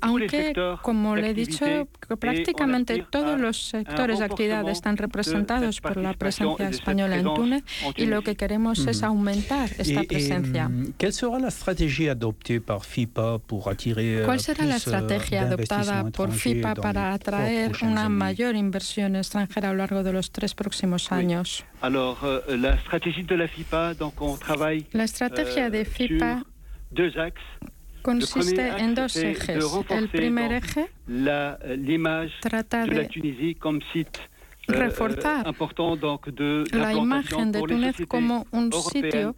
Aunque, 0.00 0.52
como 0.82 1.16
le 1.16 1.30
he 1.30 1.34
dicho, 1.34 1.88
prácticamente 2.18 3.04
todos 3.10 3.38
los 3.40 3.68
sectores 3.68 4.18
de 4.18 4.24
actividad 4.24 4.68
están 4.68 4.96
representados 4.96 5.80
por 5.80 5.96
la 5.96 6.14
presencia 6.14 6.68
española 6.68 7.16
en 7.16 7.24
Túnez 7.24 7.62
y 7.96 8.06
lo 8.06 8.22
que 8.22 8.36
queremos 8.36 8.86
es 8.86 8.98
Ujú. 8.98 9.06
aumentar 9.06 9.70
esta 9.78 10.00
et, 10.00 10.08
presencia. 10.08 10.70
Quelle 10.96 11.12
sera 11.12 11.38
la 11.38 11.50
stratégie 11.50 12.08
adoptée 12.08 12.60
par 12.60 12.84
FIPA 12.84 13.38
pour 13.46 13.68
attirer 13.68 14.20
euh, 14.20 14.24
¿Cuál 14.24 14.40
será 14.40 14.64
la 14.64 14.76
plus, 14.76 14.88
euh, 14.88 14.96
estrategia 14.96 15.42
adoptada 15.42 15.84
d'investissements 16.02 16.10
por 16.12 16.26
étrangers 16.28 16.54
FIPA 16.54 16.74
para 16.76 17.12
atraer 17.12 17.72
una 17.82 18.06
années? 18.06 18.08
mayor 18.16 18.54
inversión 18.54 19.16
extranjera 19.16 19.68
a 19.68 19.72
lo 19.72 19.78
largo 19.78 20.02
de 20.02 20.12
los 20.12 20.30
tres 20.30 20.54
próximos 20.54 21.12
años? 21.12 21.64
Alors, 21.82 22.24
euh, 22.24 22.40
la 22.56 22.78
stratégie 22.78 23.24
de 23.24 23.34
la 23.36 23.48
FIPA, 23.48 23.94
donc 23.94 24.20
on 24.22 24.36
travaille 24.36 24.86
La 24.92 25.04
estrategia 25.04 25.66
euh, 25.66 25.70
de 25.70 25.84
FIPA 25.84 26.38
sur 26.38 26.46
deux 26.92 27.18
axes. 27.18 27.40
consiste 28.02 28.52
Le 28.52 28.68
premier 28.68 28.70
en 28.70 28.74
axe, 28.74 28.94
dos 28.94 29.20
ejes. 29.20 29.64
renforcer 29.64 29.98
El 29.98 30.08
primer 30.08 30.52
eje 30.52 30.86
la- 31.08 31.58
l'image 31.76 32.30
de 32.42 32.94
la 32.94 33.04
Tunisie 33.06 33.54
comme 33.56 33.80
site 33.92 34.18
euh, 34.18 34.37
reforzar 34.68 35.46
euh, 35.46 35.96
donc 35.96 36.28
de 36.28 36.64
la 36.72 36.92
imagen 36.92 37.50
de 37.52 37.60
Túnez 37.62 37.96
como 38.06 38.46
un 38.52 38.70
sitio 38.72 39.34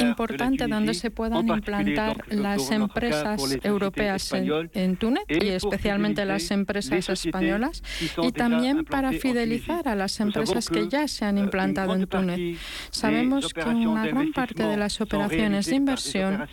importante 0.00 0.66
donde 0.66 0.94
se 0.94 1.10
puedan 1.10 1.48
implantar 1.48 2.24
las 2.28 2.70
empresas 2.70 3.58
europeas 3.62 4.32
en, 4.32 4.96
Túnez 4.96 5.24
y 5.28 5.48
especialmente 5.48 6.24
las 6.24 6.50
empresas 6.50 7.08
españolas 7.08 7.82
y 8.22 8.32
también 8.32 8.84
para 8.84 9.12
fidelizar 9.12 9.88
a 9.88 9.94
las 9.94 10.20
empresas 10.20 10.68
que 10.68 10.88
ya 10.88 11.08
se 11.08 11.24
han 11.24 11.38
euh, 11.38 11.44
implantado 11.44 11.94
en 11.94 12.06
Túnez. 12.06 12.58
Sabemos 12.90 13.52
que 13.52 13.64
una 13.64 14.06
gran 14.06 14.32
parte 14.32 14.62
de 14.62 14.76
las 14.76 15.00
operaciones 15.00 15.66
de 15.66 15.76
inversión 15.76 16.46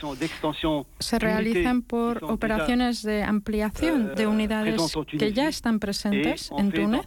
se 0.99 1.19
realizan 1.19 1.81
por 1.81 2.23
operaciones 2.23 3.03
de 3.03 3.23
ampliación 3.23 4.15
de 4.15 4.23
euh, 4.23 4.29
unidades 4.29 4.81
que 5.17 5.33
ya 5.33 5.47
están 5.47 5.79
presentes 5.79 6.49
en 6.57 6.71
Túnez. 6.71 7.05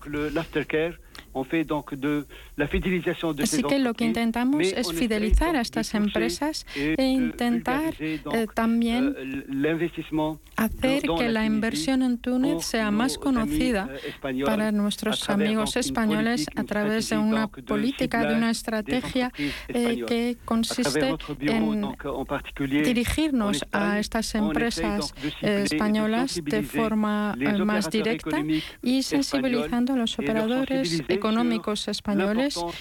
Donc 1.35 1.35
le- 1.35 1.35
l'aftercare, 1.35 1.41
on 1.41 1.45
fait 1.45 1.65
donc 1.65 1.95
de 1.95 1.95
la 1.95 2.25
fidélisation 2.25 2.25
de 2.54 2.54
Así 2.57 3.63
que 3.63 3.79
lo 3.81 3.95
que 3.95 4.05
intentamos 4.05 4.63
es 4.63 4.93
fidelizar 4.93 5.57
a 5.57 5.61
estas 5.61 5.95
empresas 5.95 6.67
e 6.77 7.05
intentar 7.05 7.95
donc, 8.23 8.35
eh, 8.35 8.47
también 8.55 9.17
hacer 10.57 11.03
que 11.19 11.29
la 11.29 11.45
inversión 11.45 12.03
en 12.03 12.19
Túnez 12.19 12.65
sea 12.65 12.91
más 12.91 13.19
conocida 13.19 13.89
para 14.45 14.71
nuestros 14.71 15.29
amigos 15.29 15.77
españoles 15.77 16.47
a 16.55 16.65
través 16.65 17.11
de 17.11 17.19
una 17.19 17.49
política, 17.49 18.25
de 18.25 18.37
una 18.37 18.51
estrategia 18.51 19.33
eh, 19.69 20.05
que 20.07 20.37
consiste 20.45 21.17
en 21.41 21.97
dirigirnos 22.85 23.65
a 23.73 23.99
estas 23.99 24.35
empresas 24.35 25.15
eh, 25.43 25.65
españolas 25.65 26.41
de 26.43 26.63
forma 26.63 27.35
eh, 27.41 27.65
más 27.65 27.91
directa 27.91 28.45
y 28.83 29.03
sensibilizando 29.03 29.95
a 29.95 29.97
los 29.97 30.19
operadores 30.19 31.03
económicos 31.09 31.89
españoles 31.89 32.44
Bangladesh 32.51 32.75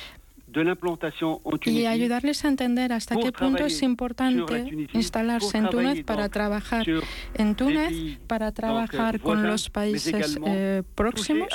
y 1.65 1.85
ayudarles 1.85 2.45
a 2.45 2.47
entender 2.47 2.93
hasta 2.93 3.15
qué 3.15 3.31
punto 3.31 3.65
es 3.65 3.81
importante 3.81 4.87
instalarse 4.93 5.57
en 5.57 5.69
Túnez 5.69 6.03
para 6.03 6.29
trabajar 6.29 6.85
en 7.33 7.55
Túnez, 7.55 8.17
para 8.27 8.51
trabajar 8.51 9.19
con 9.19 9.43
los 9.43 9.69
países 9.69 10.37
eh, 10.45 10.83
próximos, 10.95 11.47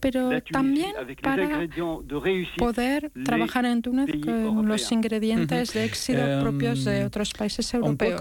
pero 0.00 0.30
también 0.50 0.92
para 1.22 1.66
poder 2.56 3.10
trabajar 3.24 3.64
en 3.64 3.82
Túnez 3.82 4.10
con 4.24 4.68
los 4.68 4.90
ingredientes 4.92 5.72
de 5.72 5.84
éxito 5.84 6.40
propios 6.40 6.84
de 6.84 7.04
otros 7.04 7.32
países 7.32 7.72
europeos. 7.74 8.20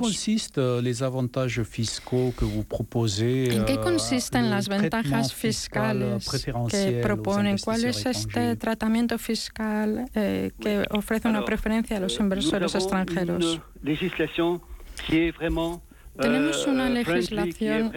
¿En 3.19 3.65
qué 3.65 3.79
consisten 3.81 4.49
las 4.49 4.67
ventajas 4.67 5.33
fiscales 5.33 6.27
que 6.69 6.99
proponen? 7.01 7.57
¿Cuál 7.57 7.85
es 7.85 8.05
este 8.05 8.55
tratamiento 8.55 9.17
fiscal 9.17 10.05
eh, 10.15 10.51
que 10.59 10.85
ofrece 10.91 11.27
una 11.27 11.45
preferencia 11.45 11.97
a 11.97 11.99
los 11.99 12.19
inversores 12.19 12.73
extranjeros? 12.75 13.61
Tenemos 16.19 16.65
una 16.67 16.89
legislación 16.89 17.91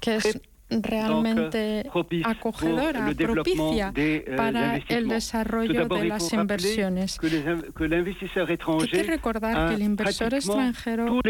que 0.00 0.16
es 0.16 0.40
realmente 0.82 1.90
acogedora, 2.24 3.12
propicia 3.16 3.92
para 4.36 4.76
el 4.88 5.08
desarrollo 5.08 5.88
de 5.88 6.04
las 6.04 6.32
inversiones. 6.32 7.18
Hay 7.22 8.88
que 8.88 9.02
recordar 9.02 9.68
que 9.68 9.74
el 9.74 9.82
inversor 9.82 10.34
extranjero 10.34 11.20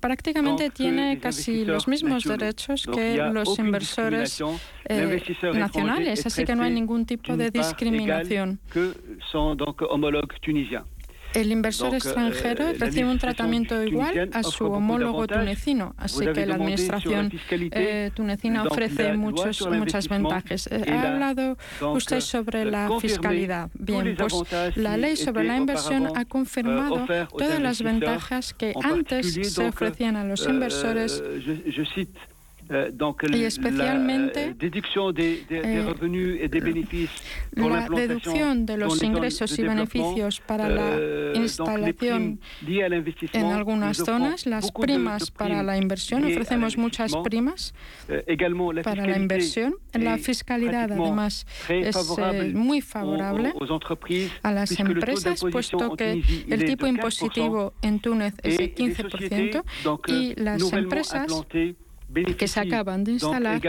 prácticamente 0.00 0.70
tiene 0.70 1.18
casi 1.18 1.64
los 1.64 1.88
mismos 1.88 2.24
derechos 2.24 2.86
que 2.92 3.16
los 3.32 3.58
inversores 3.58 4.42
eh, 4.86 5.22
nacionales, 5.54 6.26
así 6.26 6.44
que 6.44 6.56
no 6.56 6.62
hay 6.62 6.72
ningún 6.72 7.06
tipo 7.06 7.36
de 7.36 7.50
discriminación. 7.50 8.60
El 11.34 11.52
inversor 11.52 11.94
extranjero 11.94 12.68
euh, 12.68 12.74
recibe 12.78 13.08
un 13.08 13.18
tratamiento 13.18 13.82
igual 13.82 14.30
a 14.32 14.42
su 14.42 14.66
homólogo 14.66 15.26
tunecino, 15.26 15.94
así 15.96 16.26
que 16.26 16.46
la 16.46 16.56
administración 16.56 17.30
eh, 17.50 18.10
tunecina 18.14 18.64
ofrece 18.64 19.12
muchos, 19.14 19.68
muchas 19.70 20.08
ventajas. 20.08 20.68
Eh, 20.70 20.84
ha 20.88 21.12
hablado 21.12 21.56
usted 21.92 22.20
sobre 22.20 22.64
la 22.64 22.88
fiscalidad. 23.00 23.70
Bien, 23.74 24.16
pues 24.16 24.34
la 24.76 24.96
ley 24.96 25.16
sobre 25.16 25.44
la 25.44 25.56
inversión 25.56 26.08
ha 26.16 26.24
confirmado 26.24 27.06
todas 27.36 27.60
las 27.60 27.82
ventajas 27.82 28.54
que 28.54 28.74
antes 28.82 29.34
se 29.52 29.68
ofrecían 29.68 30.16
a 30.16 30.24
los 30.24 30.46
inversores 30.46 31.22
y 33.32 33.44
especialmente 33.44 34.54
la 37.54 37.88
deducción 37.88 38.66
de 38.66 38.76
los 38.76 39.02
ingresos 39.02 39.58
y 39.58 39.62
beneficios 39.62 40.40
para 40.40 40.68
la 40.68 40.90
euh, 40.92 41.32
instalación 41.34 42.38
en 43.32 43.46
algunas 43.46 43.96
zonas, 43.96 44.46
las 44.46 44.70
primas 44.70 45.30
para 45.32 45.64
la 45.64 45.76
inversión, 45.76 46.24
ofrecemos 46.24 46.78
muchas 46.78 47.12
primas 47.24 47.74
euh, 48.08 48.82
para 48.84 49.04
la 49.04 49.16
inversión. 49.18 49.74
La 49.92 50.18
fiscalidad 50.18 50.92
además 50.92 51.46
es 51.68 51.96
eh, 52.18 52.52
muy 52.54 52.80
favorable 52.82 53.52
a 54.42 54.52
las 54.52 54.78
empresas, 54.78 55.40
puesto 55.50 55.96
que 55.96 56.22
el 56.48 56.64
tipo 56.64 56.86
impositivo 56.86 57.72
en 57.82 57.98
Túnez 57.98 58.34
es 58.44 58.58
de 58.58 58.74
15% 58.74 59.64
y 60.06 60.34
las 60.40 60.72
empresas 60.72 61.26
que 62.36 62.48
se 62.48 62.60
acaban 62.60 63.04
de 63.04 63.12
instalar 63.12 63.60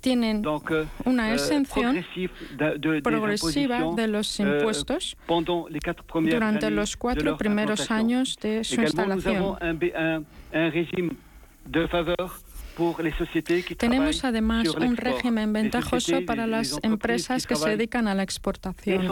tienen 0.00 0.44
euh, 0.44 0.86
una 1.04 1.32
exención 1.32 2.04
progresiva 3.02 3.94
de 3.96 4.06
los 4.06 4.40
euh, 4.40 4.58
impuestos 4.58 5.16
durante 6.12 6.70
los 6.70 6.96
cuatro 6.96 7.36
primeros 7.36 7.90
años 7.90 8.36
de 8.40 8.64
su 8.64 8.80
instalación. 8.80 9.56
Tenemos 13.76 14.24
además 14.24 14.68
un 14.68 14.96
régimen 14.96 15.52
ventajoso 15.52 16.24
para 16.26 16.46
las 16.46 16.78
empresas 16.82 17.46
que 17.46 17.56
se 17.56 17.70
dedican 17.70 18.08
a 18.08 18.14
la 18.14 18.22
exportación. 18.22 19.06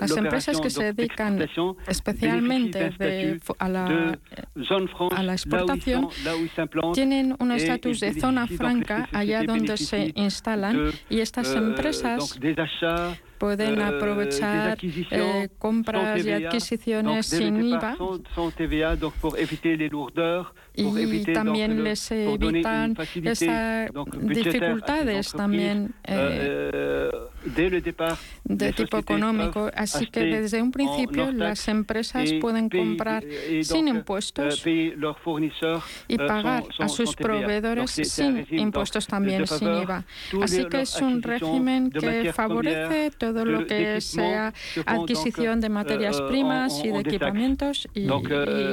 Las 0.00 0.16
empresas 0.16 0.60
que 0.60 0.70
se 0.70 0.92
dedican 0.92 1.38
especialmente 1.86 2.92
a, 3.58 3.68
la, 3.68 4.18
a 5.10 5.22
la 5.22 5.32
exportación 5.32 6.08
tienen 6.94 7.36
un 7.38 7.52
estatus 7.52 8.00
de 8.00 8.14
zona 8.14 8.46
franca 8.46 9.08
allá 9.12 9.42
donde 9.42 9.76
se 9.76 10.12
instalan 10.14 10.92
y 11.08 11.20
estas 11.20 11.48
euh, 11.54 11.58
empresas 11.58 12.38
pueden 13.40 13.80
euh, 13.80 13.88
aprovechar 13.88 14.76
eh, 14.82 15.48
compras 15.58 16.22
y 16.24 16.30
adquisiciones 16.30 17.24
sin 17.26 17.64
IVA. 17.64 17.96
y 20.74 21.24
también 21.32 21.82
les 21.82 22.10
evitan 22.10 22.94
esas 23.24 23.90
dificultades 24.20 25.32
también 25.32 25.94
eh, 26.04 27.10
de 27.44 28.72
tipo 28.72 28.98
económico. 28.98 29.70
Así 29.74 30.06
que 30.06 30.20
desde 30.20 30.62
un 30.62 30.72
principio 30.72 31.32
las 31.32 31.68
empresas 31.68 32.32
pueden 32.40 32.68
comprar 32.68 33.24
sin 33.62 33.88
impuestos 33.88 34.64
y 34.66 36.18
pagar 36.18 36.64
a 36.78 36.88
sus 36.88 37.14
proveedores 37.16 37.90
sin 37.90 38.46
impuestos 38.50 39.06
también, 39.06 39.46
sin 39.46 39.68
IVA. 39.68 40.04
Así 40.42 40.66
que 40.66 40.82
es 40.82 41.00
un 41.00 41.22
régimen 41.22 41.90
que 41.90 42.32
favorece 42.32 43.10
todo 43.16 43.44
lo 43.44 43.66
que 43.66 44.00
sea 44.00 44.52
adquisición 44.86 45.60
de 45.60 45.68
materias 45.68 46.20
primas 46.22 46.84
y 46.84 46.88
de 46.88 47.00
equipamientos 47.00 47.88
y, 47.94 48.06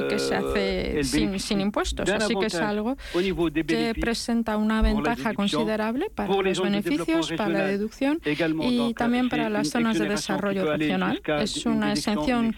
que 0.08 0.18
se 0.18 0.34
hace 0.36 1.04
sin, 1.04 1.38
sin 1.38 1.60
impuestos. 1.60 2.08
Así 2.08 2.34
que 2.34 2.46
es 2.46 2.54
algo 2.56 2.96
que 3.66 3.94
presenta 3.98 4.56
una 4.56 4.82
ventaja 4.82 5.34
considerable 5.34 6.10
para 6.14 6.42
los 6.42 6.60
beneficios, 6.60 7.32
para 7.36 7.50
la 7.50 7.66
deducción 7.66 8.20
y 8.60 8.94
también 8.94 9.28
para 9.28 9.48
las 9.48 9.68
zonas 9.68 9.98
de 9.98 10.08
desarrollo 10.08 10.72
regional. 10.72 11.20
Es 11.40 11.66
una 11.66 11.92
exención 11.92 12.54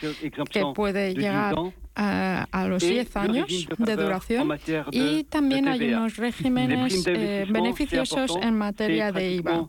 que 0.50 0.64
puede 0.74 1.14
llegar 1.14 1.54
a, 1.94 2.66
los 2.68 2.82
10 2.82 3.16
años 3.16 3.68
de 3.78 3.96
duración 3.96 4.58
y 4.90 5.24
también 5.24 5.68
hay 5.68 5.92
unos 5.92 6.16
regímenes 6.16 7.06
eh, 7.06 7.46
beneficiosos 7.48 8.36
en 8.40 8.56
materia 8.56 9.12
de 9.12 9.34
IVA. 9.34 9.68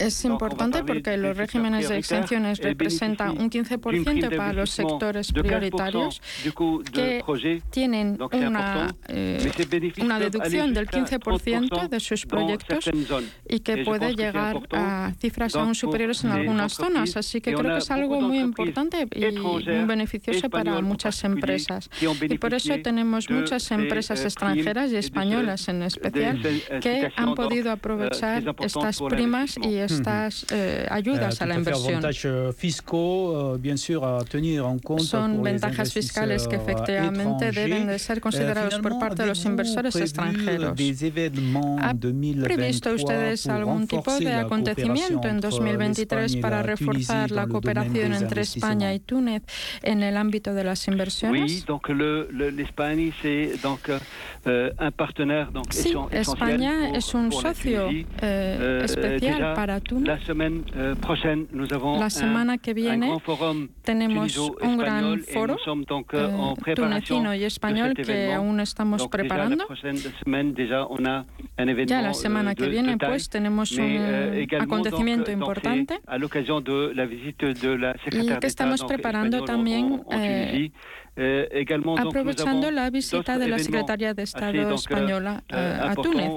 Es 0.00 0.24
importante 0.24 0.82
porque 0.82 1.16
los 1.18 1.36
regímenes 1.36 1.88
de 1.90 1.98
exenciones 1.98 2.58
representan 2.58 3.38
un 3.38 3.50
15% 3.50 4.34
para 4.34 4.52
los 4.54 4.70
sectores 4.70 5.30
prioritarios 5.32 6.22
que 6.92 7.22
tienen 7.70 8.18
una, 8.32 8.94
eh, 9.08 9.52
una 10.00 10.18
deducción 10.18 10.72
del 10.72 10.88
15% 10.88 11.88
de 11.88 12.00
sus 12.00 12.24
proyectos 12.24 12.90
y 13.46 13.60
que 13.60 13.84
puede 13.84 14.14
llegar 14.14 14.60
a 14.72 15.12
cifras 15.20 15.54
aún 15.54 15.74
superiores 15.74 16.24
en 16.24 16.30
algunas 16.30 16.72
zonas. 16.72 17.16
Así 17.16 17.42
que 17.42 17.52
creo 17.52 17.72
que 17.74 17.78
es 17.78 17.90
algo 17.90 18.22
muy 18.22 18.38
importante 18.38 19.06
y 19.14 19.38
muy 19.38 19.64
beneficioso 19.64 20.48
para 20.48 20.80
muchas 20.80 21.22
empresas. 21.24 21.90
Y 22.22 22.38
por 22.38 22.54
eso 22.54 22.74
tenemos 22.82 23.28
muchas 23.28 23.70
empresas 23.70 24.24
extranjeras 24.24 24.92
y 24.92 24.96
españolas 24.96 25.68
en 25.68 25.82
especial 25.82 26.40
que 26.80 27.12
han 27.14 27.34
podido 27.34 27.70
aprovechar 27.70 28.54
estas 28.60 28.98
primas 29.00 29.56
y 29.58 29.89
estas 29.90 30.46
eh, 30.50 30.86
ayudas 30.90 31.40
a 31.42 31.46
la 31.46 31.54
inversión. 31.56 32.02
Son 34.98 35.42
ventajas 35.42 35.92
fiscales 35.92 36.48
que 36.48 36.56
efectivamente 36.56 37.52
deben 37.52 37.86
de 37.86 37.98
ser 37.98 38.20
considerados 38.20 38.78
por 38.78 38.98
parte 38.98 39.22
de 39.22 39.28
los 39.28 39.44
inversores 39.44 39.96
extranjeros. 39.96 40.78
¿Ha 41.80 41.94
previsto 42.44 42.92
ustedes 42.92 43.46
algún 43.46 43.86
tipo 43.86 44.18
de 44.18 44.34
acontecimiento 44.34 45.28
en 45.28 45.40
2023 45.40 46.36
para 46.36 46.62
reforzar 46.62 47.30
la 47.30 47.46
cooperación 47.46 48.14
entre 48.14 48.42
España 48.42 48.94
y 48.94 49.00
Túnez 49.00 49.42
en 49.82 50.02
el 50.02 50.16
ámbito 50.16 50.54
de 50.54 50.64
las 50.64 50.86
inversiones? 50.88 51.64
Sí, 55.70 55.94
España 56.10 56.90
es 56.94 57.14
un 57.14 57.32
socio 57.32 57.90
eh, 57.90 58.06
euh, 58.22 58.84
especial 58.84 59.54
para 59.54 59.79
Túnez. 59.80 60.20
Euh, 60.74 60.94
la 61.98 62.10
semana 62.10 62.58
que 62.58 62.74
viene 62.74 63.16
tenemos 63.82 64.36
un 64.38 64.78
gran 64.78 65.20
foro 65.20 65.56
eh, 66.12 66.74
tunecino 66.74 67.34
y 67.34 67.44
español 67.44 67.94
que 67.94 68.32
aún 68.32 68.60
estamos 68.60 69.08
preparando. 69.08 69.66
Ya 71.86 72.02
la 72.02 72.14
semana 72.14 72.54
que 72.54 72.68
viene 72.68 72.96
pues 72.98 73.28
tenemos 73.28 73.72
un 73.72 74.46
acontecimiento 74.58 75.30
importante 75.30 76.00
y 78.12 78.26
que 78.38 78.46
estamos 78.46 78.84
preparando 78.84 79.44
también 79.44 80.02
eh, 81.16 81.48
eh, 81.52 81.80
aprovechando 81.98 82.70
la 82.70 82.90
visita 82.90 83.38
de 83.38 83.48
la 83.48 83.58
Secretaría 83.58 84.14
de 84.14 84.22
Estado 84.22 84.74
española 84.74 85.42
a 85.50 85.94
Túnez. 85.94 86.30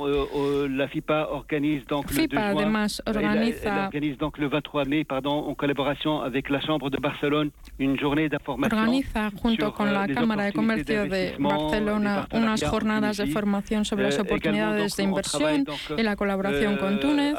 organise 1.29 1.85
donc 1.87 2.09
FIFA 2.09 2.47
le 2.47 2.53
2 2.53 2.57
además 2.57 3.01
organiza 3.05 3.85
organise 3.85 4.17
donc 4.17 4.37
le 4.37 4.47
23 4.47 4.87
mai 4.87 5.03
pardon 5.03 5.49
en 5.49 5.55
collaboration 5.55 6.21
avec 6.21 6.49
la 6.49 6.59
Chambre 6.61 6.89
de 6.89 6.97
Barcelone 6.97 7.51
une 7.79 7.97
journée 7.97 8.29
d'information 8.29 8.77
organiza 8.77 9.31
junto 9.41 9.73
con 9.73 9.93
la 9.93 10.07
Cámara 10.07 10.45
de 10.45 10.53
Comercio 10.53 11.05
de 11.07 11.35
Barcelona 11.39 12.27
unas 12.31 12.63
jornadas 12.63 13.17
de 13.17 13.27
formación 13.27 13.85
sobre 13.85 14.03
las 14.05 14.19
oportunidades 14.19 14.95
de 14.95 15.03
inversión 15.03 15.65
y 15.97 16.03
la 16.03 16.15
colaboración 16.15 16.77
con 16.77 16.99
Túnez. 16.99 17.35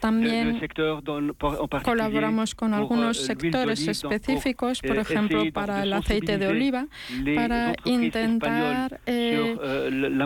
También 0.00 0.60
colaboramos 1.82 2.54
con 2.54 2.74
algunos 2.74 3.18
sectores 3.18 3.86
específicos, 3.86 4.80
por 4.80 4.98
ejemplo, 4.98 5.44
para 5.52 5.82
el 5.82 5.92
aceite 5.92 6.38
de 6.38 6.43
oliva, 6.46 6.86
para 7.34 7.74
intentar 7.84 9.00
eh, 9.06 9.56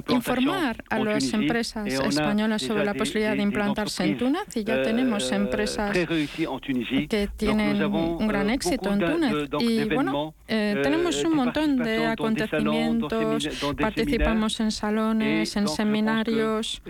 informar 0.09 0.85
a 0.89 0.99
las 0.99 1.33
empresas 1.33 1.87
españolas 1.87 2.62
sobre 2.62 2.85
la 2.85 2.95
posibilidad 2.95 3.37
de 3.37 3.43
implantarse 3.43 4.05
en 4.05 4.19
Túnez 4.19 4.57
y 4.57 4.64
ya 4.64 4.83
tenemos 4.83 5.31
empresas 5.33 5.97
que 5.97 7.29
tienen 7.37 7.83
un 7.85 8.27
gran 8.27 8.51
éxito 8.51 8.93
en 8.93 9.01
Túnez. 9.01 9.35
Y 9.61 9.85
bueno, 9.85 10.35
eh, 10.47 10.81
tenemos 10.83 11.23
un 11.25 11.35
montón 11.35 11.77
de 11.77 12.07
acontecimientos, 12.07 13.49
participamos 13.79 14.61
en 14.61 14.71
salones, 14.71 15.57
en 15.57 15.69
seminarios 15.69 16.83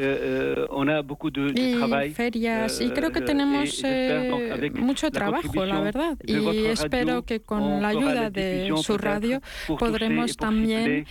y 1.54 2.10
ferias 2.14 2.80
y 2.80 2.90
creo 2.90 3.10
que 3.10 3.20
tenemos 3.20 3.82
eh, 3.84 4.70
mucho 4.74 5.10
trabajo, 5.10 5.64
la 5.64 5.80
verdad. 5.80 6.16
Y 6.24 6.66
espero 6.66 7.22
que 7.24 7.40
con 7.40 7.82
la 7.82 7.88
ayuda 7.88 8.30
de 8.30 8.72
su 8.82 8.96
radio 8.98 9.17
podremos 9.78 10.36
también 10.36 11.06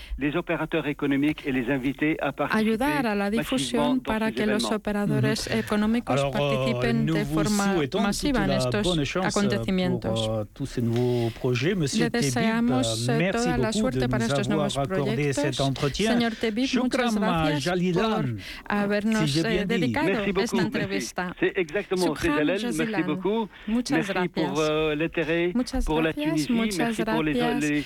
ayudar 2.49 3.07
a 3.07 3.15
la 3.15 3.29
difusión 3.29 3.99
para 3.99 4.31
que 4.31 4.45
los 4.45 4.71
operadores 4.71 5.47
económicos 5.47 6.23
participen 6.31 7.05
de 7.05 7.25
forma 7.25 7.75
masiva 8.01 8.45
en 8.45 8.51
estos 8.51 9.15
acontecimientos. 9.23 10.29
Le 11.93 12.09
deseamos 12.09 13.09
euh, 13.09 13.31
toda 13.31 13.57
la 13.57 13.73
suerte 13.73 14.09
para 14.09 14.25
estos 14.25 14.47
nuevos 14.47 14.75
proyectos. 14.75 15.55
Señor 15.93 16.35
Tebib, 16.35 16.69
muchas 16.81 17.15
gracias 17.15 17.73
por 17.93 18.35
habernos 18.67 19.37
eh, 19.37 19.65
dedicado 19.65 20.09
esta 20.09 20.61
entrevista. 20.61 21.35
Merci 22.87 23.03
beaucoup. 23.03 23.49
Muchas 23.67 23.97
merci 23.97 24.13
gracias. 24.13 24.51
pour 24.51 24.59
euh, 24.59 24.95
l'intérêt 24.95 25.53
pour 25.85 26.01
la 26.01 26.13
Tunisie. 26.13 26.51
Muchas 26.51 26.77
merci 26.77 27.03
pour 27.03 27.23
les, 27.23 27.33
les, 27.33 27.85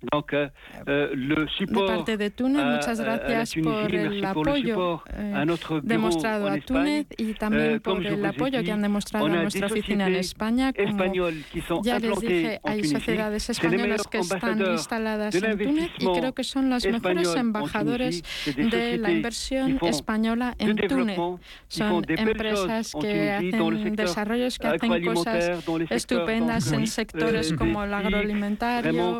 donc, 0.00 0.32
euh, 0.32 0.48
le 0.86 1.48
support 1.48 1.82
de 1.82 1.96
parte 1.96 2.16
de 2.16 2.28
Túnez, 2.28 2.62
muchas 2.62 3.00
gracias 3.00 3.50
Tunisie, 3.50 3.72
por 3.72 3.94
el 3.94 4.24
apoyo 4.24 5.02
eh, 5.12 5.44
demostrado 5.82 6.46
a 6.46 6.56
Túnez 6.58 7.06
y 7.16 7.34
también 7.34 7.72
eh, 7.72 7.80
por 7.80 8.06
el 8.06 8.24
apoyo 8.24 8.62
que 8.62 8.70
han 8.70 8.82
demostrado 8.82 9.26
a 9.26 9.28
nuestra 9.28 9.66
oficina 9.66 10.06
en 10.06 10.14
España. 10.14 10.72
Como 10.72 11.82
ya 11.82 11.98
les 11.98 12.20
dije, 12.20 12.60
hay 12.62 12.84
sociedades 12.84 13.50
españolas 13.50 14.06
que 14.06 14.18
están 14.18 14.60
instaladas 14.70 15.34
en 15.34 15.58
Túnez 15.58 15.90
y 15.98 16.06
creo 16.06 16.32
que 16.32 16.44
son 16.44 16.70
las 16.70 16.86
mejores 16.86 17.34
embajadores 17.34 18.22
de 18.56 18.98
la 18.98 19.10
inversión 19.10 19.78
española 19.82 20.54
en 20.58 20.76
Túnez. 20.76 21.18
Son 21.66 22.04
empresas 22.06 22.92
que 23.00 23.32
hacen 23.32 23.96
desarrollos, 23.96 24.60
que 24.60 24.68
hacen 24.68 25.04
cosas 25.04 25.64
estupendas 25.90 26.70
en 26.70 26.86
sectores 26.86 27.52
como 27.52 27.82
el 27.82 27.92
agroalimentario, 27.92 29.18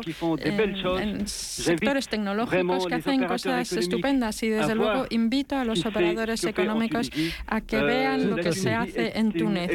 en 0.99 1.27
sectores 1.27 2.07
tecnológicos 2.07 2.87
que 2.87 2.95
hacen 2.95 3.25
cosas 3.25 3.71
estupendas 3.73 4.41
y 4.43 4.49
desde 4.49 4.75
luego 4.75 5.05
invito 5.09 5.55
a 5.55 5.65
los 5.65 5.85
operadores 5.85 6.43
económicos 6.43 7.09
a 7.47 7.61
que 7.61 7.81
vean 7.81 8.29
lo 8.29 8.35
que 8.37 8.53
se 8.53 8.73
hace 8.73 9.17
en 9.17 9.31
Túnez. 9.31 9.71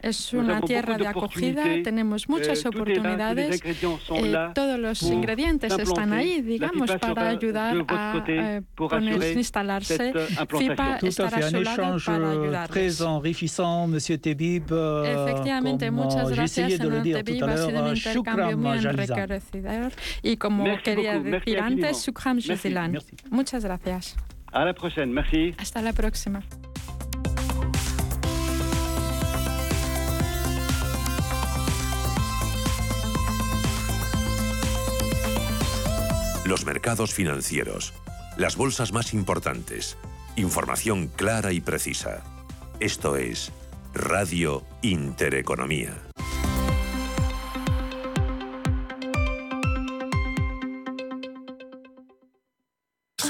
Es 0.00 0.32
una 0.32 0.60
tierra 0.60 0.98
de 0.98 1.06
acogida, 1.06 1.64
tenemos 1.82 2.28
muchas 2.28 2.64
oportunidades, 2.66 3.60
eh, 3.64 4.48
todos 4.54 4.78
los 4.78 5.02
ingredientes 5.02 5.78
están 5.78 6.12
ahí, 6.12 6.42
digamos, 6.42 6.90
para 7.00 7.28
ayudar 7.28 7.84
a 7.88 8.24
eh, 8.26 8.62
poner, 8.74 9.36
instalarse. 9.36 10.12
FIPA 10.48 10.98
estará 11.02 11.38
a 11.38 11.50
su 11.50 11.60
lado 11.60 11.96
para 12.04 12.30
ayudarles. 12.30 13.00
Efectivamente, 15.04 15.90
muchas 15.90 16.30
gracias, 16.30 16.72
señor 16.74 17.02
Tebib. 17.02 17.44
Ha 17.44 17.56
sido 17.56 17.82
un 17.84 17.96
intercambio 17.96 18.58
muy 18.58 18.78
Y 20.22 20.36
como 20.36 20.64
quería 20.82 21.18
decir 21.18 21.58
antes, 21.60 22.04
Shukram 22.04 22.40
Jazilan. 22.40 22.98
Muchas 23.30 23.64
gracias. 23.64 24.16
A 24.52 24.64
la 24.64 24.74
prochaine. 24.74 25.12
Merci. 25.12 25.54
Hasta 25.58 25.80
la 25.80 25.92
próxima. 25.92 26.42
Los 36.44 36.66
mercados 36.66 37.14
financieros. 37.14 37.94
Las 38.36 38.56
bolsas 38.56 38.92
más 38.92 39.14
importantes. 39.14 39.96
Información 40.36 41.06
clara 41.06 41.52
y 41.52 41.60
precisa. 41.60 42.22
Esto 42.80 43.16
es 43.16 43.52
Radio 43.94 44.62
Intereconomía. 44.82 46.11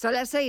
Son 0.00 0.12
las 0.12 0.30
seis. 0.30 0.46